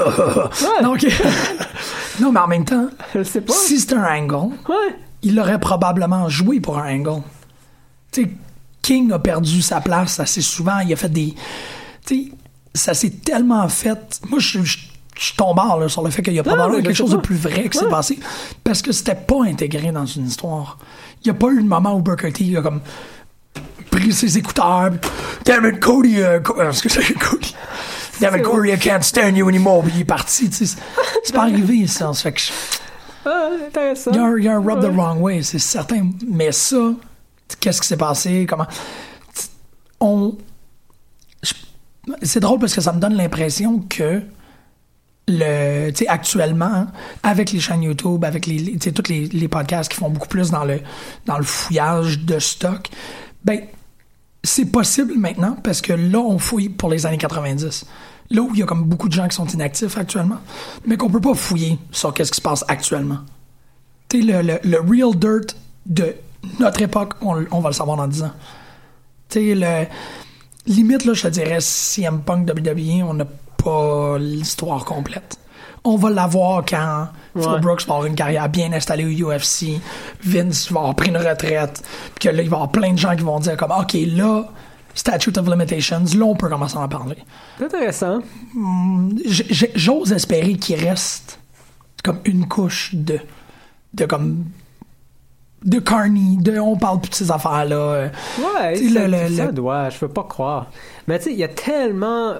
ouais, 0.87 0.97
Non, 2.21 2.31
mais 2.31 2.39
en 2.39 2.47
même 2.47 2.65
temps, 2.65 2.89
je 3.15 3.23
sais 3.23 3.41
pas. 3.41 3.53
si 3.53 3.79
c'est 3.79 3.93
un 3.93 4.03
angle, 4.03 4.53
Ouais. 4.67 4.95
il 5.23 5.39
aurait 5.39 5.59
probablement 5.59 6.27
joué 6.29 6.59
pour 6.59 6.77
un 6.77 6.93
angle. 6.95 7.21
Tu 8.11 8.23
sais, 8.23 8.29
King 8.81 9.11
a 9.11 9.19
perdu 9.19 9.61
sa 9.61 9.81
place 9.81 10.19
assez 10.19 10.41
souvent. 10.41 10.79
Il 10.79 10.91
a 10.91 10.95
fait 10.95 11.09
des. 11.11 11.33
Tu 12.05 12.15
sais, 12.25 12.31
ça 12.73 12.93
s'est 12.93 13.09
tellement 13.11 13.67
fait. 13.69 14.19
Moi, 14.29 14.39
je, 14.39 14.61
je, 14.63 14.77
je 15.19 15.33
là, 15.37 15.89
sur 15.89 16.01
le 16.01 16.09
fait 16.11 16.21
qu'il 16.21 16.33
y 16.33 16.39
a 16.39 16.43
probablement 16.43 16.81
quelque 16.81 16.93
chose 16.95 17.11
de 17.11 17.17
plus 17.17 17.35
vrai 17.35 17.67
qui 17.69 17.77
s'est 17.77 17.83
Ouais. 17.85 17.91
passé 17.91 18.17
parce 18.63 18.81
que 18.81 18.91
c'était 18.93 19.15
pas 19.15 19.43
intégré 19.43 19.91
dans 19.91 20.05
une 20.05 20.27
histoire. 20.27 20.77
Il 21.23 21.27
n'y 21.29 21.31
a 21.31 21.33
pas 21.39 21.47
eu 21.47 21.57
le 21.57 21.63
moment 21.65 21.93
où 21.95 22.01
Booker 22.01 22.31
T 22.31 22.55
a 22.55 22.61
comme 22.61 22.79
pris 23.91 24.13
ses 24.13 24.37
écouteurs. 24.37 24.91
Damn 25.43 25.65
it, 25.65 25.79
Cody. 25.81 26.19
Co- 26.43 26.59
euh, 26.59 26.69
excusez, 26.69 27.13
Cody. 27.19 27.53
Damn 28.21 28.35
it, 28.37 28.43
Corey, 28.43 28.71
I 28.73 28.77
can't 28.79 29.01
stand 29.03 29.35
you 29.35 29.47
anymore. 29.49 29.83
Puis 29.83 29.91
il 29.95 30.01
est 30.01 30.05
parti. 30.05 30.49
C'est 30.51 31.33
pas 31.33 31.41
arrivé, 31.43 31.85
ça. 31.87 32.11
Fait 32.13 32.31
que 32.31 32.39
je- 32.39 32.51
Ah, 33.25 33.49
intéressant. 33.67 34.11
il 34.11 34.17
y 34.17 34.19
a 34.19 34.23
un, 34.23 34.37
il 34.37 34.43
y 34.45 34.47
a 34.47 34.55
un 34.55 34.59
rub 34.59 34.79
Ouais. 34.81 34.89
the 34.89 34.93
wrong 34.95 35.21
way, 35.21 35.43
c'est 35.43 35.59
certain. 35.59 36.09
Mais 36.29 36.51
ça, 36.53 36.93
qu'est-ce 37.59 37.81
qui 37.81 37.87
s'est 37.87 37.97
passé? 37.97 38.45
Comment? 38.47 38.67
On. 39.99 40.37
C'est 42.23 42.39
drôle 42.39 42.59
parce 42.59 42.73
que 42.73 42.81
ça 42.81 42.91
me 42.93 42.99
donne 42.99 43.13
l'impression 43.15 43.79
que 43.89 44.21
le, 45.29 45.91
actuellement, 46.09 46.87
avec 47.23 47.51
les 47.51 47.59
chaînes 47.59 47.83
YouTube, 47.83 48.25
avec 48.25 48.45
les, 48.45 48.77
tous 48.77 49.09
les, 49.09 49.47
podcasts 49.47 49.91
qui 49.91 49.97
font 49.97 50.09
beaucoup 50.09 50.27
plus 50.27 50.51
dans 50.51 50.65
le, 50.65 50.81
fouillage 51.43 52.19
de 52.19 52.39
stock, 52.39 52.89
ben, 53.43 53.61
c'est 54.43 54.65
possible 54.65 55.13
maintenant 55.15 55.57
parce 55.63 55.81
que 55.81 55.93
là, 55.93 56.19
on 56.19 56.39
fouille 56.39 56.69
pour 56.69 56.89
les 56.89 57.05
années 57.05 57.17
90. 57.17 57.85
Là 58.31 58.41
où 58.41 58.49
il 58.53 58.59
y 58.59 58.63
a 58.63 58.65
comme 58.65 58.83
beaucoup 58.83 59.07
de 59.07 59.13
gens 59.13 59.27
qui 59.27 59.35
sont 59.35 59.47
inactifs 59.47 59.97
actuellement, 59.97 60.39
mais 60.85 60.97
qu'on 60.97 61.09
peut 61.09 61.21
pas 61.21 61.33
fouiller 61.33 61.79
sur 61.91 62.13
qu'est-ce 62.13 62.31
qui 62.31 62.37
se 62.37 62.41
passe 62.41 62.63
actuellement. 62.67 63.19
Tu 64.07 64.21
le, 64.21 64.41
le, 64.41 64.79
real 64.79 65.15
dirt 65.15 65.55
de 65.85 66.15
notre 66.59 66.81
époque, 66.81 67.13
on, 67.21 67.59
va 67.59 67.69
le 67.69 67.73
savoir 67.73 67.97
dans 67.97 68.07
10 68.07 68.23
ans. 68.23 68.31
Tu 69.29 69.55
le. 69.55 69.85
Limite, 70.65 71.05
là, 71.05 71.13
je 71.13 71.23
te 71.23 71.27
dirais, 71.29 71.57
CM 71.61 72.21
Punk 72.21 72.47
WWE, 72.47 73.03
on 73.03 73.15
n'a 73.15 73.25
pas 73.63 74.17
l'histoire 74.17 74.83
complète. 74.85 75.37
On 75.83 75.95
va 75.95 76.09
l'avoir 76.09 76.63
quand 76.65 77.07
Phil 77.37 77.47
Ouais. 77.49 77.59
Brooks 77.59 77.85
va 77.87 77.93
avoir 77.95 78.05
une 78.05 78.15
carrière 78.15 78.49
bien 78.49 78.73
installée 78.73 79.05
au 79.05 79.29
UFC, 79.31 79.79
Vince 80.23 80.71
va 80.71 80.79
avoir 80.81 80.95
pris 80.95 81.09
une 81.09 81.17
retraite, 81.17 81.81
puis 82.15 82.27
que 82.29 82.35
là, 82.35 82.41
il 82.43 82.49
va 82.49 82.55
y 82.55 82.59
avoir 82.59 82.71
plein 82.71 82.91
de 82.93 82.97
gens 82.97 83.15
qui 83.15 83.23
vont 83.23 83.39
dire 83.39 83.55
comme, 83.55 83.71
OK, 83.71 83.95
là, 84.07 84.43
Statute 84.93 85.37
of 85.37 85.47
Limitations, 85.47 86.03
là, 86.17 86.25
on 86.25 86.35
peut 86.35 86.49
commencer 86.49 86.75
à 86.77 86.81
en 86.81 86.89
parler. 86.89 87.15
C'est 87.57 87.65
intéressant. 87.65 88.19
J- 89.25 89.69
J'ose 89.75 90.11
espérer 90.11 90.55
qu'il 90.55 90.83
reste 90.83 91.39
comme 92.03 92.19
une 92.25 92.47
couche 92.47 92.93
de, 92.95 93.19
de 93.93 94.05
comme 94.05 94.45
de 95.63 95.79
Carney, 95.79 96.37
de 96.37 96.57
on 96.59 96.75
parle 96.77 96.99
plus 97.01 97.09
de 97.09 97.15
ces 97.15 97.31
affaires-là. 97.31 97.75
euh, 97.75 98.09
Ouais, 98.39 98.75
ça, 98.75 99.07
le- 99.07 99.07
le- 99.27 99.35
ça 99.35 99.45
le- 99.45 99.51
doit, 99.53 99.89
je 99.89 99.97
peux 99.99 100.07
pas 100.07 100.23
croire. 100.23 100.67
Mais 101.07 101.17
tu 101.19 101.25
sais, 101.25 101.31
il 101.33 101.37
y 101.39 101.43
a 101.43 101.49
tellement 101.49 102.33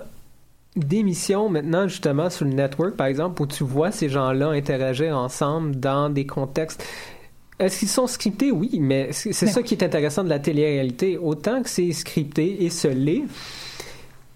d'émissions 0.86 1.50
maintenant, 1.50 1.88
justement, 1.88 2.30
sur 2.30 2.46
le 2.46 2.52
network, 2.52 2.96
par 2.96 3.08
exemple, 3.08 3.42
où 3.42 3.48
tu 3.48 3.64
vois 3.64 3.92
ces 3.92 4.10
gens-là 4.10 4.50
interagir 4.50 5.18
ensemble 5.18 5.80
dans 5.80 6.10
des 6.10 6.26
contextes. 6.26 6.84
Est-ce 7.60 7.80
qu'ils 7.80 7.90
sont 7.90 8.08
scriptés? 8.08 8.52
Oui, 8.52 8.80
mais 8.80 9.10
c'est 9.12 9.34
ça 9.34 9.62
qui 9.62 9.74
est 9.74 9.84
intéressant 9.84 10.24
de 10.24 10.30
la 10.30 10.40
télé-réalité. 10.40 11.18
Autant 11.18 11.62
que 11.62 11.70
c'est 11.70 11.92
scripté 11.92 12.64
et 12.64 12.70
se 12.70 12.88
l'est, 12.88 13.24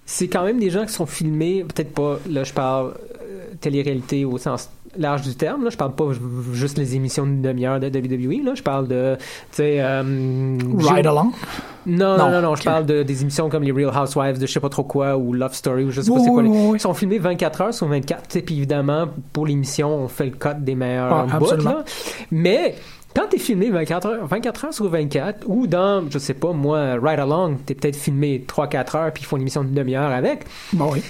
c'est 0.06 0.28
quand 0.28 0.44
même 0.44 0.60
des 0.60 0.70
gens 0.70 0.86
qui 0.86 0.94
sont 0.94 1.06
filmés, 1.06 1.64
peut-être 1.64 1.94
pas, 1.94 2.20
là 2.30 2.44
je 2.44 2.54
parle 2.54 2.96
euh, 3.22 3.46
télé-réalité 3.62 4.26
au 4.26 4.38
sens 4.38 4.70
large 4.98 5.22
du 5.24 5.36
terme, 5.36 5.64
là, 5.64 5.70
je 5.70 5.78
parle 5.78 5.94
pas 5.94 6.12
ju- 6.14 6.20
juste 6.54 6.78
les 6.78 6.96
émissions 6.96 7.26
d'une 7.26 7.42
demi-heure 7.42 7.80
de 7.80 7.88
WWE, 7.88 8.44
là, 8.46 8.54
je 8.56 8.62
parle 8.64 8.88
de, 8.88 9.18
euh, 9.60 10.58
Ride 10.78 11.08
Along? 11.08 11.32
non, 11.86 12.18
non, 12.18 12.30
Non, 12.32 12.42
non, 12.42 12.56
je 12.56 12.64
parle 12.64 12.86
de, 12.86 13.04
des 13.04 13.22
émissions 13.22 13.50
comme 13.50 13.64
les 13.64 13.72
Real 13.72 13.92
Housewives 13.96 14.40
de 14.40 14.46
je 14.46 14.52
sais 14.52 14.60
pas 14.60 14.70
trop 14.70 14.84
quoi 14.84 15.18
ou 15.18 15.34
Love 15.34 15.54
Story 15.54 15.84
ou 15.86 15.92
je 15.92 16.02
sais 16.02 16.12
pas 16.12 16.20
c'est 16.20 16.30
quoi. 16.30 16.44
oui, 16.44 16.50
les-. 16.50 16.78
Ils 16.78 16.80
sont 16.80 16.94
filmés 16.94 17.20
24 17.20 17.62
heures 17.62 17.74
sur 17.74 17.88
24. 17.88 18.28
tu 18.28 18.34
sais, 18.34 18.42
Puis 18.42 18.58
évidemment, 18.58 19.08
pour 19.32 19.46
l'émission, 19.48 19.90
on 19.96 20.08
fait 20.08 20.26
le 20.26 20.32
cut 20.32 20.50
des 20.60 20.76
meilleurs 20.76 21.26
Ouais, 21.28 21.40
bouts. 21.40 21.46
Mais 22.32 22.76
quand 23.16 23.24
t'es 23.30 23.38
filmé 23.38 23.70
24 23.70 24.08
heures, 24.08 24.26
24 24.28 24.66
heures 24.66 24.74
sur 24.74 24.88
24 24.90 25.46
ou 25.48 25.68
dans, 25.68 26.10
je 26.10 26.18
sais 26.20 26.34
pas, 26.34 26.52
moi, 26.52 26.94
Ride 27.02 27.20
Along, 27.20 27.58
t'es 27.66 27.74
peut-être 27.76 27.96
filmé 27.96 28.44
3-4 28.48 28.96
heures 28.98 29.12
puis 29.14 29.24
ils 29.24 29.26
font 29.26 29.36
une 29.38 29.44
émission 29.44 29.64
d'une 29.64 29.74
demi-heure 29.76 30.12
avec. 30.12 30.46
Bon, 30.74 30.92
oui. 30.94 31.02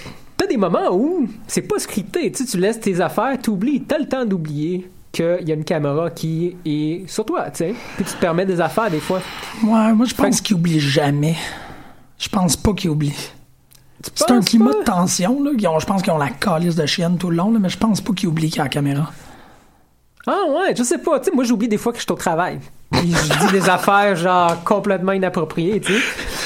Des 0.48 0.56
moments 0.56 0.90
où 0.92 1.26
c'est 1.46 1.62
pas 1.62 1.78
scripté. 1.78 2.30
Tu 2.32 2.44
sais, 2.44 2.50
tu 2.50 2.58
laisses 2.58 2.80
tes 2.80 3.00
affaires, 3.00 3.36
t'oublies. 3.40 3.82
T'as 3.82 3.98
le 3.98 4.06
temps 4.08 4.24
d'oublier 4.24 4.88
qu'il 5.12 5.46
y 5.48 5.52
a 5.52 5.54
une 5.54 5.64
caméra 5.64 6.10
qui 6.10 6.56
est 6.66 7.08
sur 7.08 7.24
toi, 7.24 7.50
tu 7.50 7.58
sais. 7.58 7.74
Puis 7.96 8.04
tu 8.04 8.12
te 8.12 8.20
permets 8.20 8.46
des 8.46 8.60
affaires 8.60 8.90
des 8.90 9.00
fois. 9.00 9.20
Ouais, 9.62 9.92
moi, 9.92 10.06
je 10.06 10.14
pense 10.14 10.40
qu'il 10.40 10.56
oublie 10.56 10.80
jamais. 10.80 11.36
Je 12.18 12.28
pense 12.28 12.56
pas 12.56 12.72
qu'il 12.72 12.90
oublie. 12.90 13.14
C'est 14.14 14.30
un 14.30 14.40
climat 14.40 14.70
pas? 14.72 14.78
de 14.80 14.84
tension, 14.84 15.42
là. 15.42 15.50
Ont- 15.70 15.78
je 15.78 15.86
pense 15.86 16.02
qu'ils 16.02 16.12
ont 16.12 16.18
la 16.18 16.28
calice 16.30 16.74
de 16.76 16.84
chienne 16.84 17.16
tout 17.16 17.30
le 17.30 17.36
long, 17.36 17.50
là, 17.52 17.58
mais 17.58 17.68
je 17.70 17.78
pense 17.78 18.00
pas 18.00 18.12
qu'ils 18.12 18.28
oublient 18.28 18.48
qu'il 18.50 18.58
y 18.58 18.60
a 18.60 18.64
la 18.64 18.68
caméra. 18.68 19.10
Ah 20.26 20.40
ouais, 20.48 20.74
je 20.76 20.82
sais 20.82 20.98
pas. 20.98 21.18
Tu 21.20 21.26
sais, 21.26 21.30
moi 21.34 21.44
j'oublie 21.44 21.68
des 21.68 21.76
fois 21.78 21.92
que 21.92 21.98
je 21.98 22.02
suis 22.04 22.12
au 22.12 22.16
travail. 22.16 22.58
Puis 22.90 23.12
je 23.12 23.46
dis 23.46 23.52
des 23.52 23.68
affaires 23.68 24.16
genre 24.16 24.62
complètement 24.64 25.12
inappropriées, 25.12 25.80
tu 25.80 25.94
sais. 25.94 26.00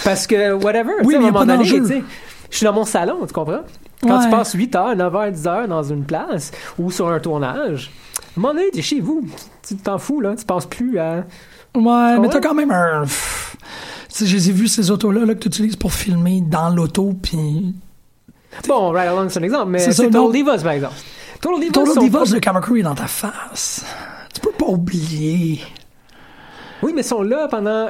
Parce 0.05 0.27
que 0.27 0.53
whatever, 0.53 0.93
tu 1.01 1.07
Oui, 1.07 1.13
sais, 1.15 1.17
à 1.19 1.21
mais 1.21 1.29
un 1.29 1.31
moment 1.33 1.47
donné, 1.47 1.65
tu 1.65 1.87
sais, 1.87 2.03
je 2.51 2.57
suis 2.57 2.65
dans 2.65 2.73
mon 2.73 2.85
salon, 2.85 3.19
tu 3.27 3.33
comprends? 3.33 3.61
Quand 4.03 4.19
Ouais. 4.19 4.25
tu 4.25 4.31
passes 4.31 4.53
8 4.53 4.75
heures, 4.77 4.95
9 4.97 5.15
heures, 5.17 5.33
10 5.33 5.47
heures 5.47 5.69
dans 5.69 5.83
une 5.83 6.05
place 6.05 6.53
ou 6.79 6.91
sur 6.91 7.09
un 7.09 7.19
tournage, 7.19 7.91
à 8.17 8.21
un 8.39 8.41
moment 8.41 8.55
donné, 8.55 8.71
t'es 8.73 8.83
chez 8.83 9.01
vous. 9.01 9.27
Tu 9.67 9.77
t'en 9.77 9.99
fous, 9.99 10.21
là. 10.21 10.35
Tu 10.37 10.45
penses 10.45 10.67
plus 10.67 10.99
à. 10.99 11.25
Ouais, 11.75 12.19
mais 12.19 12.29
t'as 12.29 12.41
quand 12.41 12.55
même 12.55 12.71
un. 12.71 13.05
Tu 13.07 13.11
sais, 14.09 14.27
je 14.27 14.37
les 14.37 14.51
ai 14.51 14.53
vus, 14.53 14.69
ces 14.69 14.91
autos-là, 14.91 15.25
là, 15.27 15.35
que 15.35 15.41
tu 15.41 15.49
utilises 15.49 15.77
pour 15.77 15.93
filmer 15.93 16.41
dans 16.41 16.71
l'auto, 16.71 17.15
puis. 17.21 17.75
Bon, 18.67 18.91
Ride 18.91 19.09
Along, 19.09 19.29
c'est 19.29 19.41
un 19.41 19.43
exemple, 19.43 19.71
mais 19.71 19.79
C'est 19.81 20.11
Total. 20.11 20.33
Divas, 20.33 20.59
par 20.63 20.73
exemple. 20.73 20.95
Total 21.41 21.61
Divas, 21.61 21.73
Total 21.85 22.03
Divas 22.03 22.19
pas- 22.25 22.31
de 22.31 22.39
Kamakuri 22.39 22.81
est 22.81 22.85
dans 22.85 22.95
ta 22.95 23.07
face. 23.07 23.85
Tu 24.35 24.41
peux 24.41 24.51
pas 24.53 24.67
oublier. 24.67 25.61
Oui, 26.83 26.93
mais 26.95 27.03
ils 27.03 27.05
sont 27.05 27.23
là 27.23 27.49
pendant 27.49 27.89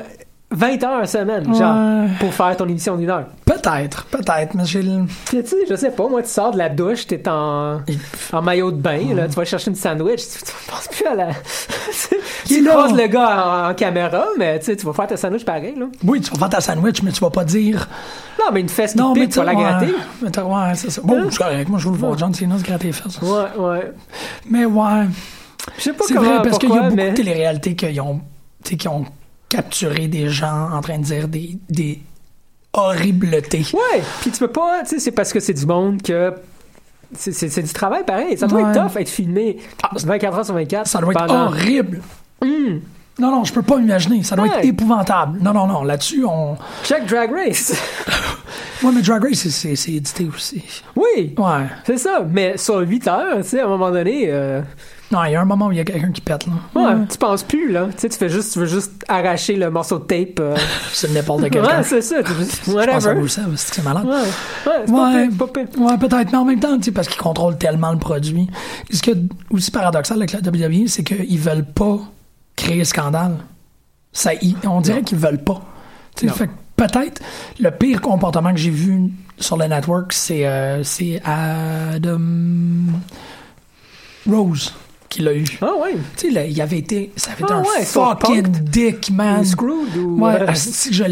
20 0.50 0.82
heures 0.84 1.06
semaine, 1.08 1.46
Ouais. 1.46 1.58
genre, 1.58 2.08
pour 2.20 2.32
faire 2.32 2.56
ton 2.56 2.66
émission 2.66 2.96
d'une 2.96 3.10
heure. 3.10 3.26
Peut-être, 3.44 4.04
peut-être, 4.06 4.54
mais 4.54 4.64
j'ai 4.64 4.80
le. 4.82 5.04
Tu 5.28 5.42
sais, 5.44 5.56
je 5.68 5.74
sais 5.76 5.90
pas, 5.90 6.08
moi, 6.08 6.22
tu 6.22 6.30
sors 6.30 6.52
de 6.52 6.58
la 6.58 6.70
douche, 6.70 7.06
t'es 7.06 7.22
en, 7.28 7.80
en 8.32 8.42
maillot 8.42 8.70
de 8.72 8.80
bain, 8.80 9.14
là, 9.14 9.28
tu 9.28 9.34
vas 9.34 9.44
chercher 9.44 9.70
une 9.70 9.76
sandwich, 9.76 10.22
tu, 10.22 10.38
tu 10.44 10.52
penses 10.70 10.88
plus 10.88 11.06
à 11.06 11.14
la. 11.14 11.28
Tu 12.46 12.64
croises 12.64 12.94
le 12.94 13.06
gars 13.08 13.44
en, 13.66 13.70
en 13.70 13.74
caméra, 13.74 14.24
mais 14.38 14.58
tu 14.58 14.66
sais, 14.66 14.76
tu 14.76 14.86
vas 14.86 14.94
faire 14.94 15.06
ta 15.06 15.18
sandwich 15.18 15.44
pareil, 15.44 15.74
là. 15.78 15.84
Oui, 16.02 16.22
tu 16.22 16.30
vas 16.30 16.38
faire 16.38 16.48
ta 16.48 16.60
sandwich, 16.62 17.02
mais 17.02 17.12
tu 17.12 17.20
vas 17.20 17.28
pas 17.28 17.44
dire. 17.44 17.86
Non, 18.38 18.46
mais 18.52 18.60
une 18.60 18.70
fesse 18.70 18.92
qui 18.92 18.98
Non, 18.98 19.12
mais 19.14 19.28
tu 19.28 19.38
vas 19.38 19.44
la 19.44 19.54
gratter. 19.54 19.92
mais 20.22 20.28
ouais, 20.38 20.74
c'est 20.74 20.90
ça. 20.90 21.02
Bon, 21.04 21.20
Hein? 21.20 21.26
c'est 21.30 21.36
correct. 21.36 21.68
Moi, 21.68 21.78
je 21.78 21.86
veux 21.88 21.92
le 21.92 21.98
voir. 21.98 22.16
John 22.16 22.32
Cena 22.32 22.56
se 22.56 22.62
gratter 22.64 22.86
les 22.86 22.92
fesses. 22.94 23.20
Ouais, 23.20 23.62
ouais. 23.62 23.92
Mais 24.48 24.64
ouais. 24.64 25.06
Je 25.76 25.82
sais 25.82 25.92
pas 25.92 26.04
C'est 26.08 26.14
comment, 26.14 26.36
vrai, 26.36 26.42
parce 26.42 26.58
qu'il 26.58 26.70
y 26.70 26.72
a 26.78 26.80
beaucoup 26.84 26.94
mais... 26.96 27.10
de 27.10 27.16
téléréalités 27.16 27.76
ont, 28.00 28.20
qui 28.64 28.88
ont 28.88 29.04
capturé 29.48 30.08
des 30.08 30.28
gens 30.28 30.70
en 30.72 30.80
train 30.80 30.98
de 30.98 31.04
dire 31.04 31.28
des, 31.28 31.58
des 31.70 32.00
horribletés. 32.72 33.64
Ouais, 33.72 34.02
puis 34.20 34.30
tu 34.30 34.38
peux 34.38 34.48
pas, 34.48 34.80
tu 34.82 34.90
sais, 34.90 34.98
c'est 34.98 35.10
parce 35.12 35.32
que 35.32 35.40
c'est 35.40 35.54
du 35.54 35.66
monde 35.66 36.02
que. 36.02 36.32
C'est, 37.14 37.32
c'est- 37.32 37.48
c'est 37.48 37.62
du 37.62 37.72
travail 37.72 38.04
pareil. 38.04 38.36
Ça 38.36 38.46
doit 38.46 38.60
Ouais. 38.62 38.70
être 38.70 38.86
tough 38.92 39.00
être 39.00 39.08
filmé 39.08 39.56
24 40.04 40.38
heures 40.38 40.44
sur 40.44 40.54
24. 40.54 40.86
Ça 40.86 41.00
doit 41.00 41.12
être 41.12 41.18
pendant- 41.26 41.46
horrible. 41.46 42.02
Hmm. 42.42 42.80
Non, 43.18 43.30
non, 43.32 43.44
je 43.44 43.52
peux 43.52 43.62
pas 43.62 43.78
imaginer. 43.78 44.22
Ça 44.22 44.36
doit 44.36 44.44
Ouais. 44.46 44.58
être 44.58 44.64
épouvantable. 44.66 45.38
Non, 45.40 45.52
non, 45.54 45.66
non. 45.66 45.82
Là-dessus, 45.84 46.24
on. 46.26 46.56
Check 46.84 47.06
Drag 47.06 47.30
Race. 47.32 47.72
Ouais, 48.80 48.92
mais 48.94 49.02
Drag 49.02 49.24
Race, 49.24 49.48
c'est 49.48 49.72
édité 49.90 50.28
aussi. 50.32 50.62
oui, 50.94 51.34
Ouais. 51.36 51.66
c'est 51.84 51.98
ça. 51.98 52.24
Mais 52.30 52.56
sur 52.56 52.78
8 52.78 53.08
heures, 53.08 53.38
tu 53.38 53.42
sais, 53.48 53.60
à 53.60 53.64
un 53.64 53.68
moment 53.68 53.90
donné. 53.90 54.26
euh, 54.28 54.60
Non, 55.10 55.24
il 55.24 55.32
y 55.32 55.36
a 55.36 55.40
un 55.40 55.44
moment 55.46 55.68
où 55.68 55.72
il 55.72 55.78
y 55.78 55.80
a 55.80 55.84
quelqu'un 55.84 56.12
qui 56.12 56.20
pète, 56.20 56.46
là. 56.46 56.52
Ouais, 56.74 57.06
tu 57.10 57.16
penses 57.16 57.42
plus, 57.42 57.72
là. 57.72 57.86
Tu 57.92 57.94
sais, 57.98 58.08
tu 58.10 58.18
fais 58.18 58.28
juste, 58.28 58.52
tu 58.52 58.58
veux 58.58 58.66
juste 58.66 58.92
arracher 59.08 59.56
le 59.56 59.70
morceau 59.70 59.98
de 59.98 60.04
tape. 60.04 60.38
euh. 60.40 60.54
C'est 60.92 61.10
n'importe 61.12 61.44
de 61.44 61.48
quelqu'un. 61.48 61.78
Ouais, 61.78 61.82
c'est 61.82 62.02
ça. 62.02 62.22
tu 62.22 62.30
veux- 62.32 62.44
Je 62.66 62.66
pense 62.66 62.68
à 62.68 62.72
Whatever. 62.74 63.14
vous, 63.20 63.28
ça, 63.28 63.42
c'est 63.56 63.70
que 63.70 63.76
c'est 63.76 63.82
malade. 63.84 64.04
Ouais, 64.04 64.12
ouais, 64.12 64.82
c'est 64.84 64.92
pas 64.92 65.12
Ouais, 65.14 65.28
pire, 65.28 65.38
pas 65.38 65.46
pire. 65.46 65.80
ouais, 65.80 65.96
peut-être, 65.98 66.30
mais 66.32 66.36
en 66.38 66.44
même 66.44 66.60
temps, 66.60 66.76
tu 66.76 66.84
sais, 66.84 66.90
parce 66.92 67.08
qu'ils 67.08 67.20
contrôlent 67.22 67.56
tellement 67.56 67.90
le 67.92 67.98
produit. 67.98 68.48
Ce 68.90 69.00
qui 69.00 69.10
est 69.10 69.16
aussi 69.50 69.70
paradoxal 69.70 70.18
avec 70.18 70.32
la 70.32 70.40
WWE, 70.40 70.88
c'est 70.88 71.04
qu'ils 71.04 71.38
veulent 71.38 71.64
pas 71.64 71.98
créer 72.56 72.76
le 72.78 72.84
scandale. 72.84 73.36
Ça, 74.12 74.34
ils- 74.34 74.56
on 74.68 74.82
dirait 74.82 75.00
qu'ils 75.02 75.18
veulent 75.18 75.42
pas. 75.42 75.62
Tu 76.16 76.22
sais, 76.22 76.26
Non. 76.26 76.32
fait 76.34 76.48
que 76.48 76.52
peut-être 76.76 77.22
le 77.60 77.70
pire 77.70 78.02
comportement 78.02 78.50
que 78.52 78.58
j'ai 78.58 78.70
vu 78.70 79.10
sur 79.38 79.56
le 79.56 79.66
network, 79.66 80.12
c'est 80.12 80.46
euh, 80.46 80.82
c'est 80.82 81.22
Adam 81.24 82.20
Rose 84.28 84.74
qui 85.08 85.22
l'a 85.22 85.34
eu. 85.34 85.44
Ah 85.62 85.72
ouais. 85.82 85.96
Tu 86.16 86.32
sais, 86.32 86.50
il 86.50 86.60
avait 86.60 86.78
été, 86.78 87.12
ça 87.16 87.30
avait 87.32 87.42
été 87.44 87.52
Ah 87.52 87.56
un 87.56 87.62
ouais, 87.62 87.84
fucking 87.84 88.42
dick, 88.46 89.10
man. 89.10 89.40
Ou 89.40 89.44
Screwed 89.44 89.96
ou. 89.96 90.20
Ouais, 90.24 90.40
euh, 90.42 90.46
asti, 90.48 90.92
je. 90.92 91.04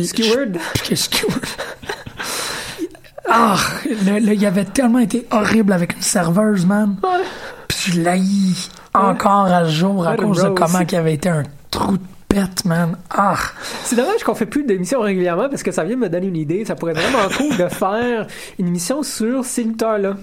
Ah, 3.29 3.57
le- 3.85 4.21
le- 4.21 4.35
il 4.35 4.47
avait 4.47 4.65
tellement 4.65 5.01
été 5.01 5.27
horrible 5.33 5.73
avec 5.73 5.95
une 5.97 6.03
serveuse, 6.03 6.65
man. 6.65 6.97
Ouais. 7.03 7.25
Puis 7.67 7.93
je 7.93 8.01
l'haïs 8.03 8.71
encore 8.95 9.47
à 9.47 9.65
jour 9.65 10.07
à 10.07 10.17
cause 10.17 10.43
de 10.45 10.49
comment 10.51 10.81
il 10.89 10.97
avait 10.97 11.15
été 11.15 11.29
un 11.29 11.43
trou 11.71 11.97
de 11.97 12.03
pète, 12.29 12.65
man. 12.65 12.97
Ah, 13.11 13.35
C'est 13.83 13.97
dommage 13.97 14.23
qu'on 14.23 14.35
fait 14.37 14.47
plus 14.47 14.63
d'émissions 14.63 15.01
régulièrement 15.01 15.49
parce 15.49 15.63
que 15.65 15.73
ça 15.73 15.83
vient 15.83 15.97
me 15.97 16.09
donner 16.09 16.29
une 16.29 16.37
idée. 16.37 16.65
Ça 16.65 16.77
pourrait 16.77 16.93
être 16.93 17.01
vraiment 17.01 17.29
cool 17.37 17.57
de 17.57 17.69
faire 17.69 18.27
une 18.61 18.69
émission 18.69 19.03
sur 19.03 19.45
ces 19.45 19.65
lutteurs-là. 19.65 20.15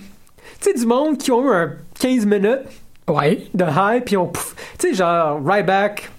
Tu 0.61 0.69
sais, 0.71 0.73
du 0.79 0.85
monde 0.85 1.17
qui 1.17 1.31
ont 1.31 1.43
eu 1.45 1.53
un 1.53 1.71
15 1.99 2.25
minutes 2.25 2.61
ouais. 3.07 3.47
de 3.53 3.65
hype, 3.65 4.05
puis 4.05 4.17
on. 4.17 4.27
pouf, 4.27 4.55
Tu 4.79 4.89
sais, 4.89 4.93
genre 4.95 5.39
Ryback, 5.45 6.09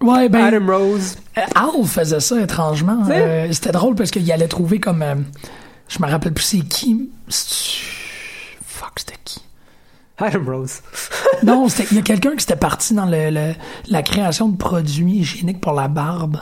Ouais, 0.00 0.28
ben, 0.28 0.44
Adam 0.46 0.66
Rose. 0.76 1.16
euh, 1.38 1.40
Al 1.54 1.86
faisait 1.86 2.20
ça 2.20 2.40
étrangement. 2.40 3.02
Euh, 3.08 3.48
C'était 3.52 3.72
drôle 3.72 3.94
parce 3.94 4.10
qu'il 4.10 4.30
allait 4.32 4.48
trouver 4.48 4.78
comme. 4.80 5.02
euh, 5.02 5.14
je 5.88 5.98
me 6.02 6.08
rappelle 6.08 6.32
plus 6.34 6.44
c'est 6.44 6.60
qui. 6.60 7.10
Fuck, 8.66 8.98
c'était 8.98 9.18
qui? 9.24 9.40
Adam 10.18 10.44
Rose. 10.46 10.80
Non, 11.42 11.68
c'était- 11.68 11.88
il 11.90 11.96
y 11.96 12.00
a 12.00 12.02
quelqu'un 12.02 12.32
qui 12.32 12.40
s'était 12.40 12.56
parti 12.56 12.94
dans 12.94 13.04
le, 13.06 13.30
le- 13.30 13.54
la 13.88 14.02
création 14.02 14.48
de 14.48 14.56
produits 14.56 15.16
hygiéniques 15.18 15.60
pour 15.60 15.72
la 15.72 15.88
barbe. 15.88 16.38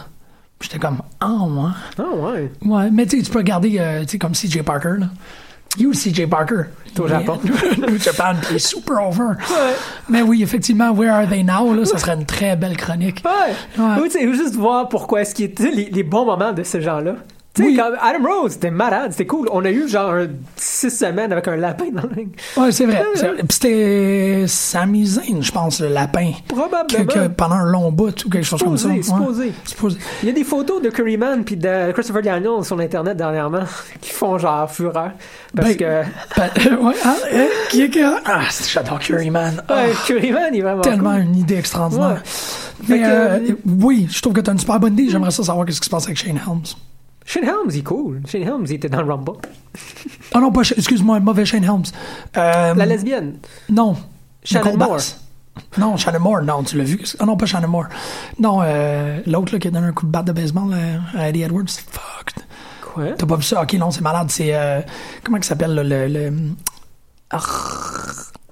J'étais 0.60 0.78
comme, 0.78 1.02
ah, 1.20 1.28
ouais. 1.32 1.70
Ah 1.98 2.02
ouais. 2.14 2.52
Ouais, 2.64 2.90
mais 2.92 3.06
tu 3.06 3.18
sais, 3.18 3.24
tu 3.24 3.30
peux 3.32 3.38
regarder, 3.38 3.78
euh, 3.80 4.02
tu 4.02 4.10
sais, 4.10 4.18
comme 4.18 4.32
CJ 4.32 4.62
Parker, 4.62 4.94
là. 4.98 5.06
You, 5.78 5.92
CJ 5.92 6.28
Parker. 6.28 6.64
T'es 6.94 7.00
au 7.00 7.08
Japon. 7.08 7.38
New 7.78 7.98
Japan, 7.98 8.34
il 8.50 8.56
est 8.56 8.58
super 8.58 9.06
over. 9.08 9.22
Ouais. 9.38 9.74
Mais 10.08 10.20
oui, 10.20 10.42
effectivement, 10.42 10.90
Where 10.92 11.14
Are 11.14 11.26
They 11.28 11.42
Now, 11.42 11.72
là, 11.74 11.84
ça 11.86 11.96
serait 11.96 12.14
une 12.14 12.26
très 12.26 12.56
belle 12.56 12.76
chronique. 12.76 13.22
Ouais. 13.24 13.82
Ouais. 13.82 14.00
Ou 14.00 14.04
tu 14.04 14.10
sais, 14.10 14.32
juste 14.34 14.54
voir 14.56 14.88
pourquoi 14.90 15.22
est-ce 15.22 15.34
qu'il 15.34 15.46
était 15.46 15.70
les, 15.70 15.86
les 15.86 16.02
bons 16.02 16.26
moments 16.26 16.52
de 16.52 16.62
ces 16.62 16.82
gens-là. 16.82 17.14
Tu 17.54 17.62
sais, 17.62 17.68
Oui. 17.68 17.76
comme 17.76 17.94
Adam 18.00 18.24
Rose, 18.26 18.52
c'était 18.52 18.70
malade, 18.70 19.10
c'était 19.10 19.26
cool. 19.26 19.46
On 19.52 19.62
a 19.66 19.70
eu 19.70 19.86
genre 19.86 20.14
six 20.56 20.88
semaines 20.90 21.32
avec 21.32 21.46
un 21.48 21.56
lapin 21.56 21.90
dans 21.92 22.02
le 22.02 22.08
ring. 22.14 22.28
Ouais, 22.56 22.72
c'est 22.72 22.86
vrai. 22.86 23.04
Puis 23.14 23.46
c'était 23.50 24.44
Sami 24.46 25.06
Zayn, 25.06 25.42
je 25.42 25.52
pense, 25.52 25.78
le 25.80 25.88
lapin. 25.88 26.32
Probablement. 26.48 27.04
que 27.04 27.28
pendant 27.28 27.56
un 27.56 27.64
long 27.70 27.92
bout 27.92 28.24
ou 28.24 28.30
quelque 28.30 28.42
chose 28.46 28.62
comme 28.62 28.78
ça. 28.78 28.88
Supposé, 28.88 28.96
Ouais. 28.96 29.02
supposé. 29.02 29.52
Supposé. 29.66 29.98
Il 30.22 30.28
y 30.30 30.32
a 30.32 30.34
des 30.34 30.44
photos 30.44 30.80
de 30.80 30.88
Curryman 30.88 31.44
puis 31.44 31.56
de 31.58 31.92
Christopher 31.92 32.22
Daniels 32.22 32.64
sur 32.64 32.80
Internet 32.80 33.18
dernièrement 33.18 33.64
qui 34.00 34.10
font 34.12 34.38
genre 34.38 34.70
fureur. 34.70 35.10
Parce 35.54 35.68
Ben, 35.68 35.76
que. 35.76 35.84
Ben, 36.70 36.76
ouais, 36.78 36.94
ah, 37.04 37.14
qui 37.68 37.82
est 37.82 37.90
que. 37.90 38.16
Ah, 38.24 38.40
j'adore 38.72 38.98
Curryman. 38.98 39.62
Ah, 39.68 39.74
Ouais, 39.74 39.92
Curryman, 40.06 40.54
il 40.54 40.60
est 40.60 40.62
vraiment. 40.62 40.80
tellement 40.80 41.12
cool. 41.16 41.20
une 41.24 41.36
idée 41.36 41.56
extraordinaire. 41.58 42.12
Ouais. 42.12 42.88
Mais 42.88 42.98
que, 42.98 43.04
euh, 43.04 43.38
euh, 43.50 43.54
oui, 43.78 44.08
je 44.10 44.22
trouve 44.22 44.32
que 44.32 44.40
tu 44.40 44.48
as 44.48 44.54
une 44.54 44.58
super 44.58 44.80
bonne 44.80 44.94
idée. 44.94 45.10
J'aimerais 45.10 45.30
ça 45.30 45.42
savoir 45.44 45.66
qu'est-ce 45.66 45.80
qui 45.82 45.84
se 45.86 45.90
passe 45.90 46.04
avec 46.06 46.16
Shane 46.16 46.36
Helms. 46.38 46.62
Shane 47.24 47.44
Helms, 47.44 47.70
il 47.70 47.78
est 47.78 47.82
cool. 47.82 48.20
Shane 48.26 48.42
Helms, 48.42 48.64
il 48.66 48.72
était 48.74 48.88
dans 48.88 49.02
le 49.02 49.12
Rumble. 49.12 49.32
Ah 50.34 50.40
non, 50.40 50.50
pas 50.52 50.62
excuse-moi, 50.62 51.20
mauvais 51.20 51.44
Shane 51.44 51.64
Helms. 51.64 51.84
Euh, 52.36 52.74
La 52.74 52.86
lesbienne. 52.86 53.36
Non. 53.68 53.96
Shannon 54.44 54.76
Moore. 54.76 54.98
Non, 55.78 55.96
Shannon 55.96 56.20
Moore, 56.20 56.42
non, 56.42 56.62
tu 56.64 56.76
l'as 56.78 56.84
vu. 56.84 57.00
Ah 57.18 57.26
non, 57.26 57.36
pas 57.36 57.46
Shannon 57.46 57.68
Moore. 57.68 57.86
Non, 58.38 58.60
euh, 58.62 59.20
l'autre 59.26 59.52
là, 59.52 59.58
qui 59.58 59.68
a 59.68 59.70
donné 59.70 59.86
un 59.86 59.92
coup 59.92 60.06
de 60.06 60.10
batte 60.10 60.26
de 60.26 60.32
baseball 60.32 60.72
euh, 60.72 60.98
à 61.16 61.28
Eddie 61.28 61.42
Edwards. 61.42 61.68
Fuck. 61.68 62.32
Quoi? 62.94 63.12
T'as 63.12 63.26
pas 63.26 63.36
vu 63.36 63.42
ça? 63.42 63.62
Ok, 63.62 63.74
non, 63.74 63.90
c'est 63.90 64.00
malade. 64.00 64.30
C'est. 64.30 64.54
euh, 64.54 64.80
comment 65.22 65.36
il 65.36 65.44
s'appelle 65.44 65.74
là, 65.74 65.84
le. 65.84 66.08
le... 66.08 66.32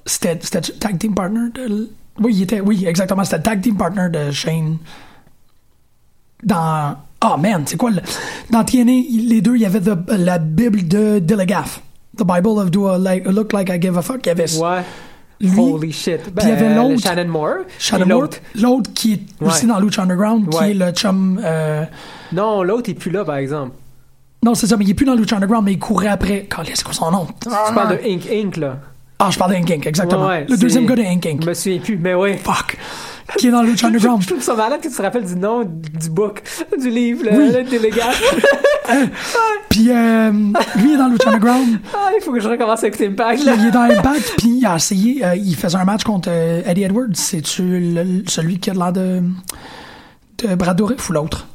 C'était 0.07 0.39
c'était 0.43 0.61
tag 0.61 0.99
team 0.99 1.15
partner 1.15 1.51
de. 1.55 1.91
Oui, 2.21 2.35
il 2.37 2.43
était. 2.43 2.61
Oui, 2.61 2.85
exactement. 2.87 3.25
C'était 3.25 3.43
tag 3.43 3.61
team 3.61 3.77
partner 3.77 4.09
de 4.11 4.31
Shane. 4.31 4.79
Dans. 6.43 6.97
Oh 7.25 7.37
man, 7.37 7.63
c'est 7.67 7.77
quoi 7.77 7.91
le. 7.91 8.01
Dans 8.51 8.65
TNA, 8.65 8.93
les 9.29 9.41
deux, 9.43 9.55
il 9.57 9.63
y 9.63 9.67
avait 9.67 9.81
the- 9.81 9.99
la 10.09 10.39
Bible 10.39 10.89
de 10.89 11.19
Delegaff. 11.19 11.83
The 12.17 12.25
Bible 12.25 12.59
of 12.59 12.71
Do 12.71 12.89
I 12.95 12.99
like, 12.99 13.27
Look 13.27 13.53
Like 13.53 13.69
I 13.71 13.81
Give 13.81 13.97
a 13.99 14.03
Fuck. 14.03 14.21
Il 14.25 14.29
y 14.29 14.31
avait 14.31 14.59
Ouais. 14.59 14.83
lui. 15.41 15.59
Holy 15.61 15.93
shit. 15.93 16.23
Puis 16.23 16.33
il 16.43 16.49
y 16.49 16.53
avait 16.53 16.69
Ben, 16.69 16.77
l'autre. 16.77 17.03
Shannon 17.03 17.29
Moore. 17.29 17.55
Shannon 17.79 18.07
Moore, 18.07 18.29
l'autre. 18.55 18.93
qui 18.95 19.13
est 19.15 19.23
aussi 19.45 19.67
dans 19.67 19.79
Lucha 19.81 20.03
Underground, 20.03 20.49
qui 20.49 20.65
est 20.65 20.75
le 20.75 20.91
chum. 20.93 21.41
euh, 21.45 21.85
Non, 22.33 22.63
l'autre 22.63 22.91
est 22.91 22.95
plus 22.95 23.11
là, 23.11 23.25
par 23.25 23.37
exemple. 23.37 23.73
non, 24.43 24.55
c'est 24.55 24.67
ça, 24.67 24.77
mais 24.79 24.85
il 24.85 24.91
est 24.91 24.95
plus 24.95 25.07
dans 25.07 25.15
Lucha 25.15 25.37
Underground, 25.37 25.65
mais 25.67 25.73
il 25.73 25.79
courait 25.79 26.09
après. 26.09 26.47
Calais, 26.49 26.73
c'est 26.75 26.85
quoi 26.85 26.95
son 26.95 27.11
nom? 27.11 27.27
Tu 27.43 27.49
parles 27.75 27.99
de 27.99 28.09
Ink 28.09 28.27
Inc, 28.33 28.57
là. 28.57 28.79
Ah, 29.23 29.29
je 29.31 29.39
parle 29.39 29.53
de 29.53 29.57
Ink 29.59 29.71
Inc, 29.71 29.87
exactement. 29.87 30.27
Ouais, 30.29 30.47
le 30.49 30.57
deuxième 30.57 30.87
gars 30.87 30.97
de 30.97 31.03
Ink 31.03 31.27
Inc. 31.27 31.43
Je 31.43 31.49
me 31.49 31.55
souviens 31.55 31.79
plus, 31.79 31.99
mais 31.99 32.15
oui. 32.15 32.39
Fuck. 32.39 32.77
Qui 33.39 33.49
est 33.49 33.51
dans 33.51 33.63
Lucha 33.63 33.87
Underground. 33.89 34.23
Je 34.23 34.27
trouve 34.29 34.43
ça 34.43 34.55
malade 34.55 34.81
que 34.81 34.89
tu 34.89 34.95
te 34.95 35.03
rappelles 35.03 35.25
du 35.25 35.37
nom 35.37 35.63
du 35.65 36.11
book, 36.11 36.43
du 36.81 36.89
livre, 36.91 37.25
le, 37.31 37.37
Oui. 37.39 37.53
le 37.53 37.63
délégat. 37.63 38.09
Puis 39.69 39.89
euh, 39.91 40.31
lui 40.77 40.95
est 40.95 40.97
dans 40.97 41.09
Lucha 41.09 41.29
Underground. 41.29 41.79
ah, 41.95 42.11
il 42.17 42.23
faut 42.23 42.33
que 42.33 42.41
je 42.41 42.49
recommence 42.49 42.83
à 42.83 42.89
écouter 42.89 43.07
Impact, 43.07 43.45
Là, 43.45 43.55
il 43.59 43.67
est 43.67 43.71
dans 43.71 43.83
Impact, 43.83 44.35
puis 44.39 44.59
il 44.59 44.67
a 44.67 44.75
essayé. 44.77 45.25
euh, 45.25 45.37
il 45.37 45.55
faisait 45.55 45.77
un 45.79 45.85
match 45.85 46.03
contre 46.03 46.29
euh, 46.33 46.63
Eddie 46.67 46.85
Edwards. 46.85 47.07
C'est-tu 47.15 47.63
le- 47.63 48.25
celui 48.27 48.59
qui 48.59 48.71
a 48.71 48.75
l'air 48.75 48.93
de, 48.93 49.23
de 50.39 50.55
Brad 50.57 50.77
Dourif 50.77 51.09
ou 51.09 51.13
l'autre? 51.13 51.47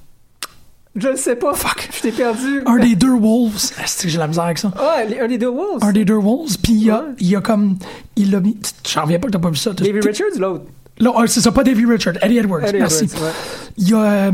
Je 0.96 1.10
le 1.10 1.16
sais 1.18 1.36
pas. 1.36 1.54
Fuck. 1.56 1.90
Je 1.94 2.02
t'ai 2.02 2.12
perdu. 2.12 2.62
Un 2.66 2.78
des 2.78 2.96
deux 2.96 3.12
Wolves. 3.14 3.72
Est-ce 3.84 4.04
que 4.04 4.10
j'ai 4.10 4.18
la 4.18 4.28
misère 4.28 4.44
avec 4.46 4.58
ça? 4.58 4.72
Ah, 4.78 4.98
un 5.22 5.28
des 5.28 5.38
deux 5.38 5.50
Wolves. 5.50 5.80
Un 5.84 5.92
des 5.92 6.06
deux 6.06 6.14
Wolves, 6.16 6.58
puis 6.64 6.74
il 6.74 6.92
a, 6.92 7.00
Ouais. 7.00 7.06
il 7.20 7.36
a 7.36 7.42
comme. 7.42 7.78
Il 8.16 8.32
l'a 8.32 8.40
mis. 8.40 8.58
J'en 8.88 9.04
reviens 9.04 9.20
pas 9.20 9.28
que 9.28 9.34
t'as 9.34 9.40
pas 9.40 9.50
vu 9.50 9.58
ça. 9.58 9.74
David 9.74 10.06
Richards, 10.06 10.38
l'autre? 10.40 10.64
Là, 11.00 11.12
ah, 11.18 11.24
c'est 11.28 11.42
ça, 11.42 11.52
pas 11.52 11.64
David 11.66 11.90
Richard, 11.90 12.14
Eddie 12.22 12.38
Edwards. 12.38 12.64
Eddie 12.66 12.80
merci. 12.80 13.04
Edwards, 13.04 13.22
ouais. 13.24 13.32
Il 13.78 13.94
a. 13.94 14.02
euh, 14.02 14.32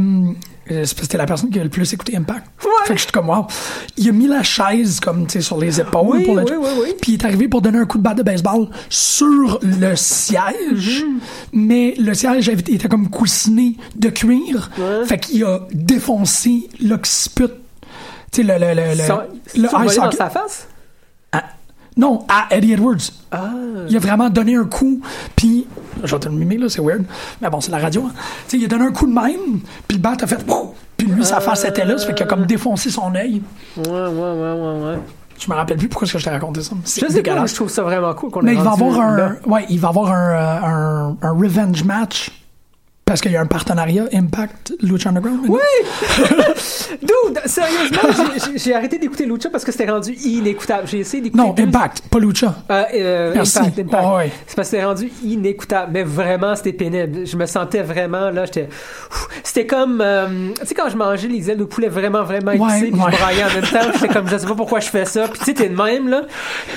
euh, 0.72 0.86
c'était 0.86 1.18
la 1.18 1.26
personne 1.26 1.50
qui 1.50 1.60
a 1.60 1.64
le 1.64 1.70
plus 1.70 1.92
écouté 1.94 2.16
Impact. 2.16 2.46
Ouais. 2.64 2.70
Fait 2.86 2.94
que 2.94 3.00
je 3.00 3.04
suis 3.04 3.12
comme, 3.12 3.30
wow. 3.30 3.46
Il 3.98 4.10
a 4.10 4.12
mis 4.12 4.28
la 4.28 4.44
chaise, 4.44 5.00
comme, 5.00 5.26
tu 5.28 5.34
sais, 5.34 5.42
sur 5.42 5.58
les 5.58 5.80
épaules. 5.80 6.18
Oui, 6.18 6.26
pour 6.26 6.36
le... 6.36 6.44
oui, 6.44 6.52
oui, 6.60 6.70
oui. 6.84 6.94
Puis 7.02 7.14
il 7.14 7.16
est 7.22 7.26
arrivé 7.26 7.48
pour 7.48 7.62
donner 7.62 7.80
un 7.80 7.86
coup 7.86 7.98
de 7.98 8.04
batte 8.04 8.18
de 8.18 8.24
baseball 8.24 8.68
sur 8.90 9.60
le 9.62 9.96
siège. 9.96 11.04
Mhm. 11.04 11.20
Mais 11.54 11.94
le 11.98 12.14
siège 12.14 12.50
était 12.50 12.88
comme 12.90 13.10
coussiné 13.10 13.76
de 13.96 14.10
cuir. 14.10 14.70
Ouais. 14.78 15.06
Fait 15.06 15.20
qu'il 15.20 15.44
a 15.44 15.60
défoncé 15.74 16.70
l'occiput. 16.82 17.48
Tu 18.32 18.42
sais, 18.42 18.44
le. 18.44 18.54
le, 18.58 18.74
le, 18.74 18.96
le, 18.96 19.08
Sans- 19.08 19.22
le 19.56 19.86
ice 19.88 19.96
dans 19.98 20.12
sa 20.12 20.30
face? 20.30 20.68
Non, 21.98 22.26
à 22.30 22.48
Eddie 22.56 22.74
Edwards. 22.74 23.12
Ah. 23.32 23.50
Il 23.90 23.96
a 23.96 24.00
vraiment 24.00 24.30
donné 24.30 24.56
un 24.56 24.64
coup, 24.64 25.02
puis 25.36 25.68
je 26.04 26.14
vais 26.16 26.20
te 26.20 26.30
le 26.30 26.36
mimer 26.36 26.58
là, 26.58 26.70
c'est 26.70 26.82
weird, 26.82 27.04
mais 27.42 27.50
bon, 27.50 27.60
c'est 27.60 27.72
la 27.72 27.80
radio. 27.80 28.04
Hein. 28.08 28.12
Tu 28.48 28.52
sais, 28.52 28.58
il 28.58 28.66
a 28.66 28.68
donné 28.68 28.86
un 28.86 28.92
coup 28.92 29.06
de 29.06 29.14
même, 29.14 29.60
puis 29.88 29.98
le 29.98 30.02
bat 30.02 30.14
a 30.22 30.28
fait, 30.28 30.46
puis 30.98 31.08
lui 31.08 31.26
sa 31.26 31.40
face 31.42 31.66
était 31.66 31.86
là, 31.86 31.98
ça 31.98 32.08
fait 32.08 32.14
qu'il 32.14 32.24
a 32.24 32.28
comme 32.28 32.46
défoncé 32.46 32.90
son 32.90 33.14
œil. 33.16 33.42
Ouais, 33.78 33.84
ouais, 33.90 33.92
ouais, 33.92 34.52
ouais, 34.54 34.84
ouais. 34.86 35.00
Je 35.40 35.50
me 35.50 35.56
rappelle 35.56 35.78
plus 35.78 35.90
pourquoi 35.90 36.08
je 36.08 36.18
t'ai 36.18 36.30
raconté 36.30 36.62
ça. 36.62 36.76
Je 36.86 36.90
sais 36.90 37.24
pas, 37.24 37.46
je 37.46 37.56
trouve 37.56 37.70
ça 37.70 37.82
vraiment 37.82 38.14
cool 38.14 38.30
qu'on 38.30 38.42
Mais 38.44 38.54
il 38.54 38.62
va 38.62 38.72
avoir 38.72 39.00
un, 39.00 39.18
là. 39.18 39.32
ouais, 39.48 39.66
il 39.70 39.80
va 39.80 39.88
avoir 39.90 40.12
un, 40.12 40.30
euh, 40.32 40.60
un, 40.64 41.18
un 41.22 41.32
revenge 41.32 41.84
match 41.84 42.30
parce 43.12 43.22
qu'il 43.22 43.32
y 43.34 43.36
a 43.36 43.42
un 43.42 43.46
partenariat 43.46 44.06
Impact 44.14 44.74
Lucha 44.82 45.10
Underground. 45.10 45.42
Oui! 45.50 45.60
Dude, 47.02 47.42
sérieusement, 47.46 48.00
j'ai- 48.56 48.74
arrêté 48.74 48.98
d'écouter 48.98 49.26
Lucha 49.26 49.50
parce 49.50 49.64
que 49.66 49.72
c'était 49.72 49.90
rendu 49.92 50.14
inécoutable. 50.14 50.88
J'ai 50.88 51.00
essayé 51.00 51.22
d'écouter. 51.22 51.44
Non, 51.44 51.52
deux- 51.54 51.64
Impact, 51.64 52.04
pas 52.10 52.20
Lucha. 52.20 52.56
Euh, 52.70 52.84
euh, 52.94 53.32
Merci. 53.36 53.60
Impact, 53.60 53.80
Impact. 53.80 54.08
Ouais. 54.16 54.32
C'est 54.48 54.56
parce 54.56 54.68
que 54.70 54.72
c'était 54.78 54.86
rendu 54.86 55.12
inécoutable. 55.24 55.92
Mais 55.94 56.04
vraiment, 56.04 56.56
c'était 56.56 56.74
pénible. 56.74 57.26
Je 57.28 57.36
me 57.36 57.46
sentais 57.46 57.82
vraiment, 57.82 58.30
là, 58.30 58.46
j'étais. 58.46 58.70
C'était 59.44 59.66
comme. 59.68 60.00
euh, 60.02 60.50
tu 60.62 60.68
sais, 60.68 60.74
quand 60.74 60.90
je 60.90 60.96
mangeais 60.98 61.28
les 61.28 61.50
ailes 61.52 61.58
de 61.58 61.64
poulet 61.66 61.90
vraiment, 61.90 62.24
vraiment 62.24 62.52
Ouais, 62.54 62.80
épicées, 62.80 62.92
puis 62.92 63.02
ouais. 63.02 63.12
je 63.12 63.18
braillais 63.18 63.44
en 63.44 63.54
même 63.54 63.64
temps, 63.70 63.92
j'étais 63.94 64.08
comme, 64.14 64.28
je 64.30 64.38
sais 64.38 64.48
pas 64.48 64.56
pourquoi 64.56 64.80
je 64.80 64.90
fais 64.90 65.06
ça. 65.06 65.28
Puis 65.28 65.40
tu 65.40 65.46
sais, 65.46 65.54
t'es 65.54 65.70
de 65.70 65.76
même, 65.76 66.08
là. 66.08 66.22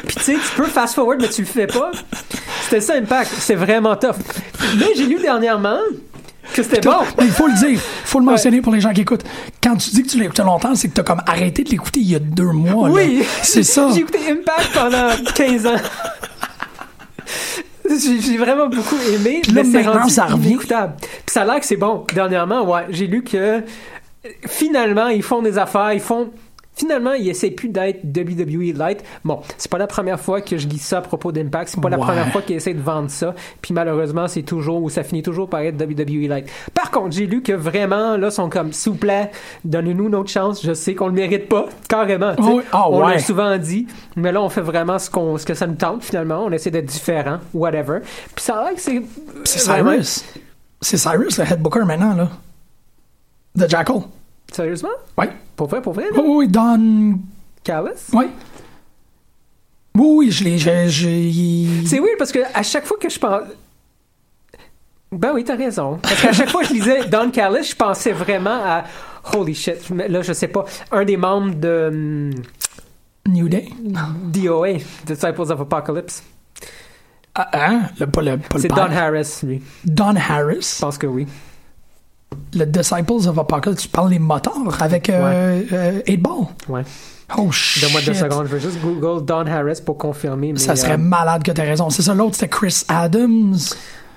Puis 0.06 0.16
tu 0.16 0.22
sais, 0.22 0.34
tu 0.34 0.56
peux 0.56 0.64
fast 0.66 0.94
forward, 0.96 1.20
mais 1.20 1.28
tu 1.28 1.42
le 1.42 1.46
fais 1.46 1.66
pas. 1.68 1.92
C'était 2.64 2.80
ça, 2.80 2.94
Impact. 2.94 3.30
C'est 3.38 3.54
vraiment 3.54 3.94
tough. 3.96 4.16
Mais 4.78 4.86
j'ai 4.96 5.06
lu 5.06 5.20
dernièrement 5.20 5.78
que 6.52 6.62
c'était 6.62 6.80
bon. 6.80 6.98
Mais 7.18 7.26
il 7.26 7.30
faut 7.30 7.46
le 7.46 7.54
dire, 7.54 7.70
il 7.70 7.78
faut 7.78 8.18
le 8.18 8.24
mentionner 8.24 8.60
pour 8.60 8.72
les 8.72 8.80
gens 8.80 8.92
qui 8.92 9.00
écoutent. 9.02 9.24
Quand 9.62 9.76
tu 9.76 9.90
dis 9.90 10.02
que 10.02 10.08
tu 10.08 10.18
l'as 10.18 10.24
écouté 10.24 10.42
longtemps, 10.42 10.74
c'est 10.74 10.88
que 10.88 10.94
t'as 10.94 11.02
comme 11.02 11.22
arrêté 11.26 11.64
de 11.64 11.70
l'écouter 11.70 12.00
il 12.00 12.10
y 12.10 12.14
a 12.14 12.18
deux 12.18 12.50
mois. 12.50 12.90
Oui! 12.90 13.24
C'est 13.42 13.62
ça. 13.62 13.88
J'ai 13.92 14.00
écouté 14.00 14.18
Impact 14.30 14.72
pendant 14.74 15.10
15 15.34 15.66
ans. 15.66 15.76
J'ai 17.88 18.38
vraiment 18.38 18.68
beaucoup 18.68 18.96
aimé, 19.14 19.40
Puis 19.42 19.52
là, 19.52 19.62
mais 19.62 19.82
maintenant, 19.82 20.08
ça 20.08 20.26
revient. 20.26 20.56
Puis 20.56 20.68
ça 21.26 21.42
a 21.42 21.44
l'air 21.44 21.60
que 21.60 21.66
c'est 21.66 21.76
bon. 21.76 22.04
Dernièrement, 22.14 22.64
ouais, 22.64 22.86
j'ai 22.90 23.06
lu 23.06 23.22
que 23.22 23.36
euh, 23.36 23.60
finalement, 24.46 25.08
ils 25.08 25.22
font 25.22 25.42
des 25.42 25.58
affaires, 25.58 25.92
ils 25.92 26.00
font... 26.00 26.30
Finalement, 26.76 27.12
ils 27.12 27.28
essaient 27.28 27.50
plus 27.50 27.68
d'être 27.68 28.00
WWE 28.04 28.76
Light. 28.76 29.04
Bon, 29.24 29.40
c'est 29.58 29.70
pas 29.70 29.78
la 29.78 29.86
première 29.86 30.18
fois 30.18 30.40
que 30.40 30.56
je 30.56 30.66
lis 30.66 30.78
ça 30.78 30.98
à 30.98 31.00
propos 31.02 31.30
d'Impact. 31.32 31.68
C'est 31.70 31.80
pas 31.80 31.88
la 31.88 31.98
Ouais. 31.98 32.04
première 32.04 32.28
fois 32.32 32.42
qu'ils 32.42 32.56
essaient 32.56 32.74
de 32.74 32.82
vendre 32.82 33.10
ça. 33.10 33.34
Puis 33.62 33.72
malheureusement, 33.72 34.26
c'est 34.28 34.42
toujours, 34.42 34.82
ou 34.82 34.90
ça 34.90 35.02
finit 35.04 35.22
toujours 35.22 35.48
par 35.48 35.60
être 35.60 35.76
WWE 35.80 36.28
Light. 36.28 36.48
Par 36.74 36.90
contre, 36.90 37.12
j'ai 37.14 37.26
lu 37.26 37.42
que 37.42 37.52
vraiment, 37.52 38.16
là, 38.16 38.30
sont 38.30 38.48
comme, 38.48 38.72
s'il 38.72 38.92
vous 38.92 38.98
plaît, 38.98 39.30
donnez-nous 39.64 40.08
une 40.08 40.14
autre 40.16 40.30
chance. 40.30 40.64
Je 40.64 40.74
sais 40.74 40.94
qu'on 40.94 41.06
le 41.06 41.12
mérite 41.12 41.48
pas, 41.48 41.66
carrément. 41.88 42.32
Oh. 42.38 42.60
Ah, 42.72 42.88
on 42.90 43.04
ouais. 43.04 43.14
l'a 43.14 43.18
souvent 43.20 43.56
dit, 43.56 43.86
mais 44.16 44.32
là, 44.32 44.42
on 44.42 44.48
fait 44.48 44.60
vraiment 44.60 44.98
ce, 44.98 45.08
qu'on, 45.10 45.38
ce 45.38 45.46
que 45.46 45.54
ça 45.54 45.66
nous 45.66 45.76
tente, 45.76 46.02
finalement. 46.02 46.44
On 46.44 46.50
essaie 46.52 46.70
d'être 46.70 46.86
différent, 46.86 47.38
whatever. 47.52 48.00
Puis 48.34 48.44
ça 48.44 48.56
a 48.58 48.64
l'air 48.64 48.74
que 48.74 48.80
c'est... 48.80 49.00
C'est 49.44 49.60
Cyrus. 49.60 50.24
C'est 50.80 50.96
Cyrus, 50.98 51.38
le 51.38 51.44
head 51.44 51.60
booker 51.60 51.84
maintenant, 51.86 52.14
là. 52.14 52.28
The 53.56 53.70
Jackal. 53.70 54.00
Sérieusement? 54.54 54.90
Oui. 55.18 55.26
Pour 55.56 55.68
vrai, 55.68 55.82
pour 55.82 55.92
vrai? 55.94 56.06
Oui, 56.14 56.22
oui, 56.26 56.48
Don. 56.48 57.18
Callis? 57.64 58.10
Oui. 58.12 58.26
Oui, 59.96 60.06
oui, 60.16 60.30
je 60.30 60.44
l'ai. 60.44 61.86
C'est 61.86 61.98
weird 61.98 62.18
parce 62.18 62.30
que 62.32 62.40
à 62.52 62.62
chaque 62.62 62.84
fois 62.84 62.96
que 62.98 63.08
je 63.08 63.18
pense. 63.18 63.42
Ben 65.10 65.32
oui, 65.34 65.44
t'as 65.44 65.56
raison. 65.56 65.98
Parce 66.02 66.20
qu'à 66.20 66.32
chaque 66.32 66.50
fois 66.50 66.62
que 66.62 66.68
je 66.68 66.74
lisais 66.74 67.06
Don 67.06 67.30
Callis, 67.30 67.70
je 67.70 67.76
pensais 67.76 68.12
vraiment 68.12 68.60
à. 68.64 68.84
Holy 69.32 69.54
shit. 69.54 69.88
Là, 69.90 70.22
je 70.22 70.32
sais 70.32 70.48
pas. 70.48 70.64
Un 70.92 71.04
des 71.04 71.16
membres 71.16 71.54
de. 71.54 71.88
hum, 71.88 72.30
New 73.28 73.48
Day. 73.48 73.68
DOA, 74.26 74.74
Disciples 75.06 75.50
of 75.50 75.60
Apocalypse. 75.60 76.22
Ah, 77.34 77.48
hein? 77.52 77.82
Le, 77.98 78.06
pas 78.06 78.22
le, 78.22 78.36
pas 78.36 78.54
le 78.54 78.60
C'est. 78.60 78.68
Don 78.68 78.90
Harris, 78.90 79.40
lui. 79.42 79.62
Don 79.84 80.14
Harris? 80.14 80.74
Je 80.76 80.80
pense 80.80 80.98
que 80.98 81.06
oui. 81.06 81.26
Le 82.54 82.64
Disciples 82.66 83.28
of 83.28 83.38
Apocalypse. 83.38 83.82
Tu 83.82 83.88
parles 83.88 84.10
des 84.10 84.18
moteurs 84.18 84.54
avec 84.80 85.10
euh, 85.10 85.62
euh, 85.72 86.00
8 86.06 86.16
Ball. 86.18 86.32
Ouais. 86.68 86.82
Oh 87.36 87.50
shit. 87.50 87.82
Donne-moi 87.82 88.00
deux 88.06 88.14
secondes. 88.14 88.46
Je 88.46 88.54
vais 88.54 88.60
juste 88.60 88.78
Google 88.80 89.24
Don 89.24 89.46
Harris 89.46 89.80
pour 89.84 89.96
confirmer. 89.98 90.52
Mais, 90.52 90.58
Ça 90.58 90.76
serait 90.76 90.92
euh, 90.94 90.98
malade 90.98 91.42
que 91.42 91.50
t'aies 91.52 91.62
raison. 91.68 91.90
C'est 91.90 92.02
ça, 92.02 92.14
l'autre, 92.14 92.34
c'était 92.34 92.48
Chris 92.48 92.84
Adams. 92.88 93.56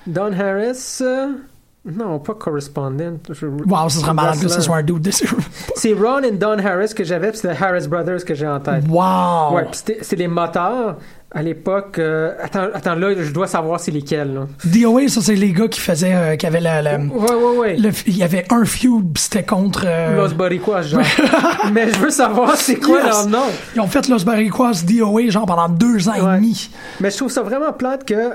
Don 0.06 0.32
Harris. 0.32 0.98
euh, 1.00 1.28
Non, 1.84 2.18
pas 2.18 2.34
correspondent. 2.34 3.18
Je- 3.30 3.46
Wow, 3.46 3.88
ça 3.88 4.00
serait 4.00 4.12
malade 4.14 4.38
que 4.40 4.48
ce 4.48 4.60
soit 4.60 4.76
un 4.76 4.82
dude. 4.82 5.10
C'est 5.76 5.92
Ron 5.94 6.22
et 6.22 6.32
Don 6.32 6.58
Harris 6.58 6.92
que 6.94 7.02
j'avais, 7.04 7.30
puis 7.30 7.38
c'était 7.38 7.56
Harris 7.64 7.88
Brothers 7.88 8.24
que 8.24 8.34
j'ai 8.34 8.46
en 8.46 8.60
tête. 8.60 8.84
Wow. 8.88 9.54
Ouais, 9.54 9.66
c'est 10.02 10.16
les 10.16 10.28
moteurs 10.28 10.96
à 11.30 11.42
l'époque. 11.42 11.98
euh, 11.98 12.32
attends, 12.42 12.68
attends, 12.72 12.94
là, 12.94 13.08
je 13.18 13.30
dois 13.32 13.46
savoir 13.46 13.80
c'est 13.80 13.90
lesquels. 13.90 14.32
Là. 14.34 14.46
DOA, 14.64 15.08
ça, 15.08 15.20
c'est 15.20 15.34
les 15.34 15.52
gars 15.52 15.68
qui 15.68 15.80
faisaient. 15.80 16.14
euh, 16.14 16.36
qui 16.36 16.46
avaient 16.46 16.60
la. 16.60 16.80
la- 16.82 16.96
Ouais, 16.98 17.32
ouais, 17.34 17.56
ouais. 17.58 17.76
le- 17.76 17.90
il 18.06 18.16
y 18.16 18.22
avait 18.22 18.44
un 18.50 18.64
feud, 18.64 19.16
c'était 19.18 19.42
contre. 19.44 19.82
euh, 19.86 20.16
Los 20.16 20.34
Boricuas, 20.34 20.82
genre. 20.82 21.02
Mais 21.72 21.90
je 21.92 21.98
veux 21.98 22.10
savoir 22.10 22.56
c'est 22.56 22.76
quoi 22.76 22.98
Yes. 22.98 23.06
leur 23.06 23.26
nom. 23.26 23.46
Ils 23.74 23.80
ont 23.80 23.86
fait 23.86 24.08
Los 24.08 24.24
Barriquas 24.24 24.82
DOA, 24.86 25.28
genre 25.28 25.46
pendant 25.46 25.68
deux 25.68 26.08
ans 26.08 26.14
et 26.14 26.20
demi. 26.36 26.70
Mais 27.00 27.10
je 27.10 27.16
trouve 27.18 27.30
ça 27.30 27.42
vraiment 27.42 27.72
plate 27.72 28.04
que. 28.04 28.30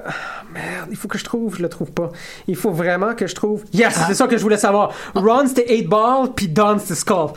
Merde, 0.54 0.88
il 0.92 0.98
faut 0.98 1.08
que 1.08 1.18
je 1.18 1.24
trouve, 1.24 1.56
je 1.58 1.62
le 1.62 1.70
trouve 1.70 1.92
pas. 1.92 2.12
Il 2.48 2.56
faut 2.56 2.72
vraiment 2.72 3.16
que 3.16 3.28
je 3.28 3.36
trouve. 3.36 3.64
Yes, 3.74 3.94
Ah. 3.98 4.06
c'est 4.08 4.14
ça 4.16 4.28
que 4.28 4.38
je 4.38 4.42
voulais 4.44 4.58
savoir. 4.58 4.92
Ron 5.16 5.48
c'était 5.48 5.74
8 5.76 5.88
Ball, 5.88 6.30
puis 6.36 6.48
Don 6.48 6.78
c'était 6.80 6.96
Skull. 6.96 7.30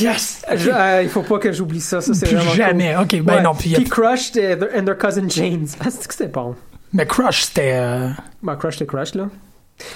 Yes! 0.00 0.42
Je- 0.54 0.70
euh, 0.70 1.02
il 1.02 1.08
faut 1.08 1.22
pas 1.22 1.38
que 1.38 1.52
j'oublie 1.52 1.80
ça, 1.80 2.00
ça 2.00 2.12
c'est 2.14 2.26
vraiment 2.26 2.50
jamais. 2.52 2.94
cool. 2.94 3.02
Ok, 3.02 3.22
ben 3.24 3.34
Ouais. 3.36 3.42
non, 3.42 3.54
puis- 3.54 3.72
Puis 3.74 3.84
Crush 3.84 4.32
their- 4.32 4.58
and 4.76 4.84
their 4.84 4.98
cousin 4.98 5.28
James. 5.28 5.66
Ah, 5.80 5.86
c'est 5.90 6.06
que 6.06 6.14
c'était 6.14 6.28
bon? 6.28 6.54
Mais 6.92 7.06
Crush, 7.06 7.42
c'était. 7.44 7.72
euh, 7.74 8.08
Ben, 8.42 8.56
Crush 8.56 8.74
c'était 8.78 8.86
Crush, 8.86 9.14
là. 9.14 9.28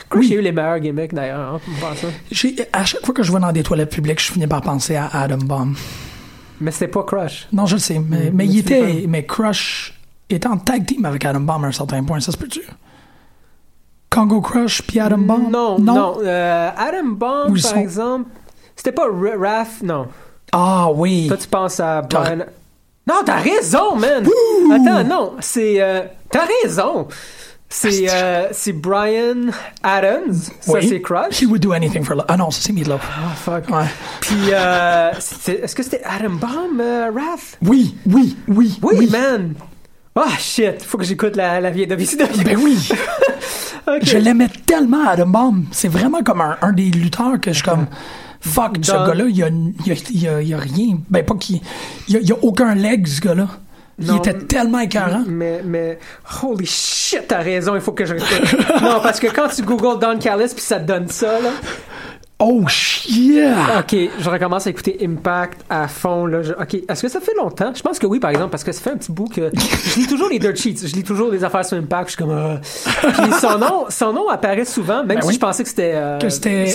Crush 0.08 0.26
Oui. 0.26 0.32
a 0.34 0.38
eu 0.38 0.42
les 0.42 0.52
meilleurs 0.52 0.78
gimmicks 0.78 1.12
d'ailleurs, 1.14 1.54
hein, 1.54 1.60
j'ai- 2.30 2.54
à 2.72 2.84
chaque 2.84 3.04
fois 3.04 3.14
que 3.14 3.22
je 3.24 3.32
vais 3.32 3.40
dans 3.40 3.50
des 3.52 3.62
toilettes 3.64 3.90
publiques, 3.90 4.20
je 4.20 4.30
finis 4.32 4.46
par 4.46 4.60
penser 4.62 4.94
à 4.96 5.08
Adam 5.12 5.38
Bomb. 5.38 5.74
Mais 6.60 6.70
c'était 6.70 6.86
pas 6.88 7.02
Crush. 7.02 7.48
Non, 7.52 7.66
je 7.66 7.74
le 7.74 7.80
sais, 7.80 7.94
mais, 7.98 8.00
Mm, 8.00 8.20
mais 8.24 8.30
mais 8.32 8.46
il 8.46 8.58
était. 8.60 9.04
Mais 9.08 9.24
Crush 9.26 9.98
était 10.34 10.48
en 10.48 10.56
tag 10.58 10.86
team 10.86 11.04
avec 11.04 11.24
Adam 11.24 11.40
Bomb 11.40 11.64
à 11.64 11.68
un 11.68 11.72
certain 11.72 12.02
point, 12.04 12.20
ça 12.20 12.32
se 12.32 12.36
peut-tu? 12.36 12.62
Congo 14.10 14.40
Crush 14.40 14.82
puis 14.82 15.00
Adam 15.00 15.18
Bomb? 15.18 15.50
Non, 15.50 15.78
non? 15.78 16.18
Euh, 16.22 16.70
Adam 16.76 17.08
Bomb, 17.08 17.48
par 17.52 17.56
sont- 17.58 17.76
exemple, 17.76 18.30
c'était 18.76 18.92
pas 18.92 19.06
Raph, 19.38 19.82
non. 19.82 20.06
Ah 20.52 20.90
oui. 20.92 21.28
Toi, 21.28 21.36
tu 21.38 21.48
penses 21.48 21.80
à 21.80 22.02
Brian. 22.02 22.44
Non, 23.08 23.16
t'as 23.24 23.36
raison, 23.40 23.96
man! 23.96 24.24
Attends, 24.70 25.02
non, 25.04 25.32
c'est. 25.40 25.80
euh, 25.82 26.02
t'as 26.30 26.44
raison! 26.62 27.08
C'est 27.74 28.06
euh, 28.10 28.48
Brian 28.74 29.46
Adams, 29.82 30.34
ça 30.60 30.72
Oui. 30.74 30.86
c'est 30.86 31.00
Crush. 31.00 31.40
He 31.40 31.46
would 31.46 31.62
do 31.62 31.72
anything 31.72 32.04
for 32.04 32.14
love. 32.14 32.26
Ah 32.28 32.36
non, 32.36 32.50
ça 32.50 32.60
c'est 32.60 32.72
Meatloaf. 32.74 33.00
Ah, 33.02 33.34
fuck. 33.34 33.66
Ouais. 33.74 33.86
Puis, 34.20 34.36
euh, 34.52 35.10
est-ce 35.12 35.74
que 35.74 35.82
c'était 35.82 36.02
Adam 36.04 36.34
Bomb, 36.34 36.78
euh, 36.80 37.10
Raph? 37.10 37.56
Oui, 37.62 37.96
oui, 38.04 38.36
oui. 38.46 38.78
Oui, 38.82 39.08
man! 39.10 39.54
Ah, 40.14 40.28
shit! 40.38 40.82
Faut 40.82 40.98
que 40.98 41.04
j'écoute 41.04 41.36
la, 41.36 41.60
la 41.60 41.70
vieille 41.70 41.86
WCW. 41.88 42.44
Ben 42.44 42.56
oui. 42.58 42.88
Je 44.02 44.16
l'aimais 44.18 44.48
tellement, 44.66 45.08
Adam 45.08 45.26
Bomb. 45.26 45.64
C'est 45.72 45.88
vraiment 45.88 46.22
comme 46.22 46.40
un, 46.40 46.56
un 46.62 46.72
des 46.72 46.90
lutteurs 46.90 47.40
que 47.40 47.50
je 47.50 47.56
suis 47.56 47.64
comme. 47.64 47.86
Fuck, 48.40 48.78
ce 48.82 48.92
gars-là, 48.92 49.24
il 49.28 49.36
y 49.36 49.42
a, 49.42 49.48
y, 49.48 49.90
a, 49.90 49.94
y 50.12 50.28
a- 50.28 50.40
il 50.42 50.48
y 50.48 50.54
a 50.54 50.58
rien. 50.58 50.98
Ben, 51.10 51.24
pas 51.24 51.34
qu'il. 51.36 51.60
Il 52.08 52.18
y 52.20 52.32
a, 52.32 52.36
aucun 52.42 52.74
leg, 52.74 53.06
ce 53.06 53.20
gars-là. 53.20 53.48
Il 53.98 54.16
était 54.16 54.34
tellement 54.34 54.80
écœurant. 54.80 55.22
Mais, 55.26 55.62
mais, 55.64 55.98
holy 56.42 56.66
shit, 56.66 57.28
t'as 57.28 57.38
raison, 57.40 57.74
il 57.76 57.80
faut 57.80 57.92
que 57.92 58.04
je 58.04 58.14
non, 58.14 59.00
parce 59.02 59.20
que 59.20 59.28
quand 59.28 59.48
tu 59.48 59.62
googles 59.62 60.00
Don 60.00 60.18
Callis 60.18 60.52
puis 60.54 60.62
ça 60.64 60.80
te 60.80 60.86
donne 60.86 61.08
ça, 61.08 61.40
là. 61.40 61.50
Oh, 62.44 62.64
yeah! 63.08 63.78
Ok, 63.78 63.94
je 64.18 64.28
recommence 64.28 64.66
à 64.66 64.70
écouter 64.70 64.98
Impact 65.00 65.60
à 65.70 65.86
fond, 65.86 66.26
là. 66.26 66.42
Je- 66.42 66.52
ok, 66.54 66.74
est-ce 66.88 67.02
que 67.02 67.08
ça 67.08 67.20
fait 67.20 67.34
longtemps? 67.36 67.72
Je 67.72 67.82
pense 67.82 68.00
que 68.00 68.06
oui, 68.06 68.18
par 68.18 68.30
exemple, 68.30 68.50
parce 68.50 68.64
que 68.64 68.72
ça 68.72 68.80
fait 68.80 68.90
un 68.90 68.96
petit 68.96 69.12
bout 69.12 69.28
que. 69.28 69.50
Je 69.54 70.00
lis 70.00 70.06
toujours 70.08 70.28
les 70.28 70.40
dirt 70.40 70.56
sheets, 70.56 70.86
je 70.88 70.94
lis 70.94 71.04
toujours 71.04 71.30
des 71.30 71.44
affaires 71.44 71.64
sur 71.64 71.76
Impact, 71.78 72.08
je 72.10 72.14
suis 72.16 72.18
comme. 72.24 72.32
euh, 72.36 72.56
Puis 73.12 73.32
son 73.40 73.58
nom, 73.58 73.84
son 73.90 74.12
nom 74.12 74.28
apparaît 74.28 74.64
souvent, 74.64 75.04
même 75.04 75.18
Ben 75.18 75.22
si 75.22 75.28
oui. 75.28 75.34
je 75.34 75.38
pensais 75.38 75.62
que 75.62 75.68
c'était. 75.68 75.92
euh, 75.94 76.18
Que 76.18 76.28
c'était- 76.30 76.66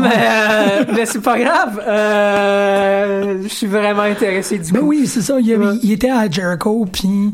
Mais, 0.00 0.08
ouais. 0.08 0.12
euh, 0.16 0.84
mais 0.92 1.06
c'est 1.06 1.20
pas 1.22 1.38
grave. 1.38 1.80
Euh, 1.86 3.38
je 3.42 3.48
suis 3.48 3.66
vraiment 3.68 4.02
intéressé 4.02 4.58
du 4.58 4.72
Ben 4.72 4.80
coup. 4.80 4.86
oui, 4.88 5.06
c'est 5.06 5.22
ça. 5.22 5.36
Il, 5.40 5.52
avait- 5.52 5.78
il 5.82 5.92
était 5.92 6.10
à 6.10 6.28
Jericho, 6.28 6.84
puis 6.90 7.32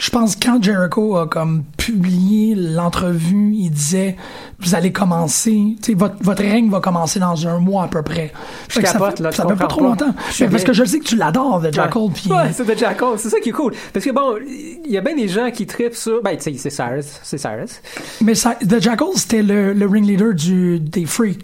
je 0.00 0.10
pense 0.10 0.36
quand 0.36 0.62
Jericho 0.62 1.16
a 1.16 1.26
comme 1.26 1.64
publié 1.78 2.54
l'entrevue, 2.54 3.52
il 3.54 3.70
disait 3.70 4.16
vous 4.58 4.74
allez 4.74 4.92
commencer, 4.92 5.76
tu 5.82 5.92
sais, 5.92 5.94
votre, 5.94 6.16
votre 6.20 6.42
règne 6.42 6.70
va 6.70 6.80
commencer 6.80 7.18
dans 7.18 7.46
un 7.46 7.58
mois 7.58 7.84
à 7.84 7.88
peu 7.88 8.02
près. 8.02 8.32
Ça 8.68 8.80
fait, 8.82 9.20
là, 9.20 9.30
tu 9.30 9.36
ça 9.36 9.46
fait 9.46 9.54
pas 9.54 9.66
trop 9.66 9.80
pas. 9.80 9.86
longtemps. 9.88 10.14
Mais 10.40 10.48
parce 10.48 10.64
que 10.64 10.72
je 10.72 10.84
sais 10.84 10.98
que 10.98 11.04
tu 11.04 11.16
l'adores, 11.16 11.62
The 11.62 11.72
Jackal, 11.72 12.08
puis 12.14 12.30
Ouais, 12.30 12.52
c'est 12.52 12.64
The 12.64 12.78
Jackal, 12.78 13.18
c'est 13.18 13.30
ça 13.30 13.40
qui 13.40 13.50
est 13.50 13.52
cool. 13.52 13.72
Parce 13.92 14.04
que 14.04 14.10
bon, 14.10 14.36
il 14.46 14.90
y 14.90 14.98
a 14.98 15.00
bien 15.00 15.14
des 15.16 15.28
gens 15.28 15.50
qui 15.50 15.66
trippent 15.66 15.94
sur. 15.94 16.22
Ben, 16.22 16.36
tu 16.36 16.42
sais, 16.42 16.54
c'est 16.58 16.70
Cyrus. 16.70 17.18
C'est 17.22 17.38
Cyrus. 17.38 17.80
mais 18.20 18.34
ça, 18.34 18.54
The 18.56 18.80
Jackal 18.80 19.08
c'était 19.14 19.42
le, 19.42 19.72
le 19.72 19.86
ringleader 19.86 20.34
du 20.34 20.78
des 20.80 21.06
Freaks. 21.06 21.40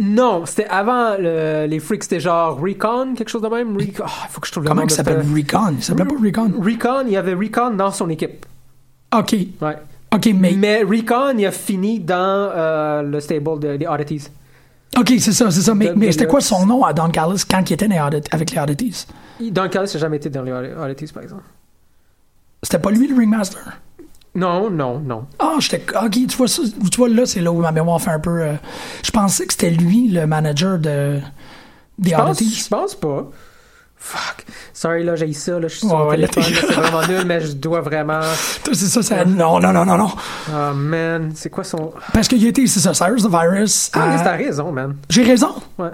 Non, 0.00 0.46
c'était 0.46 0.66
avant 0.66 1.16
le- 1.18 1.66
les 1.66 1.78
freaks, 1.78 2.04
c'était 2.04 2.20
genre 2.20 2.58
Recon, 2.58 3.14
quelque 3.14 3.28
chose 3.28 3.42
de 3.42 3.48
même? 3.48 3.76
Recon. 3.76 4.04
Ah, 4.06 4.26
faut 4.30 4.40
que 4.40 4.46
je 4.46 4.52
trouve 4.52 4.64
le 4.64 4.68
Comment 4.68 4.82
il 4.82 4.86
de 4.86 4.92
s'appelle 4.92 5.18
Recon? 5.34 5.74
Il 5.76 5.82
s'appelait 5.82 6.04
pas 6.06 6.14
Recon. 6.14 6.52
Recon, 6.60 7.04
il 7.06 7.12
y 7.12 7.16
avait 7.16 7.34
Recon 7.34 7.70
dans 7.72 7.90
son 7.90 8.08
équipe. 8.08 8.46
Ok, 9.14 9.36
Ouais. 9.60 9.76
ok, 10.14 10.30
mais 10.34 10.52
Mais 10.56 10.82
Recon, 10.82 11.34
il 11.36 11.44
a 11.46 11.50
fini 11.52 12.00
dans 12.00 12.16
euh, 12.54 13.02
le 13.02 13.20
stable 13.20 13.58
de- 13.60 13.76
des 13.76 13.86
Oddities. 13.86 14.28
ok, 14.98 15.12
c'est 15.18 15.32
ça, 15.32 15.50
c'est 15.50 15.60
ça. 15.60 15.74
Mais, 15.74 15.92
mais 15.94 16.10
c'était 16.10 16.26
quoi 16.26 16.40
son 16.40 16.64
nom 16.64 16.84
à 16.84 16.92
Don 16.94 17.10
Callis 17.10 17.42
quand 17.48 17.68
il 17.68 17.74
était 17.74 17.86
dans 17.88 17.94
les 17.94 18.00
Oddit- 18.18 18.28
avec 18.32 18.50
les 18.50 18.58
Oddities? 18.60 19.06
Cas, 19.38 19.44
il 19.44 19.52
n'a 19.52 19.86
jamais 19.86 20.16
été 20.16 20.30
dans 20.30 20.42
les 20.42 20.72
Oddities, 20.72 21.12
par 21.12 21.22
exemple. 21.22 21.42
C'était 22.62 22.78
pas 22.78 22.90
lui 22.90 23.08
le 23.08 23.14
ringmaster? 23.16 23.60
Non, 24.34 24.70
non, 24.70 24.98
non. 24.98 25.26
Ah, 25.38 25.56
j'étais. 25.58 25.84
Ok, 26.02 26.12
tu 26.12 26.36
vois, 26.36 26.48
ça, 26.48 26.62
tu 26.90 26.96
vois, 26.96 27.08
là, 27.08 27.26
c'est 27.26 27.40
là 27.40 27.52
où 27.52 27.60
ma 27.60 27.70
mémoire 27.72 28.00
fait 28.00 28.10
un 28.10 28.18
peu. 28.20 28.40
euh, 28.42 28.54
je 29.04 29.10
pensais 29.10 29.46
que 29.46 29.52
c'était 29.52 29.70
lui, 29.70 30.08
le 30.08 30.26
manager 30.26 30.78
de. 30.78 31.18
Des 31.98 32.14
Oddities. 32.14 32.62
je 32.64 32.68
pense 32.68 32.94
pas. 32.94 33.28
Fuck. 33.96 34.44
Sorry, 34.72 35.04
là, 35.04 35.14
j'ai 35.14 35.32
ça, 35.32 35.60
là, 35.60 35.68
je 35.68 35.76
suis 35.76 35.86
sur 35.86 35.96
mon 35.96 36.06
ouais, 36.08 36.16
téléphone, 36.16 36.42
c'est 36.42 36.72
vraiment 36.72 37.06
nul, 37.06 37.24
mais 37.24 37.40
je 37.40 37.52
dois 37.52 37.82
vraiment... 37.82 38.20
C'est 38.64 38.74
ça, 38.74 39.00
ça. 39.00 39.24
Non, 39.24 39.60
non, 39.60 39.72
non, 39.72 39.84
non, 39.84 39.96
non. 39.96 40.10
Oh, 40.50 40.74
man, 40.74 41.30
c'est 41.36 41.50
quoi 41.50 41.62
son... 41.62 41.92
Parce 42.12 42.26
qu'il 42.26 42.44
était, 42.44 42.66
c'est 42.66 42.80
ça, 42.80 42.94
Cyrus 42.94 43.22
the 43.22 43.28
Virus. 43.30 43.90
Ah, 43.92 44.14
à- 44.18 44.24
t'as 44.24 44.36
raison, 44.36 44.72
man. 44.72 44.96
J'ai 45.08 45.22
raison. 45.22 45.54
Ouais. 45.78 45.90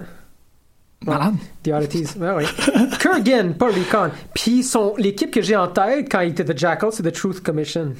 Malade. 1.05 1.34
The 1.62 1.68
Oddities, 1.68 2.18
ouais, 2.18 2.30
ouais. 2.32 2.45
Kurgan, 2.99 3.53
pas 3.59 3.66
Recon. 3.66 4.11
Puis 4.34 4.62
son, 4.62 4.95
l'équipe 4.97 5.30
que 5.30 5.43
j'ai 5.43 5.57
en 5.57 5.68
tête 5.68 6.09
quand 6.11 6.20
il 6.20 6.30
était 6.30 6.47
The 6.47 6.57
Jackal, 6.57 6.91
c'est 6.93 7.03
The 7.03 7.12
Truth 7.12 7.41
Commission. 7.43 7.93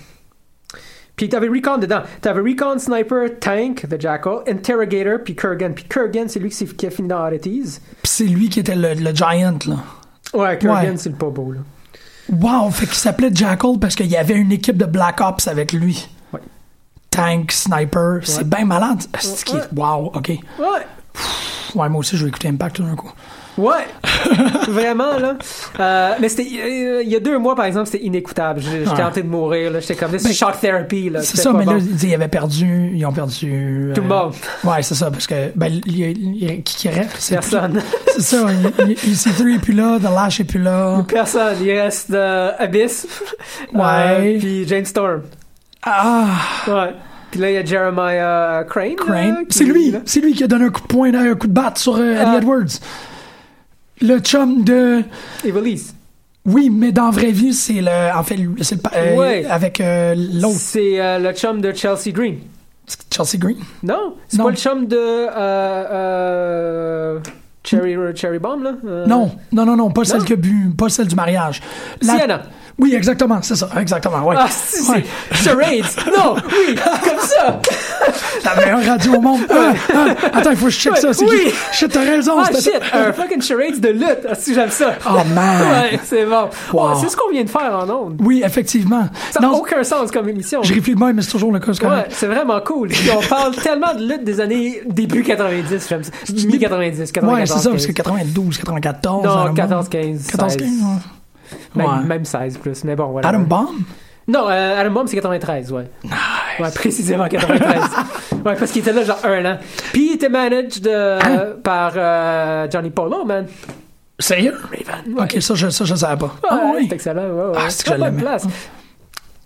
Puis 1.19 1.29
t'avais 1.29 1.49
Recon 1.49 1.77
dedans. 1.77 2.01
T'avais 2.23 2.41
Recon, 2.41 2.79
Sniper, 2.79 3.39
Tank, 3.41 3.87
The 3.91 4.01
Jackal, 4.01 4.39
Interrogator, 4.49 5.19
puis 5.23 5.35
Kurgan. 5.35 5.73
Puis 5.75 5.85
Kurgan, 5.85 6.29
c'est 6.29 6.39
lui 6.39 6.49
qui, 6.49 6.87
a 6.87 6.91
fini 6.91 7.09
dans 7.09 7.27
Oddities. 7.27 7.81
Puis 8.03 8.11
c'est 8.11 8.25
lui 8.25 8.49
qui 8.49 8.61
était 8.61 8.77
le, 8.77 8.95
le 8.95 9.15
giant, 9.15 9.59
là. 9.67 9.77
Ouais, 10.33 10.57
Kurgan, 10.59 10.93
Ouais. 10.93 10.97
c'est 10.97 11.11
le 11.11 11.17
pas 11.17 11.29
beau, 11.29 11.53
là. 11.53 11.61
Wow, 12.31 12.71
fait 12.71 12.87
qu'il 12.87 12.95
s'appelait 12.95 13.31
Jackal 13.35 13.79
parce 13.81 13.95
qu'il 13.95 14.07
y 14.07 14.17
avait 14.17 14.35
une 14.37 14.53
équipe 14.53 14.77
de 14.77 14.85
Black 14.85 15.21
Ops 15.21 15.49
avec 15.49 15.73
lui. 15.73 16.09
Ouais. 16.33 16.41
Tank, 17.11 17.51
Sniper, 17.51 18.21
c'est 18.23 18.49
bien 18.49 18.65
malade. 18.65 19.03
Ouais. 19.53 19.61
Wow, 19.75 20.13
ok. 20.15 20.29
Ouais. 20.29 20.67
Ouais, 21.75 21.89
moi 21.89 21.99
aussi, 22.01 22.17
je 22.17 22.25
vais 22.25 22.29
écouter 22.29 22.49
Impact 22.49 22.77
tout 22.77 22.83
d'un 22.85 22.95
coup. 22.95 23.11
Ouais, 23.59 23.87
vraiment 24.69 25.19
là. 25.19 25.35
Euh, 25.81 26.15
mais 26.21 26.29
c'était 26.29 26.49
euh, 26.63 27.03
il 27.03 27.09
y 27.11 27.17
a 27.17 27.21
deux 27.21 27.37
mois 27.39 27.55
par 27.57 27.65
exemple, 27.65 27.87
c'était 27.87 28.05
inécoutable. 28.05 28.61
J'étais 28.61 28.89
Ouais. 28.89 29.03
en 29.03 29.11
train 29.11 29.21
de 29.21 29.27
mourir 29.27 29.73
là. 29.73 29.81
J'étais 29.81 29.97
comme 29.97 30.13
c'est 30.17 30.29
Ben, 30.29 30.33
shock 30.33 30.61
therapy 30.61 31.11
là. 31.11 31.23
C'est 31.23 31.39
ça, 31.39 31.53
mais 31.53 31.65
là, 31.65 31.73
ils 32.03 32.15
avaient 32.15 32.29
perdu, 32.29 32.93
ils 32.95 33.05
ont 33.05 33.13
perdu. 33.13 33.91
Tout 33.95 34.01
le 34.03 34.07
monde. 34.09 34.33
Ouais, 34.65 34.83
c'est 34.83 34.95
ça, 34.95 35.11
parce 35.11 35.27
que, 35.27 35.51
ben, 35.57 35.73
il 35.87 35.99
y 35.99 36.05
a- 36.05 36.09
il 36.09 36.37
y 36.45 36.47
a- 36.49 36.57
qui 36.57 36.77
qui 36.77 36.89
reste? 36.89 37.31
Personne. 37.31 37.81
C'est 38.15 38.23
ça, 38.37 38.47
il- 38.79 38.91
il- 39.05 39.13
EC3 39.15 39.55
est 39.57 39.59
plus 39.59 39.73
là, 39.75 39.99
The 39.99 40.05
Lash 40.15 40.41
est 40.41 40.45
plus 40.45 40.63
là. 40.63 41.05
Personne. 41.09 41.57
Il 41.63 41.71
reste 41.73 42.11
euh, 42.13 42.53
Abyss. 42.59 43.07
Ouais. 43.75 43.81
Euh, 43.83 44.39
puis 44.39 44.67
Jane 44.69 44.85
Storm. 44.85 45.23
Ah, 45.83 46.27
Ouais. 46.67 46.95
Puis 47.31 47.41
là 47.41 47.51
il 47.51 47.55
y 47.55 47.59
a 47.59 47.65
Jeremiah 47.65 48.65
Crane. 48.65 48.95
Crane. 48.97 49.45
C'est 49.51 49.65
lui, 49.65 49.95
c'est 50.07 50.21
lui 50.21 50.33
qui 50.33 50.45
a 50.45 50.47
donné 50.47 50.65
un 50.65 50.71
coup 50.71 50.81
de 50.81 50.87
poing, 50.87 51.13
un 51.13 51.35
coup 51.35 51.47
de 51.47 51.53
batte 51.53 51.77
sur 51.79 51.97
euh, 51.97 52.13
Eddie 52.15 52.23
Ah. 52.25 52.37
Edwards. 52.39 52.81
Le 54.01 54.19
chum 54.21 54.63
de. 54.65 55.03
Evilise. 55.45 55.95
Oui, 56.45 56.71
mais 56.71 56.93
dans 56.93 57.07
la 57.07 57.11
vraie 57.11 57.33
vie, 57.33 57.53
c'est 57.53 57.81
le. 57.81 58.17
En 58.17 58.23
fait, 58.23 58.37
c'est 58.63 58.77
le. 58.77 58.81
euh, 58.97 59.17
Ouais. 59.17 59.45
Avec 59.51 59.81
euh, 59.81 60.15
l'autre, 60.17 60.57
C'est 60.59 61.01
euh, 61.01 61.19
le 61.19 61.33
chum 61.33 61.61
de 61.61 61.73
Chelsea 61.73 62.11
Green. 62.13 62.39
Chelsea 63.15 63.37
Green. 63.39 63.59
Non, 63.83 64.15
c'est 64.29 64.39
pas 64.43 64.49
le 64.51 64.57
chum 64.57 64.87
de 64.87 64.97
euh, 65.99 67.19
Cherry 67.65 67.97
Cherry 68.15 68.39
Bomb 68.39 68.63
là. 68.63 68.73
Non, 69.07 69.31
non, 69.53 69.67
non, 69.67 69.77
non, 69.77 69.91
pas 69.91 70.05
celle 70.05 70.21
Non. 70.21 70.27
a 70.33 70.37
bu, 70.37 70.71
pas 70.77 70.89
celle 70.89 71.07
du 71.09 71.15
mariage. 71.15 71.61
La- 72.03 72.17
Sienna. 72.17 72.43
Oui, 72.79 72.95
exactement, 72.95 73.41
c'est 73.43 73.57
ça, 73.57 73.69
exactement, 73.81 74.25
ouais. 74.25 74.37
Ah, 74.39 74.47
si, 74.51 74.89
Ouais. 74.91 75.05
charades. 75.33 75.67
Non, 76.17 76.37
oui, 76.37 76.77
comme 76.77 77.19
ça. 77.21 77.61
La 78.45 78.55
meilleure 78.55 78.85
radio 78.85 79.15
au 79.17 79.21
monde. 79.21 79.41
Ah, 79.51 79.73
ah, 79.95 80.07
attends, 80.33 80.51
il 80.51 80.57
faut 80.57 80.67
que 80.67 80.71
je 80.71 80.79
check 80.79 80.93
Ouais, 80.95 81.01
ça. 81.01 81.13
C'est 81.13 81.25
oui. 81.25 81.47
qui? 81.47 81.77
Shit, 81.77 81.93
t'as 81.93 82.01
raison. 82.01 82.35
Ah 82.39 82.49
shit, 82.53 82.73
un 82.93 83.13
fucking 83.13 83.43
charades 83.43 83.81
de 83.81 83.89
lutte. 83.89 84.27
Ah, 84.29 84.35
si 84.37 84.55
j'aime 84.55 84.71
ça. 84.71 84.95
Oh, 85.09 85.19
man. 85.35 85.59
Ouais, 85.93 85.99
c'est 86.05 86.25
bon. 86.25 86.49
Wow. 86.73 86.95
C'est 87.01 87.09
ce 87.09 87.17
qu'on 87.17 87.31
vient 87.31 87.43
de 87.45 87.51
faire 87.51 87.75
en 87.77 87.89
ondes. 87.91 88.21
Oui, 88.25 88.43
effectivement. 88.45 89.09
Ça 89.33 89.41
n'a 89.41 89.51
aucun 89.51 89.83
sens 89.83 90.11
comme 90.11 90.29
émission. 90.29 90.63
je 90.63 90.73
réfléchis 90.73 90.95
de 90.97 91.05
même, 91.05 91.17
mais 91.17 91.23
c'est 91.23 91.33
toujours 91.33 91.53
le 91.53 91.59
cas. 91.59 91.73
c'est 91.75 91.85
Ouais, 91.87 92.07
c'est 92.11 92.27
vraiment 92.27 92.61
cool. 92.61 92.89
Puis 92.89 93.11
on 93.11 93.21
parle 93.29 93.55
tellement 93.63 93.93
de 93.95 94.07
lutte 94.07 94.25
des 94.25 94.41
années 94.41 94.83
début 94.87 95.23
90, 95.25 95.87
j'aime 95.89 96.05
ça. 96.05 96.11
Mi-90, 96.33 97.13
94. 97.13 97.25
Ouais, 97.25 97.47
c'est 97.47 97.59
ça, 97.59 97.71
parce 97.71 97.87
que 97.87 97.93
15. 97.93 98.05
92, 98.07 98.59
94. 98.59 99.25
Non, 99.25 99.31
Adam 99.31 99.55
14, 99.55 99.85
Bomb. 99.89 99.89
15. 100.03 100.27
14, 100.29 100.57
15, 100.57 100.69
16. 100.69 100.83
ouais. 100.83 100.89
Même, 101.75 101.87
Ouais. 101.87 102.05
même 102.05 102.25
16 102.25 102.59
plus, 102.59 102.85
mais 102.85 102.97
bon, 102.97 103.07
voilà. 103.09 103.29
Adam 103.29 103.41
Bomb? 103.41 103.69
Non, 104.27 104.47
euh, 104.49 104.81
Adam 104.81 104.91
Bomb, 104.91 105.07
c'est 105.07 105.17
93, 105.17 105.73
ouais. 105.73 105.85
Ouais, 106.61 106.71
précisément 106.75 107.27
93. 107.29 107.83
ouais, 108.33 108.55
parce 108.57 108.71
qu'il 108.71 108.83
était 108.83 108.93
là 108.93 109.03
genre 109.05 109.19
un 109.25 109.45
an. 109.55 109.59
Puis 109.93 110.11
il 110.11 110.15
était 110.17 110.29
managed 110.29 110.83
de, 110.83 111.19
Hein? 111.25 111.47
par 111.65 111.93
euh, 111.97 112.67
Johnny 112.71 112.91
Polo, 112.91 113.25
man. 113.25 113.47
Sérieux? 114.19 114.55
Raven. 114.63 115.15
Ouais. 115.15 115.23
Ok, 115.23 115.41
ça, 115.41 115.55
je, 115.55 115.71
ça, 115.71 115.85
je 115.85 115.95
savais 115.95 116.19
pas. 116.19 116.27
Ouais, 116.27 116.49
Ah, 116.51 116.73
oui. 116.77 116.87
C'est 116.89 116.95
excellent. 116.97 117.23
Ouais, 117.23 117.45
ouais. 117.51 117.57
Ah, 117.57 117.71
c'est 117.71 117.87
que 117.89 117.95
je 118.05 118.11
place. 118.11 118.47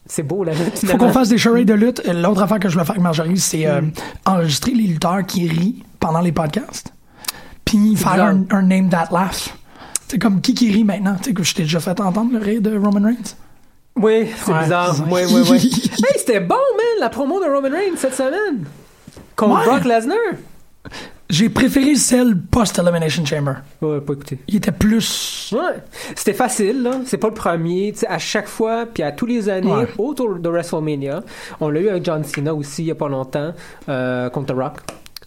C'est 0.06 0.22
beau, 0.24 0.42
là. 0.44 0.52
Faut 0.52 0.96
qu'on 0.96 1.12
fasse 1.12 1.28
des 1.28 1.38
charades 1.38 1.64
de 1.64 1.74
lutte. 1.74 2.02
Euh, 2.08 2.12
L'autre 2.14 2.42
affaire 2.42 2.58
que 2.58 2.68
je 2.68 2.72
voulais 2.74 2.84
faire 2.84 2.94
avec 2.94 3.02
Marjorie, 3.02 3.38
c'est 3.38 3.66
euh, 3.66 3.80
enregistrer 4.26 4.72
les 4.72 4.84
lutteurs 4.88 5.24
qui 5.26 5.46
rient 5.48 5.84
pendant 6.00 6.20
les 6.20 6.32
podcasts. 6.32 6.92
Puis 7.64 7.94
faire 7.96 8.22
un, 8.24 8.44
un 8.50 8.62
name 8.62 8.88
that 8.88 9.08
laugh. 9.12 9.54
C'est 10.12 10.18
comme 10.18 10.42
qui 10.42 10.52
qui 10.52 10.70
rit 10.70 10.84
maintenant. 10.84 11.16
Tu 11.16 11.30
sais, 11.30 11.32
que 11.32 11.42
je 11.42 11.54
t'ai 11.54 11.62
déjà 11.62 11.80
fait 11.80 11.98
entendre 11.98 12.34
le 12.34 12.38
rire 12.38 12.60
de 12.60 12.76
Roman 12.76 13.00
Reigns. 13.02 13.34
Oui, 13.96 14.26
c'est 14.44 14.52
Ouais, 14.52 14.60
bizarre. 14.64 14.94
Oui, 15.10 15.22
oui, 15.32 15.40
oui. 15.50 15.72
hey, 15.74 16.18
c'était 16.18 16.38
bon, 16.40 16.54
man, 16.76 17.00
la 17.00 17.08
promo 17.08 17.40
de 17.42 17.46
Roman 17.50 17.70
Reigns 17.70 17.96
cette 17.96 18.12
semaine. 18.14 18.66
Contre 19.34 19.60
Ouais. 19.60 19.64
Brock 19.64 19.84
Lesnar. 19.86 20.18
J'ai 21.30 21.48
préféré 21.48 21.94
celle 21.94 22.36
post-Elimination 22.38 23.24
Chamber. 23.24 23.54
Ouais, 23.80 24.02
pas 24.02 24.12
écouté. 24.12 24.38
Il 24.48 24.56
était 24.56 24.70
plus. 24.70 25.50
Ouais. 25.54 25.82
C'était 26.14 26.34
facile, 26.34 26.82
là. 26.82 26.90
C'est 27.06 27.16
pas 27.16 27.28
le 27.28 27.34
premier. 27.34 27.92
Tu 27.92 28.00
sais, 28.00 28.06
à 28.06 28.18
chaque 28.18 28.48
fois, 28.48 28.84
puis 28.84 29.02
à 29.02 29.12
tous 29.12 29.24
les 29.24 29.48
années, 29.48 29.72
Ouais. 29.72 29.88
autour 29.96 30.34
de 30.38 30.48
WrestleMania, 30.50 31.22
on 31.58 31.70
l'a 31.70 31.80
eu 31.80 31.88
avec 31.88 32.04
John 32.04 32.22
Cena 32.22 32.52
aussi, 32.54 32.82
il 32.82 32.88
y 32.88 32.90
a 32.90 32.94
pas 32.94 33.08
longtemps, 33.08 33.54
euh, 33.88 34.28
contre 34.28 34.52
The 34.52 34.58
Rock. 34.58 34.78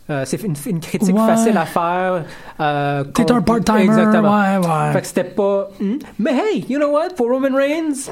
Euh, 0.10 0.24
c'est 0.26 0.42
une, 0.44 0.54
une 0.68 0.80
critique 0.80 1.16
Ouais. 1.16 1.26
facile 1.26 1.58
à 1.58 1.66
faire. 1.66 2.24
Euh, 2.60 3.04
T'es 3.06 3.32
un 3.32 3.42
part-timer, 3.42 3.84
Exactement. 3.86 4.36
ouais, 4.40 4.58
ouais. 4.58 4.94
Fait 4.94 5.02
que 5.02 5.08
c'était 5.08 5.24
pas. 5.24 5.70
Hmm. 5.82 5.96
Mais 6.20 6.32
hey, 6.34 6.66
you 6.70 6.78
know 6.78 6.90
what? 6.92 7.10
Pour 7.16 7.28
Roman 7.32 7.56
Reigns, 7.56 8.12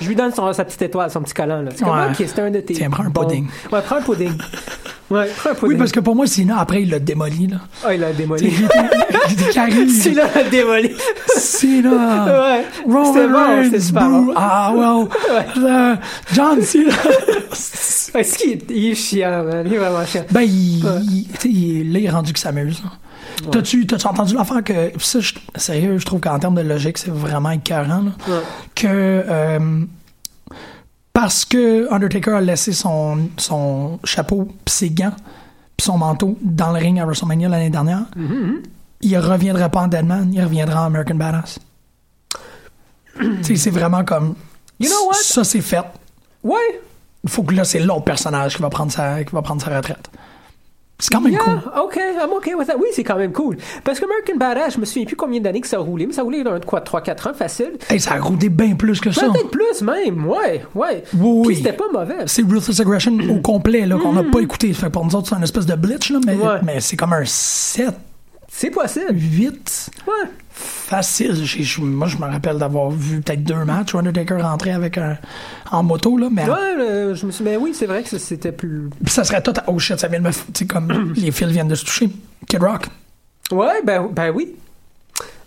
je 0.00 0.08
lui 0.08 0.16
donne 0.16 0.32
son, 0.32 0.50
sa 0.54 0.64
petite 0.64 0.80
étoile, 0.82 1.10
son 1.10 1.20
petit 1.20 1.34
collant. 1.34 1.60
Là. 1.62 1.70
C'est 1.74 1.84
comme, 1.84 1.98
ok, 1.98 2.16
c'était 2.16 2.40
un 2.42 2.50
de 2.50 2.60
tes. 2.60 2.74
Tiens, 2.74 2.88
prends 2.90 3.04
un 3.04 3.10
pudding. 3.10 3.46
Ouais, 3.70 3.80
prends 3.84 3.96
un 3.96 4.02
pudding. 4.02 4.32
Ouais. 5.10 5.26
Oui, 5.62 5.76
parce 5.76 5.90
que 5.92 6.00
pour 6.00 6.14
moi, 6.14 6.26
Cena, 6.26 6.58
après, 6.60 6.82
il 6.82 6.90
l'a 6.90 6.98
démoli, 6.98 7.46
là. 7.46 7.56
Ah, 7.84 7.94
il 7.94 8.04
a 8.04 8.12
démoli. 8.12 8.52
Il 9.28 9.32
était 9.32 9.50
carré. 9.54 9.88
Cena 9.88 10.22
l'a 10.34 10.42
démoli. 10.44 10.90
Cena. 11.34 12.24
Ouais. 12.56 12.64
Roman 12.84 13.12
bon, 13.14 13.32
Reigns, 13.62 13.80
super 13.80 14.08
bon. 14.08 14.32
Ah, 14.36 14.72
well. 14.74 15.08
euh, 15.64 15.96
John 16.34 16.60
Cena. 16.62 16.92
Est-ce 18.14 18.38
qu'il 18.38 18.52
est, 18.52 18.64
il 18.70 18.90
est 18.90 18.94
chiant, 18.94 19.44
man? 19.44 19.64
Il 19.66 19.74
est 19.74 19.78
vraiment 19.78 20.04
chiant. 20.04 20.24
Ben, 20.30 20.42
il, 20.42 20.82
sais, 21.38 21.48
il- 21.48 21.92
là, 21.92 21.98
il 21.98 22.04
est 22.06 22.10
rendu 22.10 22.32
qu'il 22.32 22.40
s'amuse. 22.42 22.82
là. 22.82 22.90
T'as-tu, 23.52 23.86
entendu 24.04 24.34
l'affaire 24.34 24.62
que. 24.64 24.90
Ça, 24.98 25.20
je- 25.20 25.32
sérieux, 25.56 25.98
je 25.98 26.04
trouve 26.06 26.20
qu'en 26.20 26.38
termes 26.38 26.56
de 26.56 26.62
logique, 26.62 26.98
c'est 26.98 27.10
vraiment 27.10 27.50
écœurant. 27.50 28.02
Là, 28.02 28.12
Ouais. 28.28 28.42
que. 28.74 28.86
euh, 28.86 29.58
parce 31.20 31.44
que 31.44 31.92
Undertaker 31.92 32.30
a 32.30 32.40
laissé 32.40 32.72
son, 32.72 33.28
son 33.38 33.98
chapeau, 34.04 34.46
pis 34.64 34.72
ses 34.72 34.90
gants, 34.90 35.16
pis 35.76 35.84
son 35.84 35.98
manteau 35.98 36.38
dans 36.40 36.70
le 36.70 36.78
ring 36.78 37.00
à 37.00 37.04
WrestleMania 37.04 37.48
l'année 37.48 37.70
dernière, 37.70 38.04
Mhm, 38.14 38.62
il 39.00 39.18
reviendra 39.18 39.68
pas 39.68 39.80
en 39.80 39.88
Deadman, 39.88 40.32
il 40.32 40.40
reviendra 40.40 40.82
en 40.82 40.84
American 40.84 41.16
Badass. 41.16 41.58
c'est 43.42 43.70
vraiment 43.70 44.04
comme. 44.04 44.36
You 44.78 44.88
know 44.88 45.08
what? 45.08 45.14
Ça, 45.20 45.42
c'est 45.42 45.60
fait. 45.60 45.82
Ouais. 46.44 46.80
Il 47.24 47.30
faut 47.30 47.42
que 47.42 47.52
là, 47.52 47.64
c'est 47.64 47.80
l'autre 47.80 48.04
personnage 48.04 48.54
qui 48.54 48.62
va 48.62 48.70
prendre 48.70 48.92
sa, 48.92 49.24
qui 49.24 49.34
va 49.34 49.42
prendre 49.42 49.60
sa 49.60 49.76
retraite. 49.76 50.08
C'est 51.00 51.14
quand 51.14 51.20
même 51.20 51.32
Yeah, 51.32 51.40
cool. 51.44 51.72
OK, 51.84 51.96
I'm 51.96 52.30
OK 52.32 52.50
with 52.58 52.66
that. 52.66 52.76
Oui, 52.76 52.88
c'est 52.92 53.04
quand 53.04 53.16
même 53.16 53.32
cool. 53.32 53.56
Parce 53.84 54.00
que 54.00 54.04
American 54.04 54.36
Badass, 54.36 54.74
je 54.74 54.80
me 54.80 54.84
souviens 54.84 55.04
plus 55.04 55.14
combien 55.14 55.40
d'années 55.40 55.60
que 55.60 55.68
ça 55.68 55.76
a 55.76 55.80
roulé, 55.80 56.06
mais 56.08 56.12
ça 56.12 56.22
a 56.22 56.24
roulé 56.24 56.42
dans 56.42 56.58
quoi, 56.60 56.80
3-4 56.80 57.28
ans, 57.30 57.34
facile. 57.34 57.72
Hey, 57.88 58.00
ça 58.00 58.14
a 58.14 58.20
roulé 58.20 58.48
bien 58.48 58.74
plus 58.74 59.00
que 59.00 59.12
ça. 59.12 59.28
Peut-être 59.28 59.50
plus 59.50 59.80
même, 59.82 60.26
ouais, 60.26 60.62
ouais. 60.74 61.04
Oui, 61.16 61.46
Puis 61.46 61.56
c'était 61.58 61.72
pas 61.74 61.84
mauvais. 61.92 62.16
C'est 62.26 62.42
Ruthless 62.42 62.80
Aggression 62.80 63.16
au 63.30 63.40
complet, 63.40 63.86
là, 63.86 63.96
qu'on 63.96 64.12
n'a 64.12 64.24
pas 64.24 64.40
écouté. 64.40 64.72
Fait 64.72 64.90
pour 64.90 65.04
nous 65.04 65.14
autres, 65.14 65.28
c'est 65.28 65.36
une 65.36 65.44
espèce 65.44 65.66
de 65.66 65.76
blitz, 65.76 66.10
là, 66.10 66.18
mais, 66.26 66.34
Ouais. 66.34 66.58
mais 66.64 66.80
c'est 66.80 66.96
comme 66.96 67.12
un 67.12 67.24
7, 67.24 67.90
C'est 68.60 68.70
possible. 68.70 69.12
8. 69.14 69.90
Ouais. 70.08 70.12
Facile. 70.50 71.44
Moi, 71.80 72.08
je 72.08 72.16
me 72.16 72.24
rappelle 72.24 72.58
d'avoir 72.58 72.90
vu 72.90 73.20
peut-être 73.20 73.44
deux 73.44 73.64
matchs 73.64 73.94
où 73.94 73.98
Undertaker 73.98 74.42
rentrer 74.42 74.72
avec 74.72 74.98
un, 74.98 75.16
en 75.70 75.84
moto, 75.84 76.16
là, 76.18 76.26
mais 76.28 76.42
Ouais, 76.42 76.56
euh, 76.80 77.14
je 77.14 77.24
me 77.24 77.30
suis 77.30 77.44
mais 77.44 77.56
oui, 77.56 77.70
c'est 77.72 77.86
vrai 77.86 78.02
que 78.02 78.18
c'était 78.18 78.50
plus. 78.50 78.90
Puis 79.04 79.14
ça 79.14 79.22
serait 79.22 79.40
tout. 79.44 79.52
à- 79.56 79.62
Oh 79.68 79.78
shit, 79.78 80.00
ça 80.00 80.08
vient 80.08 80.18
de 80.18 80.24
me. 80.24 80.32
Tu 80.32 80.38
sais, 80.54 80.66
comme 80.66 81.12
les 81.16 81.30
fils 81.30 81.46
viennent 81.48 81.68
de 81.68 81.76
se 81.76 81.84
toucher. 81.84 82.10
Kid 82.48 82.60
Rock. 82.60 82.86
Ouais, 83.52 83.80
ben, 83.84 84.08
ben 84.10 84.32
oui. 84.34 84.56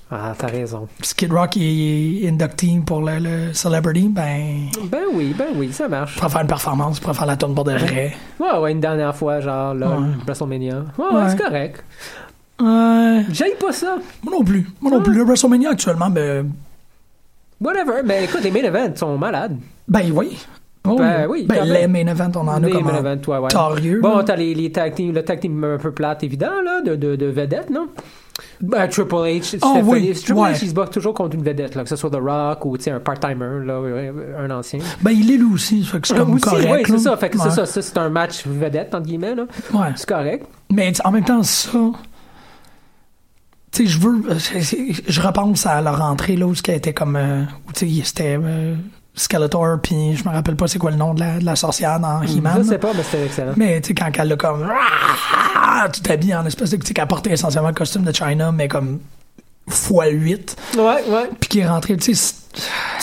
Ah, 0.10 0.34
t'as 0.38 0.48
raison. 0.48 0.88
Si 1.02 1.14
Kid 1.14 1.34
Rock 1.34 1.58
est 1.58 2.28
inductee 2.30 2.80
pour 2.86 3.02
le, 3.02 3.20
le 3.20 3.54
Celebrity, 3.54 4.08
ben. 4.08 4.68
Ben 4.86 5.04
oui, 5.14 5.36
ben 5.38 5.48
oui, 5.56 5.74
ça 5.74 5.90
marche. 5.90 6.14
Il 6.16 6.20
pourra 6.20 6.30
faire 6.30 6.42
une 6.42 6.48
performance, 6.48 6.98
il 6.98 7.02
pourra 7.02 7.14
faire 7.14 7.26
la 7.26 7.36
tourne 7.36 7.56
pour 7.56 7.66
de 7.66 7.74
vrai. 7.74 8.14
Ouais, 8.40 8.58
ouais, 8.58 8.72
une 8.72 8.80
dernière 8.80 9.16
fois, 9.16 9.42
genre, 9.42 9.74
là. 9.74 9.98
WrestleMania. 10.26 10.86
Ouais, 10.98 11.06
ouais, 11.06 11.14
Ouais. 11.24 11.30
c'est 11.30 11.38
correct. 11.44 11.84
Ouais. 12.62 13.26
J'aille 13.32 13.56
pas 13.60 13.72
ça. 13.72 13.98
Moi 14.24 14.34
non 14.38 14.44
plus. 14.44 14.68
Moi 14.82 14.92
non 14.92 15.02
plus. 15.02 15.14
Le 15.14 15.24
WrestleMania 15.24 15.72
actuellement, 15.72 16.10
ben. 16.10 16.50
Whatever. 17.60 18.02
Mais 18.06 18.26
écoute, 18.26 18.42
les 18.44 18.52
main 18.52 18.64
events 18.64 18.96
sont 18.96 19.18
malades. 19.18 19.58
Ben 19.88 20.12
oui. 20.14 20.38
Oh, 20.88 20.96
Ben 20.98 21.28
oui, 21.30 21.46
Ben 21.48 21.64
les 21.64 21.86
main 21.88 22.08
events, 22.08 22.32
on 22.36 22.48
en 22.48 22.56
a 22.56 22.60
Les 22.60 22.72
comme 22.72 22.86
main 22.86 22.94
un 22.96 23.14
events, 23.14 23.22
ouais, 23.32 23.38
ouais. 23.38 24.00
Bon, 24.02 24.18
là. 24.18 24.24
t'as 24.24 24.36
les, 24.36 24.56
les 24.56 24.72
tag 24.72 24.96
team, 24.96 25.14
le 25.14 25.24
tag 25.24 25.40
team 25.40 25.64
un 25.64 25.78
peu 25.78 25.92
plate, 25.92 26.24
évident, 26.24 26.60
là, 26.66 26.82
de, 26.82 26.96
de, 26.96 27.16
de 27.16 27.26
vedettes, 27.28 27.70
non? 27.70 27.88
Ben, 28.62 28.88
Triple 28.88 29.14
H, 29.14 29.60
Oh, 29.62 29.78
oui, 29.84 30.12
Triple 30.14 30.40
ouais. 30.40 30.54
H, 30.54 30.60
il 30.64 30.70
se 30.70 30.74
bat 30.74 30.88
toujours 30.88 31.14
contre 31.14 31.36
une 31.36 31.44
vedette, 31.44 31.76
là, 31.76 31.84
que 31.84 31.90
ce 31.90 31.96
soit 31.96 32.10
The 32.10 32.16
Rock 32.20 32.66
ou, 32.66 32.78
tu 32.78 32.86
sais, 32.86 32.90
un 32.92 33.00
part-timer, 33.00 33.64
là, 33.64 33.80
un 34.40 34.50
ancien. 34.50 34.80
Ben 35.04 35.12
il 35.12 35.30
est 35.32 35.38
lui 35.38 35.54
aussi. 35.54 35.84
Fait 35.84 36.00
que 36.00 36.08
c'est 36.08 36.16
comme 36.18 36.34
Aussi, 36.34 36.42
correct. 36.46 36.72
ouais, 36.72 36.82
c'est 36.84 36.94
là. 36.94 36.98
ça, 36.98 37.18
fait 37.18 37.30
que 37.30 37.38
Ouais. 37.38 37.44
c'est 37.44 37.52
ça, 37.58 37.66
ça, 37.68 37.82
c'est 37.84 37.98
un 38.00 38.10
match 38.10 38.48
vedette, 38.48 38.96
entre 38.96 39.06
guillemets, 39.06 39.36
là. 39.36 39.44
Ouais. 39.76 39.90
C'est 39.96 40.10
correct. 40.10 40.48
Mais 40.72 40.92
en 41.04 41.12
même 41.12 41.24
temps, 41.26 41.44
ça. 41.44 41.78
Tu 43.72 43.86
sais, 43.86 43.90
je 43.90 44.00
veux. 44.00 44.22
euh, 44.30 44.38
Je 45.08 45.22
repense 45.22 45.66
à 45.66 45.82
leur 45.82 46.02
entrée, 46.02 46.36
là, 46.36 46.46
où 46.46 46.54
ce 46.56 46.72
été 46.72 46.94
comme. 46.94 47.16
euh, 47.16 47.44
où, 47.68 47.72
tu 47.74 47.88
sais, 47.90 48.02
c'était. 48.06 48.38
euh, 48.42 48.76
Skeletor, 49.14 49.78
puis 49.84 50.16
je 50.16 50.24
me 50.24 50.34
rappelle 50.34 50.56
pas 50.56 50.68
c'est 50.70 50.80
quoi 50.80 50.90
le 50.90 50.96
nom 50.96 51.14
de 51.14 51.20
la, 51.20 51.38
de 51.40 51.44
la 51.44 51.58
sorcière 51.58 52.00
dans 52.00 52.22
He-Man. 52.22 52.60
Je 52.60 52.64
sais 52.70 52.78
pas, 52.78 52.92
mais 52.96 53.04
c'était 53.04 53.26
excellent. 53.26 53.52
Mais 53.58 53.82
tu 53.82 53.90
sais, 53.90 53.94
quand 53.94 54.10
elle 54.18 54.32
a 54.32 54.36
comme. 54.38 54.66
Ah, 55.56 55.90
tu 55.92 56.00
t'habilles 56.02 56.34
en 56.36 56.46
espèce 56.46 56.70
de. 56.70 56.78
Tu 56.78 56.88
sais, 56.88 56.94
qu'elle 56.94 57.08
portait 57.08 57.32
essentiellement 57.32 57.68
le 57.70 57.74
costume 57.76 58.04
de 58.04 58.14
China, 58.14 58.52
mais 58.54 58.68
comme. 58.70 59.00
x8. 59.70 60.56
Ouais, 60.78 60.84
ouais. 60.84 61.30
Puis 61.40 61.50
qui 61.50 61.60
est 61.60 61.68
rentré. 61.68 61.98
Tu 61.98 62.16
sais, 62.16 62.36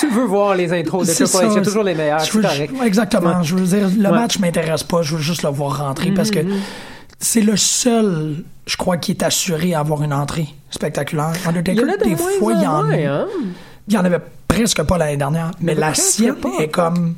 Tu 0.01 0.09
veux 0.09 0.25
voir 0.25 0.55
les 0.55 0.73
intros 0.73 1.07
de 1.07 1.13
Triple 1.13 1.31
c'est 1.55 1.63
toujours 1.63 1.83
les 1.85 1.95
meilleurs, 1.95 2.21
veux- 2.33 2.43
correct. 2.43 2.73
Exactement. 2.85 3.39
Ouais. 3.39 3.45
Je 3.45 3.55
veux 3.55 3.67
dire, 3.67 3.89
le 3.97 4.11
match 4.11 4.39
m'intéresse 4.39 4.83
pas. 4.85 5.03
Je 5.03 5.17
veux 5.17 5.23
juste 5.23 5.43
le 5.43 5.51
voir 5.51 5.79
rentrer 5.79 6.11
parce 6.13 6.31
que 6.31 6.41
Mhm. 6.41 6.55
C'est 7.19 7.41
le 7.41 7.57
seul, 7.57 8.45
je 8.67 8.77
crois, 8.77 8.97
qui 8.97 9.13
est 9.13 9.23
assuré 9.23 9.75
à 9.75 9.81
avoir 9.81 10.03
une 10.03 10.13
entrée 10.13 10.49
spectaculaire. 10.71 11.33
Il 11.37 11.45
y 11.45 11.49
Undertaker, 11.49 11.83
a 11.93 11.97
de 11.97 12.05
des 12.05 12.17
fois, 12.17 12.53
il 12.53 12.63
y 12.63 12.67
en 12.67 12.85
moins, 12.85 12.93
hein? 12.95 13.27
il 13.89 13.95
y 13.95 13.99
en 13.99 14.05
avait 14.05 14.21
presque 14.47 14.83
pas 14.83 14.99
l'année 14.99 15.17
dernière. 15.17 15.51
Mais 15.61 15.75
la 15.75 15.95
sienne 15.95 16.35
pas. 16.37 16.51
est 16.61 16.69
comme. 16.69 17.15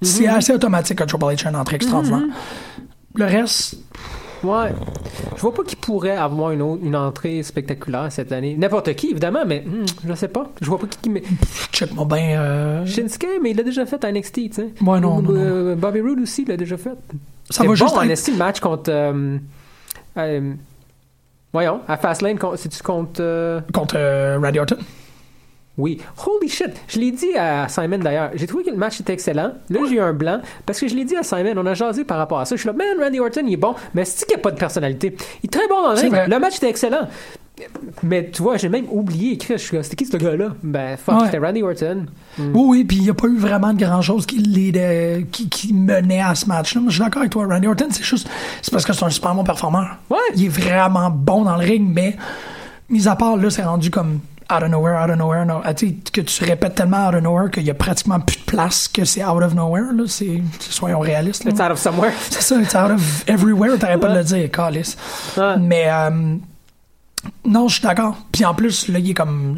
C'est 0.00 0.28
Mhm. 0.28 0.34
assez 0.34 0.52
automatique 0.52 0.98
que 0.98 1.04
Triple 1.04 1.24
H 1.24 1.46
a 1.46 1.50
une 1.50 1.56
entrée 1.56 1.76
extraordinaire. 1.76 2.20
Mhm. 2.20 2.30
Le 3.16 3.24
reste, 3.24 3.76
Ouais. 4.44 4.72
Je 5.34 5.40
vois 5.40 5.52
pas 5.52 5.64
qui 5.64 5.74
pourrait 5.74 6.16
avoir 6.16 6.52
une, 6.52 6.62
autre, 6.62 6.80
une 6.84 6.94
entrée 6.94 7.42
spectaculaire 7.42 8.06
cette 8.12 8.30
année. 8.30 8.54
N'importe 8.56 8.94
qui, 8.94 9.10
évidemment, 9.10 9.40
mais 9.44 9.64
hmm, 9.66 9.84
je 10.06 10.14
sais 10.14 10.28
pas. 10.28 10.48
Je 10.60 10.66
vois 10.68 10.78
pas 10.78 10.86
qui. 10.86 10.96
qui 11.02 11.10
mais... 11.10 11.24
check-moi 11.72 12.04
bien. 12.04 12.40
euh, 12.40 12.86
Shinsuke, 12.86 13.26
mais 13.42 13.50
il 13.50 13.56
l'a 13.56 13.64
déjà 13.64 13.84
fait 13.84 14.04
à 14.04 14.12
NXT, 14.12 14.34
tu 14.34 14.52
sais. 14.52 14.68
Ouais, 14.80 15.00
non, 15.00 15.20
non, 15.20 15.30
Euh, 15.34 15.74
Bobby 15.74 16.00
Roode 16.00 16.20
aussi 16.20 16.44
l'a 16.44 16.56
déjà 16.56 16.76
fait. 16.76 16.92
Ça 17.50 17.64
va 17.64 17.74
juste 17.74 17.94
bon, 17.94 18.00
en 18.00 18.08
être- 18.08 18.28
le 18.30 18.36
match 18.36 18.60
contre. 18.60 18.90
euh, 18.92 19.38
euh, 20.16 20.52
voyons, 21.52 21.80
à 21.88 21.96
Fastlane, 21.96 22.38
c'est-tu 22.56 22.82
contre. 22.82 23.20
euh, 23.20 23.60
contre 23.72 23.96
Randy 24.42 24.58
Orton. 24.58 24.76
Oui. 25.78 26.00
Holy 26.26 26.48
shit! 26.48 26.72
Je 26.88 26.98
l'ai 26.98 27.12
dit 27.12 27.36
à 27.36 27.68
Simon 27.68 27.98
d'ailleurs. 27.98 28.30
J'ai 28.34 28.48
trouvé 28.48 28.64
que 28.64 28.70
le 28.70 28.76
match 28.76 29.00
était 29.00 29.12
excellent. 29.12 29.52
Là, 29.70 29.80
j'ai 29.88 29.94
eu 29.94 30.00
un 30.00 30.12
blanc 30.12 30.40
parce 30.66 30.80
que 30.80 30.88
je 30.88 30.94
l'ai 30.96 31.04
dit 31.04 31.14
à 31.16 31.22
Simon. 31.22 31.54
On 31.56 31.66
a 31.66 31.74
jasé 31.74 32.04
par 32.04 32.18
rapport 32.18 32.40
à 32.40 32.44
ça. 32.46 32.56
Je 32.56 32.60
suis 32.60 32.66
là, 32.66 32.72
man, 32.72 32.98
Randy 33.00 33.20
Orton, 33.20 33.42
il 33.46 33.52
est 33.52 33.56
bon, 33.56 33.76
mais 33.94 34.04
c'est 34.04 34.26
qu'il 34.26 34.34
n'y 34.34 34.40
a 34.40 34.42
pas 34.42 34.50
de 34.50 34.58
personnalité? 34.58 35.16
Il 35.42 35.46
est 35.46 35.52
très 35.52 35.68
bon 35.68 35.80
dans 35.82 35.92
le 35.92 35.98
ring. 36.00 36.12
Le 36.26 36.38
match 36.40 36.56
était 36.56 36.68
excellent. 36.68 37.08
Mais 38.02 38.30
tu 38.30 38.42
vois, 38.42 38.56
j'ai 38.56 38.68
même 38.68 38.86
oublié. 38.90 39.36
Chris, 39.38 39.54
je 39.56 39.62
suis 39.62 39.76
là, 39.76 39.82
C'était 39.82 39.96
qui 39.96 40.06
ce 40.06 40.16
gars-là? 40.16 40.48
Ben, 40.62 40.96
fuck, 40.96 41.14
Ouais. 41.20 41.26
c'était 41.26 41.38
Randy 41.38 41.62
Orton. 41.62 42.06
Mm. 42.38 42.42
Oui, 42.54 42.62
oui, 42.68 42.84
puis 42.84 42.96
il 42.98 43.02
n'y 43.04 43.10
a 43.10 43.14
pas 43.14 43.26
eu 43.28 43.36
vraiment 43.38 43.72
de 43.72 43.78
grand-chose 43.84 44.26
qui, 44.26 44.38
l'aidait- 44.38 45.26
qui, 45.32 45.48
qui 45.48 45.72
menait 45.72 46.20
à 46.22 46.34
ce 46.34 46.46
match-là. 46.46 46.82
Je 46.86 46.90
suis 46.92 47.00
d'accord 47.00 47.20
avec 47.22 47.32
toi. 47.32 47.46
Randy 47.46 47.66
Orton, 47.66 47.88
c'est 47.90 48.04
juste. 48.04 48.28
C'est 48.62 48.70
parce 48.70 48.84
que 48.84 48.92
c'est 48.92 49.04
un 49.04 49.10
super 49.10 49.34
bon 49.34 49.44
performeur. 49.44 49.96
Ouais. 50.10 50.18
Il 50.36 50.44
est 50.44 50.48
vraiment 50.48 51.10
bon 51.10 51.42
dans 51.44 51.56
le 51.56 51.64
ring, 51.64 51.90
mais, 51.92 52.16
mis 52.88 53.08
à 53.08 53.16
part, 53.16 53.36
là, 53.36 53.50
c'est 53.50 53.62
rendu 53.64 53.90
comme 53.90 54.20
out 54.50 54.62
of 54.62 54.70
nowhere, 54.70 54.96
out 55.04 55.10
of 55.10 55.16
nowhere. 55.18 55.44
No, 55.44 55.60
ah, 55.62 55.74
tu 55.74 55.88
sais, 55.88 55.94
que 56.12 56.20
tu 56.22 56.44
répètes 56.44 56.74
tellement 56.74 57.08
out 57.08 57.14
of 57.14 57.22
nowhere 57.22 57.50
qu'il 57.50 57.64
y 57.64 57.70
a 57.70 57.74
pratiquement 57.74 58.18
plus 58.20 58.38
de 58.38 58.44
place 58.44 58.88
que 58.88 59.04
c'est 59.04 59.22
out 59.24 59.42
of 59.42 59.54
nowhere. 59.54 59.92
Là. 59.94 60.04
C'est, 60.06 60.40
soyons 60.60 61.00
réalistes. 61.00 61.44
là. 61.44 61.50
It's 61.50 61.60
out 61.60 61.70
of 61.72 61.78
somewhere. 61.78 62.12
C'est 62.30 62.40
ça, 62.42 62.58
it's 62.60 62.74
out 62.74 62.90
of 62.92 63.24
everywhere. 63.28 63.76
T'arrêtes 63.78 64.00
pas 64.00 64.08
de 64.08 64.18
le 64.18 64.24
dire, 64.24 64.50
calice. 64.50 64.96
Ouais. 65.36 65.56
Mais, 65.58 65.84
euh, 65.88 66.36
non, 67.44 67.68
je 67.68 67.74
suis 67.74 67.82
d'accord. 67.82 68.16
Puis 68.32 68.44
en 68.44 68.54
plus, 68.54 68.88
là, 68.88 68.98
il 68.98 69.10
est 69.10 69.14
comme. 69.14 69.56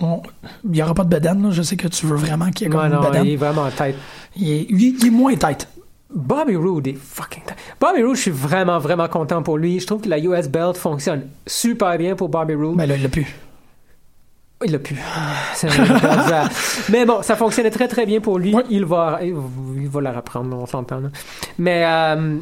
on- 0.00 0.22
Il 0.64 0.70
n'y 0.70 0.82
aura 0.82 0.94
pas 0.94 1.04
de 1.04 1.08
bedaine, 1.10 1.42
là. 1.42 1.50
Je 1.50 1.62
sais 1.62 1.76
que 1.76 1.88
tu 1.88 2.06
veux 2.06 2.16
vraiment 2.16 2.50
qu'il 2.50 2.66
y 2.66 2.70
ait 2.70 2.72
comme 2.72 2.80
Ouais, 2.80 2.86
une 2.88 2.94
non, 2.94 3.00
bedaine. 3.02 3.24
il 3.26 3.32
est 3.32 3.36
vraiment 3.36 3.68
tête. 3.70 3.96
Il 4.36 4.50
est, 4.50 4.66
il 4.70 4.84
est- 4.84 4.94
il 5.00 5.06
est 5.06 5.10
moins 5.10 5.34
tête. 5.36 5.68
Bobby 6.14 6.56
Roode 6.56 6.86
est 6.88 6.98
fucking 6.98 7.42
tête. 7.44 7.56
Bobby 7.80 8.02
Roode, 8.02 8.16
je 8.16 8.20
suis 8.22 8.30
vraiment, 8.30 8.78
vraiment 8.78 9.08
content 9.08 9.42
pour 9.42 9.56
lui. 9.58 9.80
Je 9.80 9.86
trouve 9.86 10.02
que 10.02 10.08
la 10.08 10.18
US 10.18 10.46
Belt 10.48 10.76
fonctionne 10.76 11.22
super 11.46 11.96
bien 11.96 12.14
pour 12.16 12.28
Bobby 12.28 12.54
Roode. 12.54 12.76
Mais 12.76 12.86
là, 12.86 12.96
il 12.96 13.02
l'a 13.02 13.08
plus. 13.08 13.26
Il 14.64 14.70
l'a 14.72 14.78
plus. 14.78 14.96
C'est 15.54 15.68
bizarre. 15.70 16.48
Mais 16.90 17.04
bon, 17.04 17.22
ça 17.22 17.34
fonctionnait 17.34 17.70
très 17.70 17.88
très 17.88 18.06
bien 18.06 18.20
pour 18.20 18.38
lui. 18.38 18.54
Il 18.70 18.84
va, 18.84 19.18
il, 19.22 19.88
va 19.88 20.00
la 20.00 20.12
reprendre, 20.12 20.56
on 20.56 20.66
s'entend. 20.66 21.00
Mais 21.58 21.82
euh, 21.84 22.36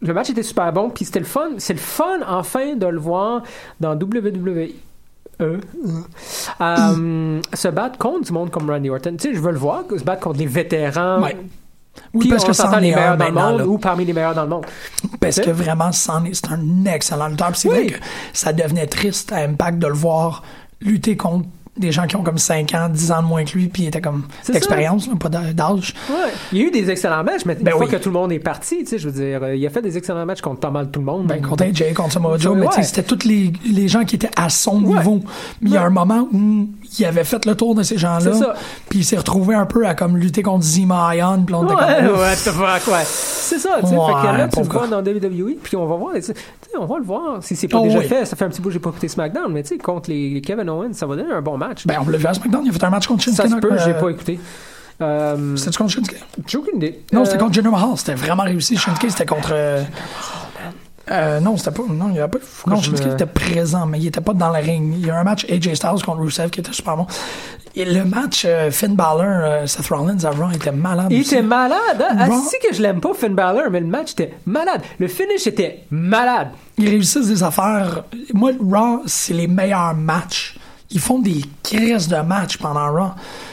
le 0.00 0.14
match 0.14 0.30
était 0.30 0.42
super 0.42 0.72
bon, 0.72 0.90
puis 0.90 1.04
c'était 1.04 1.18
le 1.20 1.24
fun. 1.24 1.50
C'est 1.58 1.72
le 1.74 1.78
fun 1.78 2.20
enfin 2.26 2.74
de 2.76 2.86
le 2.86 2.98
voir 3.00 3.42
dans 3.80 3.94
WWE. 3.94 4.70
Euh, 5.40 5.60
se 7.54 7.68
battre 7.68 7.98
contre 7.98 8.26
du 8.26 8.32
monde 8.32 8.50
comme 8.50 8.68
Randy 8.70 8.90
Orton. 8.90 9.14
Tu 9.18 9.28
sais, 9.28 9.34
je 9.34 9.40
veux 9.40 9.52
le 9.52 9.58
voir, 9.58 9.84
se 9.96 10.04
battre 10.04 10.22
contre 10.22 10.38
les 10.38 10.46
vétérans. 10.46 11.22
Ouais. 11.22 11.36
Oui, 12.14 12.20
Puis 12.20 12.28
parce 12.30 12.44
on 12.44 12.48
que 12.48 12.52
c'en 12.52 12.70
les 12.78 12.94
meilleurs 12.94 13.16
dans 13.16 13.26
le 13.26 13.32
monde 13.32 13.58
là. 13.58 13.66
ou 13.66 13.78
parmi 13.78 14.04
les 14.04 14.12
meilleurs 14.12 14.34
dans 14.34 14.44
le 14.44 14.48
monde. 14.48 14.66
Parce 15.20 15.40
que 15.40 15.50
vraiment, 15.50 15.90
c'est 15.92 16.10
un 16.12 16.24
excellent 16.86 17.28
lutteur. 17.28 17.50
C'est 17.54 17.68
Oui. 17.68 17.74
vrai 17.74 17.86
que 17.86 17.98
ça 18.32 18.52
devenait 18.52 18.86
triste 18.86 19.32
à 19.32 19.38
Impact 19.38 19.78
de 19.78 19.86
le 19.88 19.94
voir 19.94 20.42
lutter 20.80 21.16
contre 21.16 21.46
des 21.78 21.92
gens 21.92 22.06
qui 22.06 22.16
ont 22.16 22.22
comme 22.22 22.38
5 22.38 22.74
ans, 22.74 22.88
10 22.88 23.12
ans 23.12 23.22
de 23.22 23.26
moins 23.26 23.44
que 23.44 23.52
lui, 23.56 23.68
puis 23.68 23.84
il 23.84 23.88
était 23.88 24.00
comme 24.00 24.24
d'expérience, 24.48 25.08
pas 25.18 25.28
d'âge. 25.28 25.94
Ouais. 26.10 26.16
Il 26.52 26.58
y 26.58 26.62
a 26.62 26.64
eu 26.66 26.70
des 26.70 26.90
excellents 26.90 27.24
matchs, 27.24 27.42
mais 27.46 27.54
Ben 27.54 27.72
une 27.72 27.76
fois 27.76 27.86
oui. 27.86 27.92
que 27.92 27.96
tout 27.96 28.08
le 28.10 28.14
monde 28.14 28.32
est 28.32 28.38
parti, 28.38 28.78
tu 28.80 28.86
sais, 28.86 28.98
je 28.98 29.08
veux 29.08 29.20
dire, 29.24 29.42
euh, 29.42 29.54
il 29.56 29.66
a 29.66 29.70
fait 29.70 29.82
des 29.82 29.96
excellents 29.96 30.26
matchs 30.26 30.40
contre 30.40 30.60
pas 30.60 30.70
mal 30.70 30.90
tout 30.90 31.00
le 31.00 31.06
monde. 31.06 31.26
Ben, 31.26 31.40
contre 31.42 31.64
AJ, 31.64 31.94
contre 31.94 32.12
Samoa 32.12 32.38
Joe, 32.38 32.56
mais 32.56 32.66
tu 32.68 32.74
sais, 32.74 32.82
c'était 32.82 33.02
tous 33.02 33.26
les, 33.26 33.52
les 33.66 33.88
gens 33.88 34.04
qui 34.04 34.16
étaient 34.16 34.30
à 34.36 34.48
son 34.48 34.80
niveau. 34.80 35.20
Mais 35.60 35.70
il 35.70 35.74
y 35.74 35.76
a 35.76 35.82
un 35.82 35.90
moment 35.90 36.28
où 36.32 36.68
il 36.98 37.04
avait 37.04 37.24
fait 37.24 37.44
le 37.44 37.54
tour 37.54 37.74
de 37.74 37.82
ces 37.82 37.98
gens-là, 37.98 38.54
puis 38.88 39.00
il 39.00 39.04
s'est 39.04 39.16
retrouvé 39.16 39.54
un 39.54 39.66
peu 39.66 39.86
à 39.86 39.94
comme 39.94 40.16
lutter 40.16 40.42
contre 40.42 40.64
Zima 40.64 41.14
Ion, 41.16 41.42
puis 41.44 41.54
on 41.54 41.64
était 41.64 41.74
Ouais, 41.74 42.34
comme, 42.44 42.60
ouais, 42.60 42.80
quoi. 42.84 42.98
C'est 43.04 43.58
ça, 43.58 43.76
tu 43.80 43.88
sais. 43.88 43.96
Ouais, 43.96 44.06
fait 44.06 44.12
que 44.28 44.36
là, 44.36 44.48
tu 44.48 44.60
le 44.60 44.66
vois 44.66 44.86
dans 44.86 44.98
WWE, 45.02 45.54
puis 45.62 45.76
on 45.76 45.86
va 45.86 45.96
voir, 45.96 46.14
tu 46.14 46.22
sais, 46.22 46.34
on 46.78 46.86
va 46.86 46.98
le 46.98 47.04
voir. 47.04 47.42
Si 47.42 47.56
c'est 47.56 47.68
pas 47.68 47.78
Oh, 47.78 47.84
déjà 47.84 47.98
oui. 47.98 48.06
fait, 48.06 48.24
ça 48.24 48.36
fait 48.36 48.44
un 48.44 48.48
petit 48.48 48.60
bout 48.60 48.68
que 48.68 48.74
j'ai 48.74 48.78
pas 48.80 48.90
écouté 48.90 49.08
SmackDown, 49.08 49.52
mais 49.52 49.62
tu 49.62 49.70
sais, 49.70 49.78
contre 49.78 50.10
les, 50.10 50.30
les 50.30 50.40
Kevin 50.40 50.68
Owens, 50.68 50.92
ça 50.94 51.06
va 51.06 51.16
donner 51.16 51.32
un 51.32 51.42
bon 51.42 51.56
match. 51.56 51.86
Ben, 51.86 51.96
on 52.04 52.08
l'a 52.08 52.18
vu 52.18 52.26
à 52.26 52.34
SmackDown, 52.34 52.62
il 52.64 52.70
a 52.70 52.72
fait 52.72 52.84
un 52.84 52.90
match 52.90 53.06
contre 53.06 53.22
Shinsuke. 53.24 53.46
ça 53.48 53.48
se 53.48 53.60
peut, 53.60 53.72
euh, 53.72 53.78
j'ai 53.84 53.94
pas 53.94 54.08
écouté. 54.10 54.38
Euh, 55.00 55.56
C'était 55.56 55.76
contre 55.76 55.90
Shinsuke? 55.92 56.16
j'ai 56.46 56.58
aucune 56.58 56.76
idée. 56.76 57.02
Non, 57.12 57.20
Euh, 57.20 57.24
c'était 57.24 57.38
contre 57.38 57.54
Jinder 57.54 57.70
Mahal. 57.70 57.90
C'était 57.96 58.14
vraiment 58.14 58.42
réussi. 58.42 58.76
Shinsuke, 58.76 59.10
c'était 59.10 59.26
contre. 59.26 59.52
Euh, 61.10 61.40
non, 61.40 61.56
c'était 61.56 61.70
pas. 61.70 61.82
Non, 61.88 62.08
il 62.10 62.16
y 62.16 62.20
avait 62.20 62.28
pas. 62.28 62.38
Non, 62.66 62.76
je 62.76 62.90
me- 62.90 63.12
était 63.12 63.26
présent, 63.26 63.86
mais 63.86 63.98
il 63.98 64.06
était 64.08 64.20
pas 64.20 64.32
dans 64.34 64.48
le 64.50 64.58
ring. 64.58 64.94
Il 64.98 65.06
y 65.06 65.10
a 65.10 65.18
un 65.18 65.24
match 65.24 65.44
AJ 65.50 65.74
Styles 65.74 66.02
contre 66.04 66.20
Rusev 66.20 66.50
qui 66.50 66.60
était 66.60 66.72
super 66.72 66.96
bon. 66.96 67.06
Et 67.74 67.84
le 67.84 68.04
match 68.04 68.44
euh, 68.44 68.70
Finn 68.70 68.94
Balor, 68.96 69.22
euh, 69.24 69.66
Seth 69.66 69.86
Rollins 69.88 70.24
à 70.24 70.30
Raw 70.30 70.50
était 70.52 70.72
malade. 70.72 71.06
Il 71.10 71.20
aussi. 71.20 71.34
était 71.34 71.42
malade, 71.42 71.78
hein? 72.10 72.26
Raw- 72.26 72.42
que 72.68 72.74
je 72.74 72.82
l'aime 72.82 73.00
pas, 73.00 73.14
Finn 73.14 73.34
Balor, 73.34 73.70
mais 73.70 73.80
le 73.80 73.86
match 73.86 74.12
était 74.12 74.34
malade. 74.46 74.82
Le 74.98 75.06
finish 75.06 75.46
était 75.46 75.84
malade. 75.90 76.48
Ils 76.76 76.88
réussissent 76.88 77.28
des 77.28 77.42
affaires. 77.42 78.04
Moi, 78.34 78.52
Raw, 78.60 79.02
c'est 79.06 79.34
les 79.34 79.46
meilleurs 79.46 79.94
matchs. 79.94 80.56
Ils 80.90 81.00
font 81.00 81.18
des 81.18 81.42
crises 81.62 82.08
de 82.08 82.16
matchs 82.16 82.56
pendant 82.56 82.90
Raw. 82.92 83.10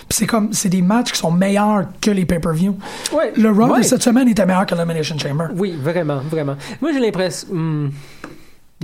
C'est 0.10 0.28
comme, 0.28 0.54
c'est 0.54 0.70
des 0.70 0.82
matchs 0.82 1.12
qui 1.12 1.18
sont 1.20 1.32
meilleurs 1.32 1.86
que 2.00 2.12
les 2.12 2.26
pay-per-view. 2.26 2.78
Ouais. 3.12 3.34
Le 3.36 3.50
Raw 3.52 3.72
Ouais. 3.74 3.80
de 3.80 3.84
cette 3.84 4.04
semaine 4.04 4.28
était 4.28 4.46
meilleur 4.46 4.66
que 4.66 4.76
l'Elimination 4.76 5.18
Chamber. 5.18 5.48
Oui, 5.56 5.76
vraiment, 5.82 6.20
vraiment. 6.20 6.56
Moi, 6.82 6.92
j'ai 6.94 7.00
l'impression. 7.00 7.48
hmm, 7.52 7.90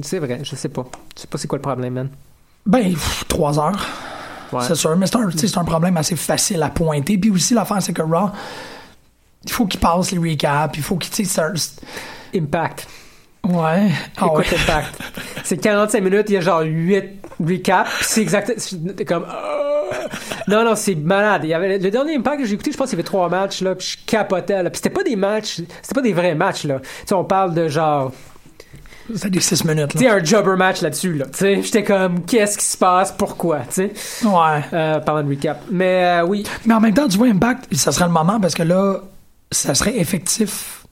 c'est 0.01 0.19
vrai, 0.19 0.39
je 0.43 0.55
sais 0.55 0.69
pas. 0.69 0.86
Je 1.15 1.22
sais 1.22 1.28
pas 1.28 1.38
c'est 1.38 1.47
quoi 1.47 1.57
le 1.57 1.61
problème, 1.61 1.93
man. 1.93 2.09
Ben, 2.65 2.91
pff, 2.91 3.26
trois 3.28 3.59
heures. 3.59 3.86
Ouais. 4.51 4.63
C'est 4.67 4.76
sûr, 4.76 4.95
mais 4.97 5.05
c'est 5.07 5.15
un, 5.15 5.30
c'est 5.36 5.53
problème 5.63 5.95
assez 5.97 6.15
facile 6.15 6.61
à 6.63 6.69
pointer. 6.69 7.17
Puis 7.17 7.30
aussi, 7.30 7.53
l'affaire, 7.53 7.82
c'est 7.82 7.93
que 7.93 8.01
Raw, 8.01 8.30
il 9.45 9.51
faut 9.51 9.65
qu'il 9.65 9.80
passe 9.80 10.11
les 10.11 10.17
recaps, 10.17 10.78
il 10.78 10.84
faut 10.84 10.97
qu'il, 10.97 11.26
Impact. 12.36 12.88
Ouais. 13.47 13.89
Ah 14.17 14.26
Écoute 14.28 14.51
ouais. 14.51 14.57
Impact. 14.59 14.99
C'est 15.43 15.57
45 15.57 16.03
minutes, 16.03 16.26
il 16.30 16.34
y 16.34 16.38
a 16.38 16.41
genre 16.41 16.61
8 16.61 17.03
recaps. 17.43 17.89
C'est 18.01 18.22
exact. 18.22 18.53
c'est 18.57 19.05
comme. 19.05 19.26
Non, 20.48 20.66
non, 20.66 20.76
c'est 20.76 20.96
malade. 20.96 21.42
Il 21.44 21.50
y 21.50 21.54
avait, 21.54 21.78
le 21.78 21.92
dernier 21.92 22.16
Impact 22.16 22.42
que 22.42 22.46
j'ai 22.46 22.54
écouté, 22.56 22.72
je 22.72 22.78
pense 22.78 22.89
qu'il 22.89 22.98
y 22.98 23.02
avait 23.02 23.08
trois 23.08 23.30
matchs, 23.30 23.62
là, 23.62 23.76
puis 23.76 23.88
je 23.88 24.06
capotais, 24.06 24.64
là. 24.64 24.70
Puis 24.70 24.78
c'était 24.78 24.89
pas 24.89 25.04
des 25.04 25.16
matchs, 25.16 25.62
c'était 25.82 25.96
pas 25.96 26.02
des 26.02 26.14
vrais 26.14 26.36
matchs, 26.36 26.66
là. 26.66 26.80
Tu 26.80 26.88
sais, 27.06 27.14
on 27.16 27.24
parle 27.24 27.54
de 27.54 27.68
genre. 27.68 28.12
C'était 29.14 29.30
des 29.30 29.39
six 29.42 29.66
minutes, 29.66 29.89
Tu 29.92 29.98
sais, 30.00 30.06
là. 30.06 30.16
un 30.16 30.24
jobber 30.24 30.56
match 30.56 30.82
là-dessus, 30.82 31.14
là. 31.14 31.26
Tu 31.26 31.38
sais, 31.39 31.62
j'étais 31.62 31.84
comme, 31.84 32.24
qu'est-ce 32.26 32.58
qui 32.58 32.66
se 32.66 32.78
passe, 32.78 33.12
pourquoi, 33.12 33.60
tu 33.60 33.89
sais? 33.89 33.94
Ouais. 34.24 34.62
Euh, 34.74 35.00
parlant 35.00 35.24
de 35.24 35.30
recap. 35.30 35.62
Mais 35.70 36.04
euh, 36.22 36.26
oui. 36.26 36.44
Mais 36.66 36.74
en 36.74 36.80
même 36.80 36.94
temps, 36.94 37.08
tu 37.08 37.18
vois, 37.18 37.28
Impact, 37.28 37.74
ça 37.76 37.92
serait 37.92 38.06
le 38.06 38.12
moment 38.12 38.39
parce 38.39 38.54
que 38.54 38.64
là, 38.64 39.00
ça 39.52 39.76
serait 39.76 39.98
effectif 39.98 40.86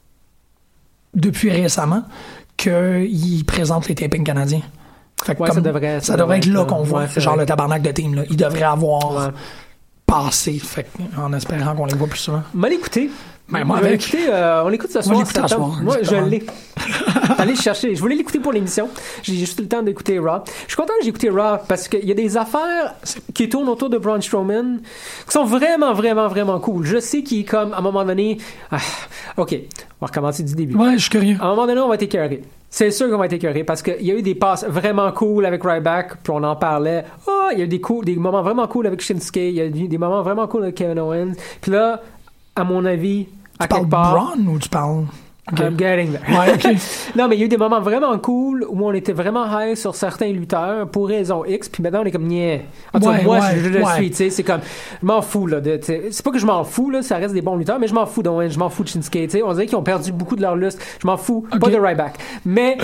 depuis 1.14 1.50
récemment 1.50 2.04
qu'ils 2.58 3.46
présentent 3.46 3.88
les 3.88 3.96
tapings 3.96 4.24
canadiens. 4.24 4.62
Fait 5.26 5.36
que 5.36 5.42
Ouais, 5.42 5.52
ça 5.52 5.62
devrait- 5.62 6.00
ça 6.00 6.08
ça 6.08 6.14
devrait 6.18 6.38
devrait 6.38 6.38
être 6.38 6.46
là 6.48 6.66
qu'on 6.66 6.84
voit, 6.84 7.02
Ouais, 7.04 7.08
genre 7.22 7.34
vrai. 7.36 7.44
le 7.44 7.48
tabarnak 7.48 7.82
de 7.82 7.92
team. 7.92 8.16
Là. 8.16 8.24
Ils 8.30 8.38
devraient 8.38 8.64
avoir 8.64 9.12
Ouais. 9.28 9.34
passé, 10.06 10.54
fait, 10.60 10.88
en 11.18 11.32
espérant 11.34 11.76
qu'on 11.76 11.86
les 11.86 11.96
voit 11.96 12.08
plus 12.08 12.20
souvent. 12.20 12.42
Mal 12.54 12.74
écouté. 12.74 13.10
Ben, 13.52 13.64
moi, 13.64 13.78
On 13.82 13.84
avec. 13.84 14.16
euh, 14.16 14.62
on 14.64 14.70
l'écoute 14.70 14.92
ce 14.92 15.00
On 15.00 15.02
soir. 15.02 15.18
l'écoute 15.20 15.36
ce 15.42 15.48
soir, 15.56 15.80
Moi, 15.82 15.98
je 16.04 16.16
l'ai. 16.16 16.46
Allez 17.40 17.54
le 17.54 17.58
chercher. 17.60 17.96
Je 17.96 18.00
voulais 18.00 18.16
l'écouter 18.16 18.38
pour 18.40 18.54
l'émission. 18.54 18.88
J'ai 19.24 19.34
juste 19.36 19.60
le 19.60 19.68
temps 19.68 19.82
d'écouter 19.82 20.20
Raw. 20.20 20.42
Je 20.46 20.68
suis 20.68 20.76
content 20.76 20.94
que 21.00 21.04
j'ai 21.04 21.10
écouté 21.10 21.30
Raw 21.32 21.58
parce 21.68 21.88
qu'il 21.88 22.06
y 22.06 22.12
a 22.12 22.16
des 22.16 22.38
affaires 22.38 22.94
qui 23.34 23.50
tournent 23.50 23.70
autour 23.70 23.90
de 23.90 23.98
Braun 23.98 24.22
Strowman 24.22 24.80
qui 25.26 25.32
sont 25.32 25.46
vraiment, 25.46 25.94
vraiment, 25.94 26.28
vraiment 26.28 26.60
cool. 26.60 26.86
Je 26.86 27.00
sais 27.00 27.24
qu'il 27.24 27.40
est 27.40 27.44
comme, 27.44 27.74
à 27.74 27.78
un 27.78 27.82
moment 27.82 28.06
donné, 28.06 28.38
ah, 28.72 28.78
OK, 29.38 29.54
on 29.54 30.06
va 30.06 30.08
recommencer 30.08 30.44
du 30.44 30.54
début. 30.54 30.76
Ouais, 30.76 30.94
je 30.94 31.00
suis 31.00 31.10
curieux. 31.10 31.38
À 31.42 31.46
un 31.46 31.50
moment 31.50 31.66
donné, 31.66 31.82
on 31.82 31.88
va 31.88 31.96
être 31.96 32.04
écœuré. 32.04 32.44
C'est 32.70 32.92
sûr 32.92 33.10
qu'on 33.10 33.18
va 33.18 33.26
être 33.26 33.34
écœuré 33.34 33.64
parce 33.64 33.82
qu'il 33.82 34.02
y 34.02 34.12
a 34.12 34.16
eu 34.16 34.22
des 34.22 34.36
passes 34.36 34.64
vraiment 34.64 35.12
cool 35.12 35.46
avec 35.46 35.64
Ryback, 35.64 36.22
puis 36.22 36.32
on 36.32 36.44
en 36.44 36.56
parlait. 36.56 37.04
Oh, 37.28 37.50
il 37.52 37.60
y 37.60 37.62
a 37.62 37.66
eu 37.66 37.68
des, 37.68 37.82
cool, 37.82 38.06
des 38.06 38.16
moments 38.16 38.44
vraiment 38.44 38.68
cool 38.68 38.86
avec 38.86 39.02
Shinsuke, 39.02 39.38
il 39.38 39.52
y 39.52 39.62
a 39.62 39.66
eu 39.66 39.88
des 39.88 39.98
moments 39.98 40.22
vraiment 40.22 40.48
cool 40.48 40.64
avec 40.64 40.76
Kevin 40.76 41.00
Owens. 41.00 41.34
Puis 41.62 41.72
là, 41.72 42.02
à 42.56 42.64
mon 42.64 42.86
avis, 42.86 43.28
à 43.58 43.64
Tu 43.64 43.70
parles 43.70 43.82
quelque 43.82 43.92
part. 43.92 44.14
Braun 44.14 44.48
ou 44.48 44.60
tu 44.60 44.70
parles. 44.70 45.06
Ok. 45.52 45.60
I'm 45.60 45.78
getting 45.78 46.12
there. 46.14 46.24
Ouais, 46.30 46.58
non, 47.16 47.28
mais 47.28 47.36
il 47.36 47.40
y 47.40 47.42
a 47.44 47.46
eu 47.46 47.50
des 47.50 47.58
moments 47.58 47.82
vraiment 47.82 48.18
cool 48.20 48.66
où 48.70 48.86
on 48.86 48.94
était 48.94 49.14
vraiment 49.14 49.46
high 49.46 49.76
sur 49.76 49.96
certains 49.96 50.32
lutteurs 50.32 50.88
pour 50.90 51.08
raison 51.08 51.44
X, 51.46 51.70
puis 51.70 51.82
maintenant 51.84 52.02
on 52.04 52.06
est 52.06 52.12
comme 52.12 52.28
niais. 52.28 52.66
En 52.94 53.00
tout 53.00 53.06
cas, 53.06 53.12
Ouais, 53.12 53.24
moi, 53.24 53.40
ouais, 53.40 53.46
je, 53.56 53.60
je 53.64 53.70
le 53.70 53.86
suis, 53.96 54.10
tu 54.12 54.16
sais, 54.18 54.30
c'est 54.30 54.44
comme, 54.44 54.62
je 55.02 55.06
m'en 55.06 55.22
fous, 55.22 55.48
là. 55.48 55.60
C'est 55.82 56.24
pas 56.24 56.32
que 56.32 56.40
je 56.40 56.46
m'en 56.46 56.64
fous, 56.64 56.90
là, 56.90 57.02
ça 57.02 57.18
reste 57.18 57.34
des 57.34 57.42
bons 57.42 57.56
lutteurs, 57.56 57.80
mais 57.80 57.88
je 57.88 57.94
m'en 57.94 58.06
fous 58.06 58.22
d'Owen, 58.24 58.50
je 58.50 58.60
m'en 58.60 58.70
fous 58.70 58.84
de 58.84 58.90
Shinsuke, 58.90 59.12
tu 59.12 59.30
sais. 59.30 59.44
On 59.44 59.52
dirait 59.54 59.66
qu'ils 59.66 59.78
ont 59.78 59.84
perdu 59.84 60.12
beaucoup 60.12 60.36
de 60.36 60.42
leur 60.42 60.56
lustre. 60.56 60.82
Je 61.02 61.08
m'en 61.08 61.18
fous, 61.18 61.46
pas 61.60 61.70
de 61.70 61.78
Ryback. 61.78 62.16
Mais, 62.46 62.78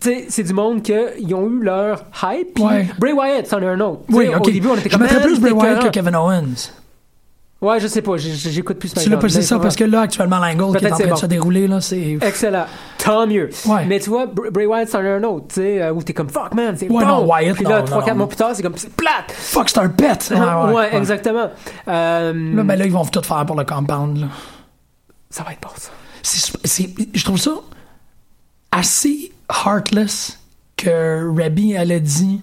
tu 0.00 0.10
sais, 0.10 0.24
c'est 0.28 0.42
du 0.42 0.52
monde 0.52 0.82
qu'ils 0.82 1.34
ont 1.34 1.46
eu 1.48 1.62
leur 1.62 2.04
hype, 2.22 2.54
puis. 2.54 2.64
Bray 2.98 3.12
Wyatt, 3.12 3.46
c'en 3.46 3.60
est 3.62 3.66
un 3.66 3.80
autre. 3.80 4.02
Oui, 4.10 4.28
ok. 4.28 4.46
Au 4.46 4.50
début, 4.50 4.68
on 4.68 4.74
était 4.74 4.84
je 4.84 4.88
comme, 4.90 5.02
mettrais 5.02 5.18
Man, 5.20 5.26
plus 5.26 5.40
Bray 5.40 5.52
Wyatt 5.52 5.82
que. 5.84 5.88
Kevin 5.88 6.14
Owens. 6.16 6.70
Ouais, 7.62 7.80
je 7.80 7.86
sais 7.86 8.02
pas, 8.02 8.18
j'écoute 8.18 8.78
plus 8.78 8.90
Tu 8.90 8.96
l'as 8.96 9.02
SmackDown, 9.02 9.20
pas 9.22 9.28
c'est 9.30 9.40
ça, 9.42 9.58
parce 9.58 9.76
que 9.76 9.84
là, 9.84 10.02
actuellement, 10.02 10.38
l'angle 10.38 10.76
qui 10.78 10.84
est 10.84 10.92
en 10.92 10.96
train 10.98 11.10
de 11.10 11.16
se 11.16 11.24
dérouler, 11.26 11.66
là, 11.66 11.80
c'est. 11.80 12.18
Excellent. 12.20 12.66
Tant 12.98 13.26
mieux. 13.26 13.48
Ouais. 13.64 13.86
Mais 13.86 13.98
tu 13.98 14.10
vois, 14.10 14.26
Br- 14.26 14.50
Bray 14.50 14.66
Wyatt, 14.66 14.88
c'en 14.90 15.02
est 15.02 15.08
un 15.10 15.22
autre, 15.24 15.46
tu 15.48 15.54
sais, 15.56 15.80
euh, 15.82 15.92
où 15.92 16.02
t'es 16.02 16.12
comme 16.12 16.28
fuck 16.28 16.52
man, 16.54 16.76
c'est 16.76 16.90
Ouais, 16.90 17.04
non, 17.04 17.24
Wyatt, 17.24 17.54
Puis 17.56 17.64
là, 17.64 17.80
non, 17.80 17.86
3-4 17.86 18.08
non, 18.10 18.14
mois 18.16 18.28
plus 18.28 18.36
tard, 18.36 18.50
c'est 18.54 18.62
comme 18.62 18.76
c'est 18.76 18.92
plate. 18.94 19.32
Fuck, 19.32 19.70
c'est 19.70 19.78
un 19.78 19.88
pet! 19.88 20.32
Ouais, 20.74 20.94
exactement. 20.96 21.48
Euh, 21.88 22.54
Là, 22.56 22.62
ben 22.62 22.76
là, 22.76 22.84
ils 22.84 22.92
vont 22.92 23.04
tout 23.06 23.22
faire 23.22 23.46
pour 23.46 23.56
le 23.56 23.64
compound, 23.64 24.18
là. 24.18 24.26
ça 25.30 25.42
va 25.42 25.52
être 25.52 25.60
bon, 25.62 25.70
ça. 25.76 25.90
Je 27.14 27.24
trouve 27.24 27.38
ça 27.38 27.52
assez 28.70 29.32
heartless 29.64 30.38
que 30.76 31.26
Rebby, 31.34 31.72
elle 31.72 31.92
a 31.92 32.00
dit. 32.00 32.42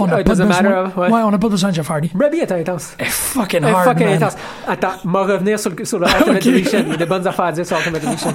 On 0.00 0.06
n'a 0.06 0.20
It 0.20 0.26
pas, 0.26 0.34
doesn't 0.34 0.46
besoin, 0.46 0.84
of, 0.84 0.96
ouais. 0.96 1.08
on 1.12 1.30
n'a 1.30 1.38
pas 1.38 1.48
besoin 1.48 1.70
de 1.70 1.74
Jeff 1.74 1.90
Hardy. 1.90 2.10
Rebby 2.18 2.38
est 2.38 2.52
intense. 2.52 2.94
Elle 2.98 3.06
est 3.06 3.10
fucking 3.10 3.62
est 3.64 3.70
hard, 3.70 3.84
fucking 3.84 4.06
man. 4.06 4.16
intense. 4.22 4.36
Attends, 4.68 4.92
m'en 5.04 5.22
revenir 5.24 5.58
sur 5.58 5.70
le, 5.70 5.84
sur 5.84 5.98
le 5.98 6.06
Ultimate 6.18 6.46
Edition. 6.46 6.78
Il 6.86 6.90
y 6.90 6.94
a 6.94 6.96
des 6.96 7.06
bonnes 7.06 7.26
affaires 7.26 7.46
à 7.46 7.52
dire 7.52 7.66
sur 7.66 7.76
Ultimate 7.78 8.04
Edition. 8.04 8.32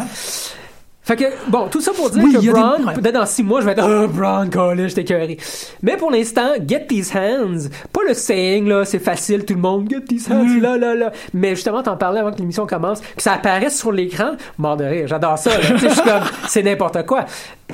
Fait 1.08 1.16
que, 1.18 1.26
bon, 1.50 1.68
tout 1.68 1.82
ça 1.82 1.92
pour 1.94 2.10
dire 2.10 2.24
Oui, 2.24 2.34
que 2.34 2.40
des- 2.40 2.50
Braun, 2.50 2.84
ouais. 2.84 2.94
peut-être 2.96 3.14
dans 3.14 3.28
six 3.28 3.44
mois, 3.44 3.62
je 3.62 3.68
vais 3.68 3.74
être, 3.74 3.88
oh, 3.88 4.08
Braun, 4.08 4.50
collé, 4.50 4.90
j'étais 4.90 5.02
écœuré. 5.02 5.38
Mais 5.84 5.98
pour 5.98 6.10
l'instant, 6.10 6.54
get 6.68 6.88
these 6.88 7.16
hands. 7.16 7.70
Pas 7.94 8.00
le 8.08 8.16
saying, 8.16 8.68
là, 8.68 8.86
c'est 8.86 8.98
facile, 8.98 9.46
tout 9.46 9.54
le 9.54 9.60
monde, 9.60 9.88
get 9.88 10.02
these 10.08 10.28
hands, 10.32 10.46
Mm. 10.58 10.62
là, 10.62 10.78
là, 10.78 10.96
là. 10.96 11.12
Mais 11.36 11.52
justement, 11.52 11.84
t'en 11.84 11.96
parlais 11.96 12.22
avant 12.22 12.32
que 12.32 12.40
l'émission 12.40 12.66
commence, 12.66 13.02
que 13.02 13.22
ça 13.22 13.34
apparaisse 13.34 13.78
sur 13.78 13.92
l'écran, 13.92 14.32
mort 14.58 14.78
de 14.78 14.84
rire, 14.86 15.06
j'adore 15.08 15.38
ça, 15.38 15.52
là. 15.52 16.24
C'est 16.48 16.64
n'importe 16.64 17.06
quoi. 17.06 17.26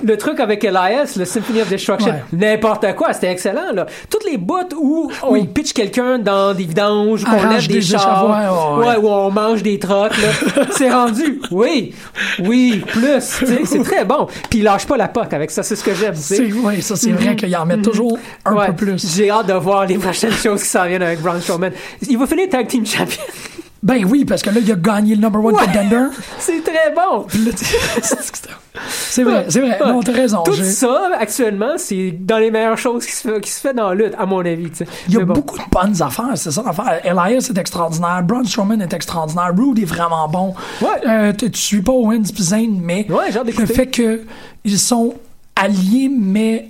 Le 0.04 0.18
truc 0.18 0.40
avec 0.40 0.64
Elias, 0.64 1.14
le 1.18 1.26
Symphony 1.26 1.62
of 1.62 1.70
Destruction, 1.70 2.12
Ouais. 2.12 2.24
n'importe 2.34 2.96
quoi, 2.96 3.14
c'était 3.14 3.30
excellent, 3.32 3.72
là. 3.74 3.86
Toutes 4.10 4.26
les 4.26 4.38
bouts 4.38 4.56
où 4.80 5.12
on 5.22 5.46
pitch 5.46 5.74
quelqu'un 5.74 6.18
dans 6.18 6.56
des 6.56 6.64
vidanges, 6.64 7.24
Arrange 7.26 7.54
lève 7.54 7.68
des, 7.68 7.74
des 7.76 7.82
chars, 7.82 8.78
ouais, 8.80 8.88
ouais. 8.88 8.96
où 8.98 9.08
on 9.10 9.30
mange 9.30 9.62
des 9.62 9.78
trocs, 9.78 10.14
là. 10.18 10.64
c'est 10.72 10.90
rendu. 10.92 11.40
Oui, 11.52 11.94
oui, 12.40 12.82
plus, 12.88 13.20
c'est 13.66 13.84
très 13.84 14.04
bon. 14.06 14.28
Puis 14.50 14.60
il 14.60 14.64
lâche 14.64 14.88
pas 14.88 14.98
la 14.98 15.08
poque 15.10 15.34
avec 15.34 15.52
ça, 15.52 15.62
c'est 15.62 15.76
ce 15.76 15.84
que 15.84 15.94
j'aime. 15.94 16.16
C'est- 16.16 16.50
ça, 16.82 16.96
c'est 16.96 17.12
vrai 17.12 17.36
qu'il 17.36 17.56
en 17.56 17.66
met 17.66 17.78
toujours 17.82 18.18
un 18.46 18.68
peu 18.68 18.74
plus. 18.74 19.16
J'ai 19.16 19.30
hâte 19.30 19.48
de 19.48 19.54
voir 19.54 19.86
les 19.86 19.98
prochaines 20.00 20.32
choses 20.44 20.64
qui 20.64 20.70
s'en 20.70 20.86
viennent 20.88 21.04
avec 21.04 21.22
Braun 21.22 21.40
Strowman. 21.42 21.72
Il 22.10 22.18
va 22.18 22.26
finir 22.26 22.50
tag 22.50 22.66
team 22.68 22.86
champion. 22.86 23.22
Ben 23.84 24.06
oui, 24.06 24.26
parce 24.26 24.42
que 24.44 24.50
là, 24.52 24.60
il 24.62 24.72
a 24.72 24.76
gagné 24.76 25.16
le 25.16 25.22
number 25.22 25.44
one 25.44 25.56
Ouais. 25.56 25.66
contender. 25.66 26.08
C'est 26.40 26.64
très 26.64 26.94
bon. 26.96 27.26
C'est 28.88 29.24
vrai, 29.24 29.46
c'est 29.50 29.60
vrai. 29.60 29.78
Non, 29.86 30.00
t'as 30.02 30.14
raison. 30.14 30.44
Tout 30.44 30.56
ça, 30.56 31.10
actuellement, 31.20 31.74
c'est 31.76 32.12
dans 32.12 32.38
les 32.38 32.50
meilleures 32.52 32.78
choses 32.78 33.06
qui 33.06 33.12
se 33.12 33.28
fait, 33.28 33.42
qui 33.42 33.52
se 33.52 33.60
fait 33.60 33.74
dans 33.74 33.90
la 33.90 33.96
lutte, 33.96 34.16
à 34.18 34.26
mon 34.26 34.40
avis. 34.40 34.70
Il 35.10 35.14
y 35.14 35.18
a 35.18 35.26
bon. 35.26 35.34
beaucoup 35.34 35.58
de 35.58 35.64
bonnes 35.70 36.02
affaires, 36.02 36.32
c'est 36.36 36.52
ça 36.52 36.64
l'affaire. 36.66 37.02
Elias 37.04 37.50
est 37.50 37.58
extraordinaire, 37.58 38.24
Braun 38.24 38.46
Strowman 38.46 38.80
est 38.82 38.94
extraordinaire, 38.94 39.52
Rude 39.58 39.80
est 39.80 39.86
vraiment 39.86 40.28
bon. 40.30 40.54
Ouais. 40.82 40.88
Euh, 41.06 41.34
tu, 41.34 41.50
suis 41.54 41.82
pas 41.82 41.92
Owens 41.92 42.32
pis 42.34 42.44
Zayn, 42.44 42.80
mais 42.82 43.06
Ouais, 43.10 43.30
le 43.32 43.66
fait 43.66 43.88
que 43.88 44.22
ils 44.64 44.80
sont 44.80 45.16
alliés, 45.56 46.10
mais 46.10 46.70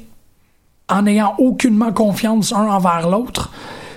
en 0.90 1.06
ayant 1.06 1.36
aucunement 1.38 1.92
confiance 1.94 2.52
un 2.52 2.68
envers 2.68 3.10
l'autre, 3.10 3.52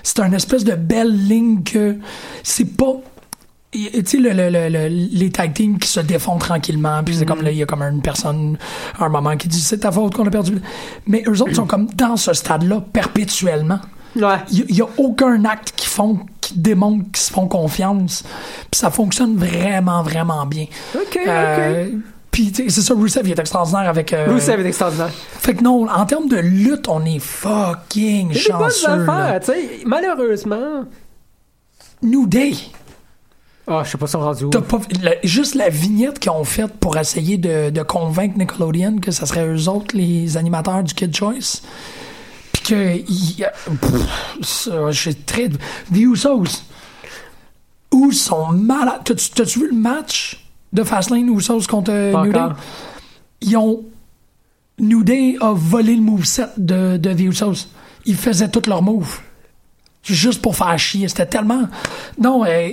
c'est 0.05 0.19
une 0.21 0.33
espèce 0.35 0.63
de 0.63 0.75
belle 0.75 1.11
ligne 1.27 1.63
que 1.63 1.97
c'est 2.43 2.77
pas 2.77 2.93
tu 3.71 3.81
sais, 4.05 4.17
le, 4.19 4.29
le- 4.31 4.49
le- 4.49 4.69
le- 4.69 4.87
les 4.87 5.29
tag 5.31 5.53
teams 5.53 5.77
qui 5.79 5.89
se 5.89 5.99
défont 5.99 6.37
tranquillement, 6.37 7.03
puis 7.03 7.13
c'est 7.15 7.25
comme 7.25 7.41
là, 7.41 7.51
il 7.51 7.57
y 7.57 7.61
a 7.61 7.65
comme 7.65 7.81
une 7.81 8.01
personne, 8.01 8.57
à 8.97 9.03
un 9.03 9.09
moment 9.09 9.35
qui 9.35 9.49
dit 9.49 9.59
c'est 9.59 9.79
ta 9.79 9.91
faute 9.91 10.13
qu'on 10.15 10.25
a 10.25 10.29
perdu. 10.29 10.59
Mais 11.07 11.23
eux 11.27 11.41
autres 11.41 11.55
sont 11.55 11.65
comme 11.65 11.87
dans 11.87 12.15
ce 12.15 12.31
stade-là 12.31 12.81
perpétuellement. 12.93 13.79
Ouais. 14.15 14.37
Il 14.49 14.73
y, 14.73 14.81
a 14.81 14.85
aucun 14.97 15.43
acte 15.43 15.73
qui 15.75 15.87
font, 15.87 16.19
qui 16.39 16.57
démontre 16.57 17.03
qu'ils 17.11 17.17
se 17.25 17.33
font 17.33 17.47
confiance. 17.49 18.23
Puis 18.71 18.79
ça 18.79 18.89
fonctionne 18.91 19.35
vraiment, 19.35 20.03
vraiment 20.03 20.45
bien. 20.45 20.67
Ok, 20.95 21.19
Euh, 21.27 21.89
Puis 22.35 22.51
c'est 22.67 22.81
ça, 22.81 22.93
Rusev 22.93 23.21
il 23.25 23.31
est 23.31 23.39
extraordinaire 23.39 23.87
avec. 23.87 24.11
euh, 24.11 24.25
Rusev 24.27 24.59
est 24.59 24.67
extraordinaire. 24.67 25.09
Fait 25.09 25.55
que 25.55 25.63
non, 25.63 25.87
en 25.87 26.05
termes 26.05 26.27
de 26.27 26.35
lutte, 26.35 26.89
on 26.89 27.05
est 27.05 27.19
fucking 27.19 28.27
bonnes 28.27 28.37
chanceux. 28.37 28.89
affaires, 28.89 29.39
tu 29.39 29.53
sais. 29.53 29.69
Malheureusement. 29.85 30.83
New 32.03 32.27
Day. 32.27 32.51
Ah, 33.65 33.83
je 33.85 33.91
sais 33.91 33.97
pas 33.97 34.05
si 34.05 34.17
on 34.17 34.19
est 34.19 34.23
rendu 34.25 34.47
pas, 34.49 34.79
la- 35.01 35.15
juste 35.23 35.55
la 35.55 35.69
vignette 35.69 36.19
qu'ils 36.19 36.31
ont 36.31 36.43
faite 36.43 36.73
pour 36.73 36.97
essayer 36.97 37.37
de, 37.37 37.69
de 37.69 37.81
convaincre 37.83 38.37
Nickelodeon 38.37 38.97
que 38.99 39.11
ça 39.11 39.25
serait 39.25 39.47
eux 39.47 39.69
autres 39.69 39.95
les 39.95 40.35
animateurs 40.35 40.83
du 40.83 40.93
Kid 40.93 41.15
Choice. 41.15 41.61
Puis 42.51 42.63
que. 42.63 42.97
j'ai 44.91 45.13
très. 45.13 45.47
The 45.47 45.95
Usos. 45.95 46.63
Où 47.93 48.11
sont 48.11 48.47
malades. 48.51 49.03
T'as-tu 49.05 49.59
vu 49.59 49.69
le 49.69 49.77
match? 49.77 50.41
De 50.75 50.83
Fastlane 50.83 51.29
Usos 51.29 51.67
contre 51.67 51.91
euh, 51.91 52.11
Pas 52.11 52.25
New 52.25 52.33
Day? 52.33 52.39
Ils 53.41 53.57
ont. 53.57 53.83
New 54.77 55.03
Day 55.03 55.37
a 55.39 55.53
volé 55.53 55.95
le 55.95 56.01
moveset 56.01 56.47
de, 56.57 56.97
de 56.97 57.13
The 57.13 57.21
Usos. 57.21 57.69
Ils 58.05 58.15
faisaient 58.17 58.49
tous 58.49 58.67
leurs 58.67 58.81
moves. 58.81 59.19
Juste 60.05 60.39
pour 60.39 60.55
faire 60.55 60.77
chier. 60.77 61.07
C'était 61.07 61.25
tellement. 61.25 61.63
Non, 62.19 62.45
euh, 62.45 62.69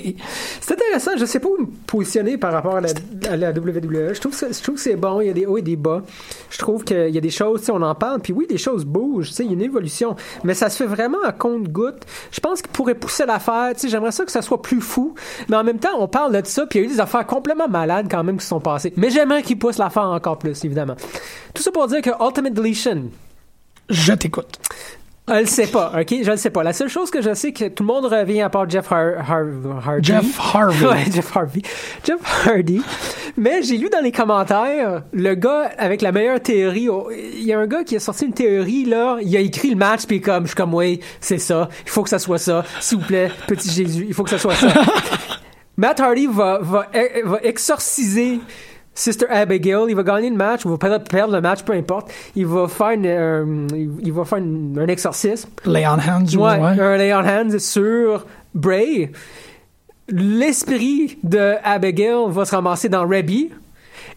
C'est 0.60 0.74
intéressant, 0.74 1.12
je 1.16 1.24
sais 1.24 1.40
pas 1.40 1.48
où 1.48 1.62
me 1.62 1.66
positionner 1.86 2.36
par 2.36 2.52
rapport 2.52 2.76
à 2.76 2.82
la, 2.82 2.90
à 3.30 3.36
la 3.38 3.50
WWE. 3.50 4.12
Je 4.12 4.20
trouve, 4.20 4.38
que, 4.38 4.52
je 4.52 4.62
trouve 4.62 4.74
que 4.74 4.80
c'est 4.80 4.96
bon, 4.96 5.22
il 5.22 5.28
y 5.28 5.30
a 5.30 5.32
des 5.32 5.46
hauts 5.46 5.56
et 5.56 5.62
des 5.62 5.76
bas. 5.76 6.02
Je 6.50 6.58
trouve 6.58 6.84
qu'il 6.84 7.08
y 7.08 7.16
a 7.16 7.20
des 7.22 7.30
choses, 7.30 7.68
on 7.70 7.80
en 7.80 7.94
parle, 7.94 8.20
puis 8.20 8.34
oui, 8.34 8.46
des 8.46 8.58
choses 8.58 8.84
bougent, 8.84 9.30
il 9.38 9.46
y 9.46 9.48
a 9.48 9.52
une 9.52 9.62
évolution, 9.62 10.14
mais 10.44 10.52
ça 10.52 10.68
se 10.68 10.76
fait 10.76 10.86
vraiment 10.86 11.22
à 11.24 11.32
compte-goutte. 11.32 12.04
Je 12.30 12.40
pense 12.40 12.60
qu'il 12.60 12.70
pourrait 12.70 12.94
pousser 12.94 13.24
l'affaire, 13.24 13.72
j'aimerais 13.82 14.12
ça 14.12 14.26
que 14.26 14.32
ça 14.32 14.42
soit 14.42 14.60
plus 14.60 14.82
fou, 14.82 15.14
mais 15.48 15.56
en 15.56 15.64
même 15.64 15.78
temps, 15.78 15.96
on 15.98 16.08
parle 16.08 16.38
de 16.38 16.46
ça, 16.46 16.66
puis 16.66 16.80
il 16.80 16.82
y 16.82 16.84
a 16.84 16.88
eu 16.90 16.92
des 16.92 17.00
affaires 17.00 17.26
complètement 17.26 17.68
malades 17.68 18.08
quand 18.10 18.22
même 18.22 18.36
qui 18.36 18.42
se 18.42 18.50
sont 18.50 18.60
passées. 18.60 18.92
Mais 18.96 19.08
j'aimerais 19.08 19.42
qu'ils 19.42 19.58
poussent 19.58 19.78
l'affaire 19.78 20.02
encore 20.02 20.38
plus, 20.38 20.62
évidemment. 20.64 20.96
Tout 21.54 21.62
ça 21.62 21.70
pour 21.70 21.86
dire 21.86 22.02
que 22.02 22.10
Ultimate 22.22 22.52
Deletion, 22.52 23.04
je 23.88 24.12
t'écoute. 24.12 24.58
Je 25.28 25.34
le 25.34 25.46
sais 25.46 25.66
pas, 25.68 25.92
ok? 26.00 26.14
Je 26.22 26.30
le 26.30 26.36
sais 26.36 26.50
pas. 26.50 26.62
La 26.62 26.72
seule 26.72 26.88
chose 26.88 27.10
que 27.10 27.22
je 27.22 27.32
sais, 27.34 27.52
que 27.52 27.68
tout 27.68 27.82
le 27.84 27.86
monde 27.86 28.06
revient 28.06 28.42
à 28.42 28.50
part 28.50 28.68
Jeff 28.68 28.90
Har 28.90 29.18
Har- 29.30 29.86
Hardy. 29.86 30.02
Jeff 30.04 30.38
Harvey. 30.54 30.86
ouais, 30.86 31.04
Jeff 31.12 31.36
Harvey. 31.36 31.62
Jeff 32.04 32.46
Hardy. 32.46 32.82
Mais 33.36 33.62
j'ai 33.62 33.78
lu 33.78 33.88
dans 33.88 34.00
les 34.02 34.12
commentaires, 34.12 35.02
le 35.12 35.34
gars 35.34 35.70
avec 35.78 36.02
la 36.02 36.12
meilleure 36.12 36.40
théorie, 36.40 36.88
oh, 36.88 37.08
il 37.12 37.44
y 37.44 37.52
a 37.52 37.58
un 37.58 37.66
gars 37.66 37.82
qui 37.84 37.96
a 37.96 38.00
sorti 38.00 38.26
une 38.26 38.34
théorie, 38.34 38.84
là, 38.84 39.16
il 39.22 39.34
a 39.36 39.40
écrit 39.40 39.70
le 39.70 39.76
match, 39.76 40.04
puis 40.06 40.20
comme, 40.20 40.42
je 40.42 40.48
suis 40.48 40.56
comme, 40.56 40.74
oui, 40.74 41.00
c'est 41.20 41.38
ça, 41.38 41.68
il 41.86 41.90
faut 41.90 42.02
que 42.02 42.10
ça 42.10 42.18
soit 42.18 42.36
ça, 42.38 42.62
s'il 42.80 42.98
vous 42.98 43.04
plaît, 43.06 43.30
petit 43.46 43.70
Jésus, 43.70 44.04
il 44.08 44.12
faut 44.12 44.24
que 44.24 44.28
ça 44.30 44.38
soit 44.38 44.54
ça. 44.54 44.68
Matt 45.78 46.00
Hardy 46.00 46.26
va, 46.26 46.58
va, 46.60 46.86
va 47.24 47.38
exorciser 47.42 48.38
Sister 48.94 49.26
Abigail, 49.30 49.86
il 49.88 49.96
va 49.96 50.02
gagner 50.02 50.28
le 50.28 50.36
match, 50.36 50.66
ou 50.66 50.70
va 50.70 50.76
peut-être 50.76 51.08
perdre 51.08 51.32
le 51.34 51.40
match, 51.40 51.62
peu 51.62 51.72
importe. 51.72 52.12
Il 52.36 52.46
va 52.46 52.68
faire, 52.68 52.90
une, 52.90 53.06
euh, 53.06 53.66
il 54.02 54.12
va 54.12 54.24
faire 54.26 54.38
une- 54.38 54.78
un 54.78 54.86
exorcisme. 54.88 55.48
Lay 55.64 55.86
on 55.86 55.92
hands, 55.92 56.34
Ouais, 56.36 56.58
ouais. 56.60 56.80
un 56.80 56.96
lay 56.98 57.14
on 57.14 57.20
hands 57.20 57.58
sur 57.58 58.26
Bray. 58.54 59.10
L'esprit 60.08 61.18
de 61.22 61.54
Abigail 61.64 62.24
va 62.28 62.44
se 62.44 62.54
ramasser 62.54 62.88
dans 62.88 63.06
Rebby. 63.06 63.50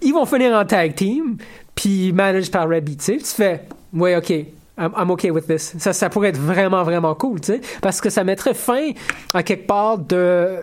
Ils 0.01 0.13
vont 0.13 0.25
finir 0.25 0.53
en 0.57 0.65
tag 0.65 0.93
team, 0.95 1.37
puis 1.73 2.11
managed 2.11 2.51
par 2.51 2.67
Rebby. 2.67 2.97
Tu 2.97 3.03
sais, 3.03 3.17
tu 3.17 3.25
fais, 3.25 3.61
ouais, 3.93 4.15
ok. 4.17 4.29
I'm, 4.77 4.91
I'm 4.97 5.09
okay 5.11 5.31
with 5.31 5.47
this. 5.47 5.73
Ça, 5.77 5.93
ça 5.93 6.09
pourrait 6.09 6.29
être 6.29 6.39
vraiment, 6.39 6.83
vraiment 6.83 7.15
cool, 7.15 7.39
tu 7.39 7.53
sais, 7.53 7.61
parce 7.81 8.01
que 8.01 8.09
ça 8.09 8.25
mettrait 8.25 8.53
fin 8.53 8.89
à 9.33 9.41
quelque 9.41 9.67
part 9.67 9.97
de 9.99 10.57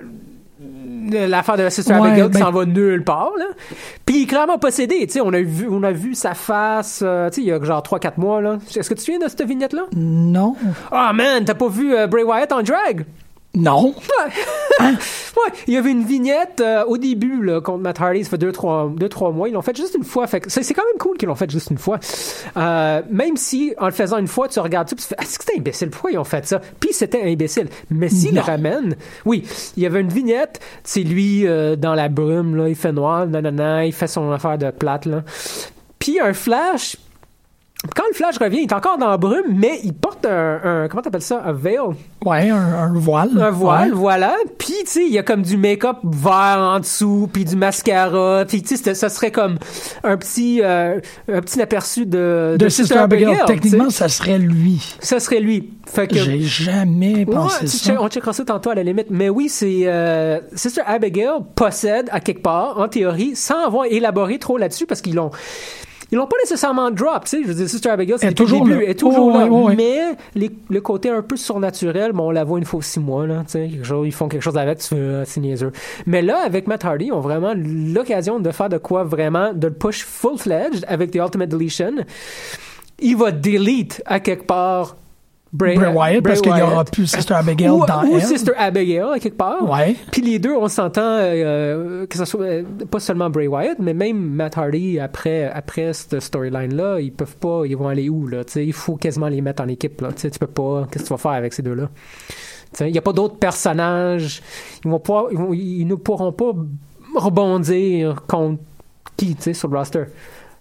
l'affaire 1.27 1.57
de 1.57 1.63
la 1.63 1.71
Sister 1.71 1.95
Ouais, 1.95 2.09
Abigail 2.09 2.31
qui 2.31 2.39
ben- 2.39 2.41
s'en 2.41 2.51
va 2.53 2.65
nulle 2.65 3.05
part 3.05 3.31
là. 3.39 3.45
Puis 4.07 4.17
il 4.19 4.23
est 4.23 4.27
clairement 4.27 4.59
possédé, 4.59 5.07
tu 5.07 5.15
sais, 5.15 5.21
on 5.21 5.33
a 5.33 5.41
vu 5.41 5.69
on 5.71 5.83
a 5.83 5.93
vu 5.93 6.15
sa 6.15 6.35
face 6.35 7.01
euh, 7.03 7.29
tu 7.31 7.37
sais 7.37 7.41
il 7.43 7.47
y 7.49 7.53
a 7.53 7.63
genre 7.63 7.83
3 7.83 7.99
4 7.99 8.19
mois 8.19 8.41
là. 8.41 8.59
Est-ce 8.75 8.89
que 8.89 8.95
tu 8.95 9.01
te 9.01 9.01
souviens 9.01 9.19
de 9.25 9.29
cette 9.29 9.43
vignette 9.43 9.73
là 9.73 9.83
Non. 9.95 10.55
Ah 10.91 11.13
man, 11.13 11.45
t'as 11.45 11.55
pas 11.55 11.69
vu 11.69 11.95
euh, 11.95 12.07
Bray 12.07 12.25
Wyatt 12.25 12.53
en 12.53 12.63
drag? 12.63 13.05
Non. 13.55 13.95
Ouais. 13.95 14.87
ouais, 14.87 15.53
il 15.67 15.75
y 15.75 15.77
avait 15.77 15.91
une 15.91 16.05
vignette 16.05 16.61
euh, 16.61 16.85
au 16.85 16.97
début 16.97 17.43
là, 17.43 17.61
contre 17.61 17.83
Matt 17.83 18.01
Hardy, 18.01 18.25
ça 18.25 18.31
fait 18.31 18.39
2-3 18.39 18.95
deux, 18.95 19.09
trois 19.11 19.31
mois. 19.31 19.49
Ils 19.49 19.53
l'ont 19.53 19.63
fait 19.63 19.77
juste 19.77 19.95
une 19.95 20.05
fois. 20.05 20.27
Fait 20.27 20.43
c'est 20.49 20.73
quand 20.73 20.85
même 20.85 20.99
cool 20.99 21.19
qu'ils 21.19 21.29
l'ont 21.29 21.35
fait 21.35 21.51
juste 21.51 21.71
une 21.71 21.79
fois. 21.79 21.99
Euh, 22.57 23.03
même 23.11 23.37
si, 23.37 23.75
en 23.79 23.87
le 23.87 23.93
faisant 23.93 24.17
une 24.19 24.27
fois, 24.27 24.49
tu 24.49 24.59
regardes 24.61 24.89
ça, 24.89 24.97
puis 24.97 25.05
tu 25.05 25.09
fais, 25.09 25.23
est-ce 25.23 25.39
que 25.39 25.45
c'était 25.45 25.59
imbécile? 25.59 25.91
Pourquoi 25.91 26.13
ils 26.13 26.19
ont 26.19 26.25
fait 26.25 26.47
ça? 26.47 26.61
Puis 26.81 26.91
c'était 26.93 27.23
imbécile. 27.23 27.69
Mais 27.91 28.09
s'ils 28.09 28.35
le 28.35 28.41
ramènent, 28.41 28.97
oui, 29.27 29.45
il 29.77 29.83
y 29.83 29.87
avait 29.87 30.01
une 30.01 30.09
vignette, 30.09 30.61
c'est 30.83 31.03
lui 31.03 31.47
euh, 31.47 31.77
dans 31.77 31.95
la 31.95 32.09
brume, 32.09 32.57
là, 32.57 32.69
il 32.69 32.75
fait 32.75 32.93
noir, 32.93 33.27
nanana, 33.27 33.85
il 33.85 33.93
fait 33.93 34.07
son 34.07 34.31
affaire 34.33 34.57
de 34.57 34.71
plate, 34.71 35.05
là. 35.07 35.23
Puis 35.99 36.19
un 36.21 36.33
flash. 36.33 36.97
Quand 37.97 38.05
le 38.09 38.15
flash 38.15 38.39
revient, 38.39 38.59
il 38.59 38.63
est 38.71 38.73
encore 38.73 38.97
dans 38.97 39.11
la 39.11 39.17
brume, 39.17 39.57
mais 39.57 39.81
il 39.83 39.93
porte 39.93 40.25
un, 40.25 40.61
un 40.85 40.89
comment 40.89 41.03
t'appelles 41.03 41.21
ça, 41.21 41.43
un 41.45 41.53
veil, 41.53 41.79
Ouais, 42.25 42.49
un, 42.49 42.57
un 42.57 42.93
voile. 42.95 43.31
un 43.41 43.51
voile, 43.51 43.89
Ouais. 43.91 43.97
voilà. 43.99 44.37
Puis, 44.57 44.73
tu 44.85 44.87
sais, 44.87 45.05
il 45.05 45.13
y 45.13 45.19
a 45.19 45.25
comme 45.25 45.43
du 45.43 45.57
make-up 45.57 45.97
vert 46.05 46.59
en 46.61 46.79
dessous, 46.79 47.29
puis 47.33 47.45
du 47.45 47.57
mascara. 47.57 48.45
Puis, 48.47 48.63
tu 48.63 48.77
sais, 48.77 48.95
ça 48.95 49.09
serait 49.09 49.33
comme 49.33 49.59
un 50.05 50.17
petit, 50.17 50.61
euh, 50.63 51.01
un 51.27 51.41
petit 51.41 51.61
aperçu 51.61 52.07
de, 52.07 52.55
De 52.57 52.69
Sister 52.69 52.99
Abigail. 52.99 53.37
Techniquement, 53.49 53.91
ça 53.91 54.09
serait 54.09 54.39
lui. 54.39 54.97
ça 55.01 55.19
serait 55.19 55.41
lui. 55.41 55.71
Fait 55.87 56.07
que, 56.07 56.15
J'ai 56.17 56.41
jamais 56.41 57.27
pensé 57.27 57.67
ça. 57.67 57.97
on 58.01 58.09
checkera 58.09 58.33
ça 58.33 58.45
tantôt 58.45 58.71
à 58.71 58.77
la 58.77 58.85
limite. 58.85 59.09
Mais 59.11 59.29
oui, 59.29 59.49
c'est 59.49 59.83
euh, 59.87 60.39
Sister 60.55 60.83
Abigail 60.87 61.41
possède 61.57 62.09
à 62.13 62.21
quelque 62.21 62.43
part, 62.43 62.79
en 62.79 62.87
théorie, 62.87 63.35
sans 63.35 63.67
avoir 63.67 63.87
élaboré 63.87 64.39
trop 64.39 64.57
là-dessus, 64.57 64.87
parce 64.87 65.01
qu'ils 65.01 65.17
l'ont. 65.17 65.33
Ils 66.13 66.17
l'ont 66.17 66.27
pas 66.27 66.37
nécessairement 66.43 66.91
drop, 66.91 67.25
tu 67.25 67.31
sais. 67.39 67.43
Je 67.43 67.49
veux 67.49 67.55
dire, 67.55 67.69
Sister 67.69 67.89
Abigail, 67.89 68.19
c'est 68.19 68.29
le 68.29 68.35
toujours 68.35 68.65
début, 68.67 68.85
elle 68.85 68.91
est 68.91 68.95
toujours 68.95 69.35
Oh, 69.35 69.69
là. 69.69 69.75
Mais 69.75 69.99
les- 70.35 70.51
le 70.69 70.81
côté 70.83 71.09
un 71.09 71.23
peu 71.23 71.37
surnaturel, 71.37 72.13
bon, 72.13 72.29
on 72.29 72.31
la 72.31 72.45
voit 72.45 72.59
une 72.59 72.65
fois 72.67 72.83
six 72.83 73.01
mois, 73.01 73.27
là, 73.27 73.43
tu 73.47 73.53
sais. 73.53 73.67
Ils 73.69 74.13
font 74.13 74.29
quelque 74.29 74.43
chose 74.43 74.59
avec, 74.59 74.79
ah, 74.93 75.23
c'est 75.25 75.41
niaiseux. 75.41 75.73
Mais 76.07 76.21
là, 76.23 76.39
avec 76.45 76.67
Matt 76.67 76.85
Hardy, 76.85 77.07
ils 77.07 77.13
ont 77.13 77.21
vraiment 77.21 77.55
l'occasion 77.57 78.39
de 78.41 78.51
faire 78.51 78.69
de 78.69 78.79
quoi 78.79 79.05
vraiment, 79.05 79.53
de 79.55 79.69
le 79.69 79.73
push 79.73 80.05
full-fledged 80.05 80.85
avec 80.87 81.11
The 81.13 81.17
Ultimate 81.17 81.49
Deletion. 81.49 81.93
Il 83.01 83.17
va 83.17 83.33
delete 83.33 84.03
à 84.07 84.21
quelque 84.21 84.45
part 84.47 84.97
Bray, 85.55 85.77
Bray 85.77 85.93
Wyatt, 85.93 86.23
Bray 86.23 86.23
parce 86.23 86.41
qu'il 86.41 86.57
y 86.57 86.63
aura 86.63 86.83
plus 86.85 87.07
Sister 87.07 87.35
Abigail 87.35 87.69
ou, 87.69 87.85
dans 87.85 88.05
ou 88.05 88.15
elle. 88.17 88.23
Sister 88.23 88.53
Abigail 88.57 89.01
à 89.15 89.19
quelque 89.19 89.37
part. 89.37 89.69
Ouais. 89.71 89.95
Puis 90.11 90.23
les 90.23 90.39
deux, 90.39 90.55
on 90.57 90.67
s'entend 90.69 91.03
euh, 91.05 92.07
que 92.07 92.17
ce 92.17 92.25
soit 92.25 92.41
euh, 92.41 92.63
pas 92.91 93.01
seulement 93.01 93.29
Bray 93.29 93.49
Wyatt, 93.49 93.79
mais 93.79 93.93
même 93.93 94.17
Matt 94.19 94.57
Hardy 94.57 94.99
après 94.99 95.45
après 95.53 95.93
cette 95.93 96.21
storyline 96.21 96.75
là, 96.75 96.99
ils 97.01 97.13
peuvent 97.13 97.37
pas, 97.37 97.65
ils 97.67 97.77
vont 97.77 97.89
aller 97.89 98.09
où 98.09 98.27
là? 98.27 98.45
Tu 98.45 98.53
sais, 98.53 98.65
il 98.67 98.73
faut 98.73 98.97
quasiment 98.97 99.29
les 99.29 99.43
mettre 99.43 99.63
en 99.63 99.69
équipe 99.69 100.01
là. 100.01 100.09
Tu 100.13 100.21
sais, 100.23 100.31
tu 100.31 100.39
peux 100.39 100.47
pas. 100.47 100.87
Qu'est-ce 100.91 101.05
que 101.05 101.09
tu 101.09 101.13
vas 101.15 101.19
faire 101.19 101.33
avec 101.33 101.53
ces 101.53 101.63
deux 101.63 101.75
là 101.75 101.91
Il 102.81 102.91
n'y 102.93 102.97
a 102.99 103.03
pas 103.03 103.13
d'autres 103.13 103.37
personnages. 103.37 104.41
Ils 104.87 104.91
vont 104.91 105.01
pas, 105.01 105.27
ils, 105.33 105.37
vont- 105.37 105.53
ils 105.53 105.85
ne 105.85 105.95
pourront 105.97 106.33
pas 106.33 106.53
rebondir 107.15 108.23
contre 108.27 108.63
qui, 109.17 109.35
tu 109.37 109.43
sais, 109.43 109.53
sur 109.55 109.69
le 109.69 109.77
roster. 109.79 110.05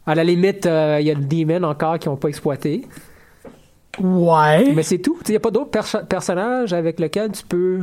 À 0.05 0.15
la 0.15 0.23
limite, 0.23 0.65
euh, 0.65 0.97
il 0.99 1.07
y 1.07 1.11
a 1.11 1.13
le 1.13 1.23
Demon 1.23 1.63
encore 1.63 1.97
qui 1.99 2.09
n'ont 2.09 2.17
pas 2.17 2.27
exploité. 2.27 2.81
Ouais. 3.99 4.71
Mais 4.73 4.83
c'est 4.83 4.99
tout. 4.99 5.17
Il 5.27 5.31
n'y 5.31 5.37
a 5.37 5.39
pas 5.39 5.51
d'autres 5.51 5.71
perso- 5.71 6.03
personnages 6.07 6.71
avec 6.73 6.99
lesquels 6.99 7.31
tu 7.31 7.43
peux 7.45 7.81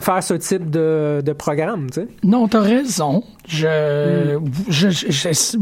faire 0.00 0.22
ce 0.22 0.34
type 0.34 0.70
de, 0.70 1.22
de 1.24 1.32
programme, 1.32 1.90
tu 1.90 2.02
sais? 2.02 2.08
Non, 2.22 2.46
t'as 2.48 2.60
raison. 2.60 3.24
Je, 3.46 4.36
Hmm. 4.38 4.44
je, 4.68 4.90
je- 4.90 5.10
je- 5.10 5.58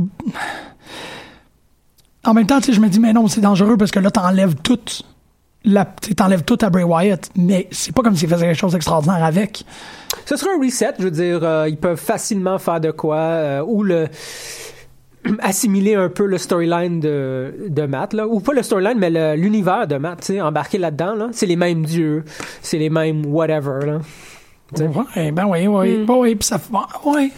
En 2.25 2.35
même 2.35 2.47
temps, 2.47 2.59
tu 2.59 2.67
sais, 2.67 2.73
je 2.73 2.81
me 2.81 2.89
dis, 2.89 2.99
mais 3.01 3.13
non, 3.13 3.29
c'est 3.29 3.41
dangereux 3.41 3.77
parce 3.77 3.91
que 3.93 4.01
là, 4.01 4.11
t'enlèves 4.11 4.57
tout. 4.57 4.79
La, 5.65 5.85
t'enlèves 5.85 6.43
tout 6.45 6.59
à 6.61 6.71
Bray 6.71 6.85
Wyatt. 6.85 7.31
Mais 7.37 7.69
c'est 7.71 7.93
pas 7.95 8.03
comme 8.03 8.17
s'il 8.17 8.29
faisait 8.29 8.47
quelque 8.47 8.59
chose 8.59 8.73
d'extraordinaire 8.73 9.25
avec. 9.25 9.65
Ce 10.27 10.37
sera 10.37 10.51
un 10.53 10.63
reset, 10.63 10.95
je 10.99 11.05
veux 11.05 11.11
dire, 11.11 11.41
euh, 11.43 11.69
ils 11.69 11.77
peuvent 11.79 11.99
facilement 11.99 12.59
faire 12.59 12.81
de 12.81 12.91
quoi, 12.91 13.17
euh, 13.17 13.63
ou 13.67 13.83
le 13.85 14.09
assimiler 15.41 15.95
un 15.95 16.09
peu 16.09 16.27
le 16.27 16.39
storyline 16.39 17.01
de, 17.01 17.55
de 17.69 17.83
Matt, 17.87 18.13
là, 18.13 18.27
ou 18.27 18.41
pas 18.41 18.53
le 18.53 18.63
storyline, 18.63 18.99
mais 18.99 19.37
l'univers 19.37 19.87
de 19.87 19.97
Matt, 19.97 20.21
tu 20.21 20.27
sais, 20.35 20.41
embarqué 20.41 20.79
là-dedans, 20.79 21.15
là. 21.15 21.29
C'est 21.33 21.47
les 21.47 21.57
mêmes 21.57 21.85
dieux, 21.85 22.25
c'est 22.63 22.79
les 22.79 22.91
mêmes 22.91 23.25
whatever, 23.27 23.87
là. 23.87 23.99
Ouais, 25.15 25.31
ben 25.31 25.47
oui, 25.47 25.67
oui. 25.69 25.99
Hmm. 25.99 26.07
Ben 26.07 26.15
oui, 26.17 26.35
puis 26.35 26.47
ça 26.47 26.59
fait. 26.59 26.73
Ouais. 27.05 27.31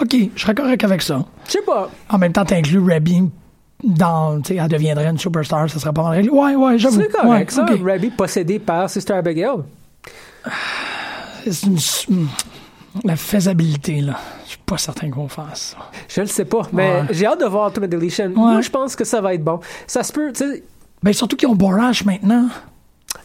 OK, 0.00 0.14
je 0.36 0.40
serais 0.40 0.54
correct 0.54 0.84
avec 0.84 1.02
ça. 1.02 1.24
Je 1.46 1.52
sais 1.52 1.62
pas. 1.62 1.90
En 2.10 2.18
même 2.18 2.32
temps, 2.32 2.44
t'inclus 2.44 2.78
Rebby 2.78 3.24
dans. 3.82 4.40
Tu 4.40 4.54
sais, 4.54 4.60
elle 4.62 4.68
deviendrait 4.68 5.06
une 5.06 5.18
superstar, 5.18 5.68
ça 5.68 5.78
serait 5.80 5.92
pas 5.92 6.02
mal 6.02 6.12
réglé. 6.12 6.30
Ouais, 6.30 6.54
ouais, 6.54 6.78
j'avoue. 6.78 7.00
C'est 7.00 7.08
correct, 7.10 7.50
Ouais, 7.56 7.66
ça. 7.66 7.66
ok. 7.74 7.80
Rebby 7.84 8.10
possédé 8.10 8.58
par 8.58 8.88
Sister 8.88 9.14
Abigail. 9.14 9.56
c'est 11.50 11.66
une. 11.66 11.78
La 13.04 13.16
faisabilité, 13.16 14.00
là. 14.00 14.16
Je 14.44 14.50
suis 14.50 14.58
pas 14.64 14.78
certain 14.78 15.10
qu'on 15.10 15.28
fasse 15.28 15.74
ça. 15.76 15.90
Je 16.08 16.20
le 16.20 16.26
sais 16.26 16.44
pas, 16.44 16.62
mais 16.72 16.88
Ouais. 16.88 17.02
j'ai 17.10 17.26
hâte 17.26 17.40
de 17.40 17.46
voir 17.46 17.68
Ultimate 17.68 17.90
Deletion. 17.90 18.30
Moi, 18.34 18.60
je 18.60 18.70
pense 18.70 18.96
que 18.96 19.04
ça 19.04 19.20
va 19.20 19.34
être 19.34 19.44
bon. 19.44 19.60
Ça 19.86 20.02
se 20.02 20.12
peut, 20.12 20.32
tu 20.32 20.44
sais. 20.44 20.62
Ben, 21.02 21.12
surtout 21.12 21.36
qu'ils 21.36 21.48
ont 21.48 21.54
Borash 21.54 22.04
maintenant. 22.04 22.48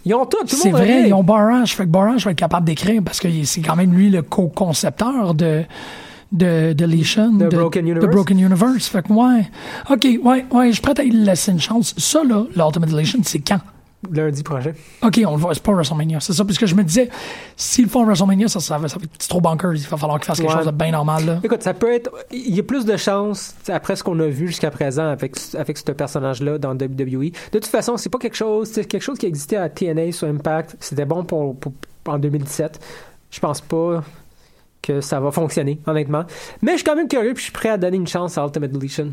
Ils 0.05 0.13
ont 0.15 0.26
tout, 0.26 0.38
tout 0.41 0.55
C'est 0.55 0.72
vrai, 0.72 1.07
ils 1.07 1.13
ont 1.13 1.24
Borash. 1.24 1.76
Fait 1.76 1.84
que 1.84 1.89
Borash 1.89 2.26
va 2.26 2.32
être 2.32 2.38
capable 2.38 2.65
d'écrire 2.65 3.01
parce 3.03 3.19
que 3.19 3.28
c'est 3.43 3.61
quand 3.61 3.76
même 3.76 3.93
lui 3.93 4.09
le 4.09 4.22
co-concepteur 4.22 5.34
de, 5.34 5.63
de 6.32 6.74
Deletion. 6.74 7.32
De 7.34 7.47
Broken 7.47 7.86
Universe. 7.88 8.05
De 8.05 8.11
Broken 8.11 8.39
Universe. 8.39 8.88
Fait 8.88 9.01
que, 9.05 9.13
ouais. 9.13 9.49
OK, 9.89 10.07
ouais, 10.24 10.45
ouais, 10.51 10.67
je 10.67 10.72
suis 10.74 10.82
prêt 10.82 10.93
à 10.99 11.03
lui 11.03 11.11
laisser 11.11 11.51
une 11.51 11.59
chance. 11.59 11.93
Ça, 11.97 12.24
là, 12.24 12.43
l'Ultimate 12.55 12.89
Deletion, 12.89 13.19
c'est 13.24 13.39
quand? 13.39 13.59
Lundi 14.10 14.41
prochain. 14.41 14.72
OK, 15.04 15.22
on 15.28 15.32
le 15.32 15.38
voit, 15.38 15.54
c'est 15.54 15.62
pas 15.62 15.74
WrestleMania. 15.74 16.20
C'est 16.20 16.34
ça, 16.34 16.43
puisque 16.43 16.66
je 16.66 16.74
me 16.74 16.84
disais, 16.84 17.10
s'ils 17.56 17.88
font 17.88 18.04
WrestleMania, 18.04 18.47
ça, 18.47 18.60
ça, 18.60 18.78
va- 18.80 18.88
ça 18.88 18.97
être 19.02 19.28
trop 19.28 19.39
bonkers. 19.41 19.74
Il 19.76 19.88
va 19.88 19.97
falloir 19.97 20.20
qu'ils 20.20 20.26
fassent 20.26 20.39
quelque 20.41 20.52
chose 20.54 20.66
de 20.66 20.72
bien 20.72 20.91
normal, 20.91 21.26
là. 21.26 21.39
Écoute, 21.43 21.62
ça 21.62 21.74
peut 21.76 21.93
être. 21.93 22.10
Il 22.32 22.56
y 22.56 22.60
a 22.60 22.64
plus 22.64 22.84
de 22.86 22.97
chances, 22.97 23.54
après 23.70 23.95
ce 23.95 24.04
qu'on 24.04 24.20
a 24.20 24.26
vu 24.28 24.47
jusqu'à 24.47 24.72
présent 24.72 25.08
avec, 25.08 25.36
avec 25.56 25.78
ce 25.78 25.91
personnage-là 25.91 26.58
dans 26.58 26.72
WWE. 26.72 27.30
De 27.30 27.60
toute 27.60 27.68
façon, 27.68 27.95
c'est 27.97 28.10
pas 28.10 28.18
quelque 28.18 28.36
chose. 28.38 28.72
C'est 28.74 28.86
quelque 28.86 29.04
chose 29.04 29.20
qui 29.20 29.28
existait 29.28 29.58
à 29.58 29.70
TNA 29.70 30.12
sur 30.14 30.28
Impact. 30.28 30.78
C'était 30.80 31.06
bon 31.06 31.24
pour, 31.24 31.56
pour- 31.58 31.74
en 32.08 32.18
2017. 32.18 32.80
Je 33.30 33.39
pense 33.39 33.62
pas 33.62 34.04
que 34.82 34.99
ça 34.99 35.20
va 35.20 35.30
fonctionner, 35.30 35.80
honnêtement. 35.86 36.24
Mais 36.64 36.72
je 36.72 36.78
suis 36.78 36.86
quand 36.86 36.95
même 36.95 37.08
curieux 37.08 37.34
puis 37.36 37.41
je 37.41 37.43
suis 37.45 37.52
prêt 37.54 37.70
à 37.70 37.78
donner 37.78 37.97
une 37.97 38.08
chance 38.08 38.36
à 38.39 38.43
Ultimate 38.43 38.72
Deletion. 38.72 39.10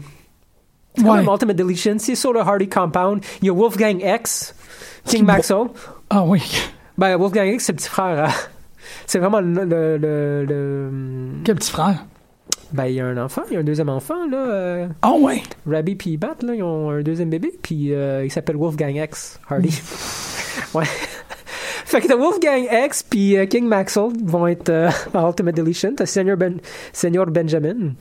C'est 0.97 1.05
Ouais. 1.05 1.22
Ultimate 1.24 1.55
Deletion. 1.57 1.97
C'est 1.99 2.14
sur 2.16 2.32
le 2.32 2.41
Hardy 2.41 2.68
Compound. 2.68 3.22
Il 3.43 3.47
y 3.47 3.51
a 3.51 3.53
Wolfgang 3.55 4.01
X, 4.03 4.55
King 5.09 5.24
Maxwell. 5.24 5.68
Ah 6.11 6.22
oui. 6.24 6.42
Ben, 6.96 7.16
Wolfgang 7.16 7.46
X, 7.54 7.64
c'est 7.64 7.72
le 7.72 7.76
petit 7.76 7.88
frère. 7.88 8.24
à- 8.24 8.32
C'est 9.06 9.18
vraiment 9.18 9.40
le, 9.40 9.64
le, 9.64 9.96
le, 9.98 10.44
le- 10.46 10.90
Quel 11.44 11.56
petit 11.56 11.70
frère? 11.70 12.04
Ben, 12.72 12.86
il 12.86 12.94
y 12.94 13.00
a 13.00 13.06
un 13.06 13.16
enfant, 13.16 13.42
il 13.48 13.54
y 13.54 13.56
a 13.56 13.61
un 13.61 13.64
deuxième 13.64 13.88
enfant, 13.88 14.26
là. 14.30 14.36
euh, 14.36 14.88
Ah 15.02 15.12
ouais. 15.12 15.42
Rabbi 15.66 15.94
puis 15.94 16.16
Bat, 16.16 16.36
là, 16.42 16.54
ils 16.54 16.62
ont 16.62 16.90
un 16.90 17.02
deuxième 17.02 17.30
bébé, 17.30 17.52
puis 17.62 17.94
euh, 17.94 18.24
il 18.24 18.30
s'appelle 18.30 18.56
Wolfgang 18.56 18.94
X 18.96 19.40
Hardy. 19.48 19.70
ouais. 20.74 20.84
fait 21.84 22.00
que 22.02 22.12
Wolfgang 22.14 22.66
X 22.86 23.02
puis 23.02 23.38
euh, 23.38 23.46
King 23.46 23.66
Maxwell 23.66 24.11
vont 24.22 24.46
être 24.46 24.68
euh, 24.68 24.90
à 25.14 25.22
Ultimate 25.28 25.54
Deletion. 25.56 25.94
T'as 25.96 26.04
Senior, 26.06 26.36
ben, 26.36 26.59
Senior 26.92 27.26
Benjamin. 27.26 27.92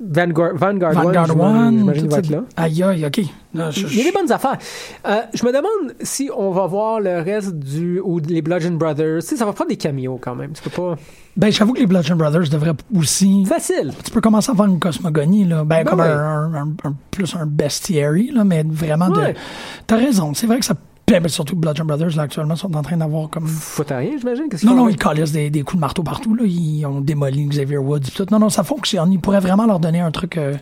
Vanguard, 0.00 0.54
Vanguard, 0.56 0.92
Vanguard 0.92 1.30
One, 1.38 1.82
One. 1.88 2.08
va 2.08 2.18
être 2.18 2.28
là. 2.28 2.42
Aïe, 2.56 2.82
aïe, 2.82 3.06
OK. 3.06 3.20
Là, 3.54 3.70
je- 3.70 3.86
Il 3.86 3.96
y 3.98 4.00
a 4.00 4.04
des 4.04 4.12
bonnes 4.12 4.30
affaires. 4.32 4.58
Euh, 5.06 5.20
je 5.32 5.44
me 5.44 5.52
demande 5.52 5.94
si 6.02 6.28
on 6.36 6.50
va 6.50 6.66
voir 6.66 6.98
le 7.00 7.20
reste 7.22 7.54
du. 7.54 8.00
ou 8.00 8.18
les 8.18 8.42
Bludgeon 8.42 8.72
Brothers. 8.72 9.20
Tu 9.22 9.28
sais, 9.28 9.36
ça 9.36 9.44
va 9.46 9.52
prendre 9.52 9.68
des 9.70 9.76
cameos 9.76 10.18
quand 10.20 10.34
même. 10.34 10.50
Tu 10.52 10.62
peux 10.62 10.70
pas. 10.70 10.96
Ben, 11.36 11.52
j'avoue 11.52 11.72
que 11.74 11.78
les 11.78 11.86
Bludgeon 11.86 12.16
Brothers 12.16 12.48
devraient 12.50 12.72
aussi. 12.96 13.44
Facile. 13.46 13.92
Tu 14.04 14.10
peux 14.10 14.20
commencer 14.20 14.50
à 14.50 14.54
faire 14.56 14.64
une 14.66 14.80
cosmogonie, 14.80 15.44
là. 15.44 15.62
Ben, 15.64 15.84
Ben 15.84 15.90
comme 15.90 16.00
ouais. 16.00 16.06
un, 16.06 16.54
un- 16.54 16.74
un- 16.84 16.94
plus 17.12 17.34
un 17.36 17.46
bestiary, 17.46 18.32
là, 18.32 18.42
mais 18.42 18.64
vraiment 18.68 19.08
Ouais. 19.10 19.34
de. 19.34 19.38
T'as 19.86 19.96
raison. 19.96 20.34
C'est 20.34 20.48
vrai 20.48 20.58
que 20.58 20.64
ça. 20.64 20.74
Ben, 21.06 21.22
ben, 21.22 21.28
surtout 21.28 21.54
Bludgeon 21.54 21.84
Brothers, 21.84 22.16
là, 22.16 22.22
actuellement, 22.22 22.56
sont 22.56 22.74
en 22.74 22.82
train 22.82 22.96
d'avoir 22.96 23.28
comme. 23.28 23.46
Faut 23.46 23.84
à 23.92 23.96
rien, 23.98 24.12
j'imagine. 24.18 24.46
Non, 24.64 24.74
non, 24.74 24.84
font? 24.84 24.88
ils 24.88 24.96
collissent 24.96 25.32
des, 25.32 25.50
des 25.50 25.62
coups 25.62 25.76
de 25.76 25.80
marteau 25.80 26.02
partout, 26.02 26.34
là. 26.34 26.44
Ils 26.46 26.84
ont 26.86 27.00
démoli 27.00 27.44
Xavier 27.46 27.76
Woods. 27.78 28.00
Tout. 28.14 28.26
Non, 28.30 28.38
non, 28.38 28.48
ça 28.48 28.64
fonctionne. 28.64 29.12
Ils 29.12 29.20
pourraient 29.20 29.40
vraiment 29.40 29.66
leur 29.66 29.80
donner 29.80 30.00
un 30.00 30.10
truc 30.10 30.38
euh, 30.38 30.54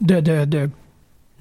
de. 0.00 0.20
de, 0.20 0.44
de... 0.44 0.70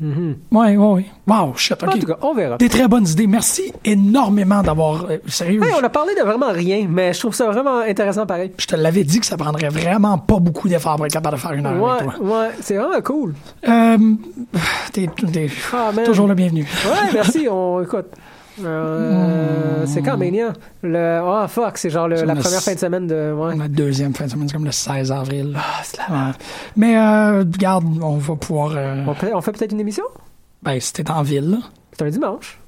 Mhm. 0.02 0.38
Ouais, 0.54 0.78
ouais, 0.78 0.94
ouais. 0.94 1.06
Wow, 1.28 1.54
shit, 1.58 1.84
En 1.84 1.88
OK. 1.88 2.00
tout 2.00 2.06
cas, 2.08 2.18
on 2.22 2.34
verra. 2.34 2.56
Des 2.58 2.70
très 2.70 2.88
bonnes 2.88 3.06
idées. 3.06 3.28
Merci 3.28 3.74
énormément 3.84 4.62
d'avoir. 4.64 5.04
euh, 5.10 5.18
sérieux. 5.28 5.62
Hey, 5.62 5.74
on 5.78 5.84
a 5.84 5.90
parlé 5.90 6.16
de 6.16 6.22
vraiment 6.22 6.54
rien, 6.54 6.88
mais 6.90 7.12
je 7.12 7.20
trouve 7.20 7.36
ça 7.36 7.48
vraiment 7.52 7.80
intéressant 7.80 8.26
pareil. 8.26 8.54
Je 8.58 8.66
te 8.68 8.78
l'avais 8.78 9.04
dit 9.04 9.20
que 9.20 9.26
ça 9.26 9.36
prendrait 9.36 9.68
vraiment 9.68 10.18
pas 10.18 10.40
beaucoup 10.40 10.70
d'efforts 10.70 10.96
pour 10.96 11.06
être 11.06 11.12
capable 11.12 11.36
de 11.36 11.42
faire 11.42 11.52
une 11.52 11.66
heure 11.66 11.92
avec 11.92 12.14
toi. 12.16 12.24
ouais, 12.26 12.50
c'est 12.62 12.78
vraiment 12.78 13.02
cool. 13.02 13.34
Euh, 13.68 13.98
t'es, 14.94 15.10
Ah, 15.74 15.92
toujours 16.06 16.28
le 16.30 16.34
bienvenu. 16.36 16.62
Ouais, 16.86 17.10
merci. 17.14 17.50
On 17.52 17.84
écoute. 17.84 18.06
Euh, 18.66 19.86
C'est 19.86 20.02
quand 20.02 20.18
Mania? 20.18 20.54
Le 20.84 21.22
oh 21.24 21.48
fuck, 21.48 21.78
c'est 21.78 21.90
genre 21.90 22.08
le- 22.08 22.24
la 22.24 22.34
le- 22.34 22.40
première 22.42 22.62
fin 22.62 22.74
de 22.74 22.80
semaine 22.80 23.08
de 23.08 23.34
ouais. 23.34 23.56
La 23.58 23.68
deuxième 23.68 24.14
fin 24.14 24.26
de 24.26 24.30
semaine, 24.32 24.48
c'est 24.48 24.54
comme 24.56 24.66
le 24.66 24.72
16 24.72 25.12
avril. 25.12 25.56
Ah, 25.58 25.82
c'est 25.84 25.98
la 25.98 26.04
Ouais. 26.10 26.32
Mais, 26.76 26.98
euh, 26.98 27.40
regarde, 27.40 27.86
on 28.02 28.18
va 28.18 28.36
pouvoir. 28.36 28.72
euh, 28.76 29.04
On, 29.08 29.14
peut- 29.16 29.32
on 29.34 29.42
fait 29.42 29.52
peut-être 29.52 29.72
une 29.72 29.80
émission? 29.80 30.04
Ben, 30.62 30.80
t'es 30.94 31.10
en 31.10 31.22
ville. 31.24 31.58
C'est 31.94 32.04
un 32.06 32.10
dimanche. 32.10 32.59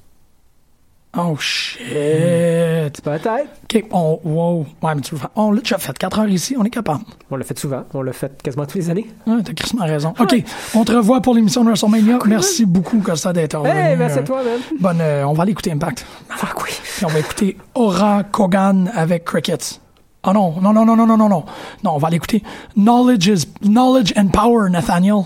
Oh 1.17 1.35
shit. 1.37 3.01
Peut-être. 3.03 3.27
Ok, 3.65 3.83
on. 3.91 4.19
Wow. 4.23 4.65
Ouais, 4.81 4.95
mais 4.95 5.01
tu 5.01 5.13
veux 5.15 5.19
faire. 5.19 5.29
On 5.35 5.51
l'a 5.51 5.59
déjà 5.59 5.77
fait 5.77 5.97
4 5.97 6.19
heures 6.19 6.29
ici, 6.29 6.55
on 6.57 6.63
est 6.63 6.69
capable. 6.69 7.01
On 7.29 7.35
l'a 7.35 7.43
fait 7.43 7.59
souvent. 7.59 7.83
On 7.93 8.01
l'a 8.01 8.13
fait 8.13 8.41
quasiment 8.41 8.65
tous 8.65 8.77
les 8.77 8.89
années. 8.89 9.07
Ouais, 9.27 9.43
t'as 9.43 9.51
crissement 9.53 9.83
raison. 9.85 10.13
Ok, 10.19 10.41
on 10.73 10.85
te 10.85 10.93
revoit 10.93 11.19
pour 11.21 11.33
l'émission 11.33 11.63
de 11.63 11.69
WrestleMania. 11.69 12.19
Merci 12.27 12.65
beaucoup, 12.65 12.99
Costa, 13.01 13.33
d'être 13.33 13.57
revenu. 13.57 13.77
Hey, 13.77 13.97
merci 13.97 14.19
à 14.19 14.21
Euh, 14.21 14.25
toi, 14.25 14.37
man. 14.43 14.59
Bonne, 14.79 15.01
euh, 15.01 15.27
on 15.27 15.33
va 15.33 15.43
aller 15.43 15.51
écouter 15.51 15.71
Impact. 15.73 16.05
Fuck 16.29 16.63
oui. 16.63 16.69
Puis 16.95 17.05
on 17.05 17.09
va 17.09 17.19
écouter 17.19 17.57
Aura 17.75 18.23
Kogan 18.23 18.89
avec 18.95 19.25
Crickets. 19.25 19.81
Oh 20.25 20.31
non, 20.31 20.61
non, 20.61 20.71
non, 20.71 20.85
non, 20.85 20.95
non, 20.95 21.07
non, 21.07 21.17
non, 21.17 21.27
non. 21.29 21.43
Non, 21.83 21.91
on 21.95 21.97
va 21.97 22.07
aller 22.07 22.17
écouter 22.17 22.41
Knowledge 22.77 23.27
is 23.27 23.47
Knowledge 23.63 24.13
and 24.15 24.27
Power, 24.29 24.69
Nathaniel. 24.69 25.23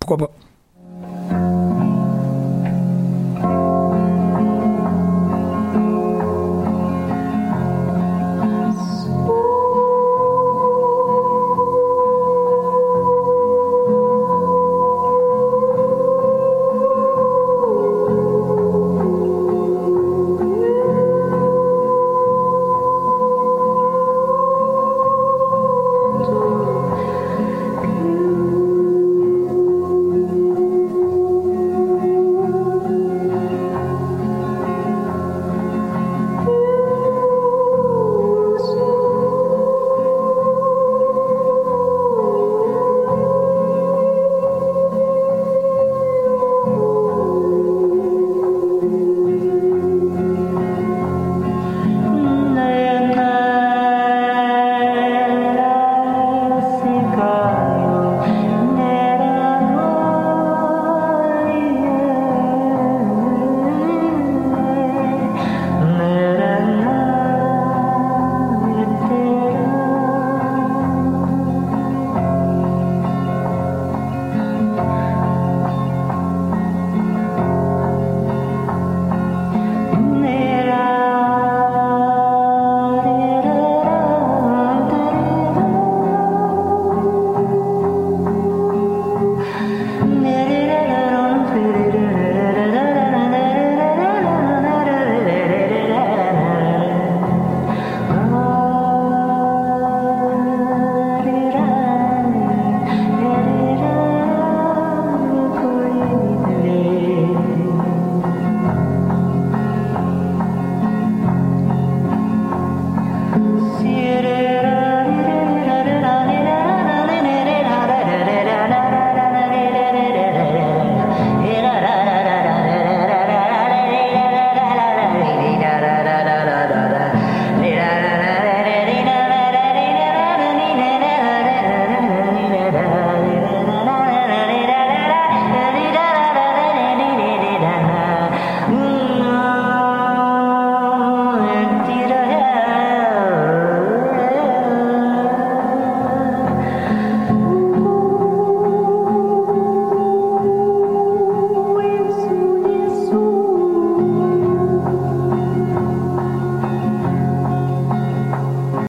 Pourquoi 0.00 0.16
pas? 0.28 0.30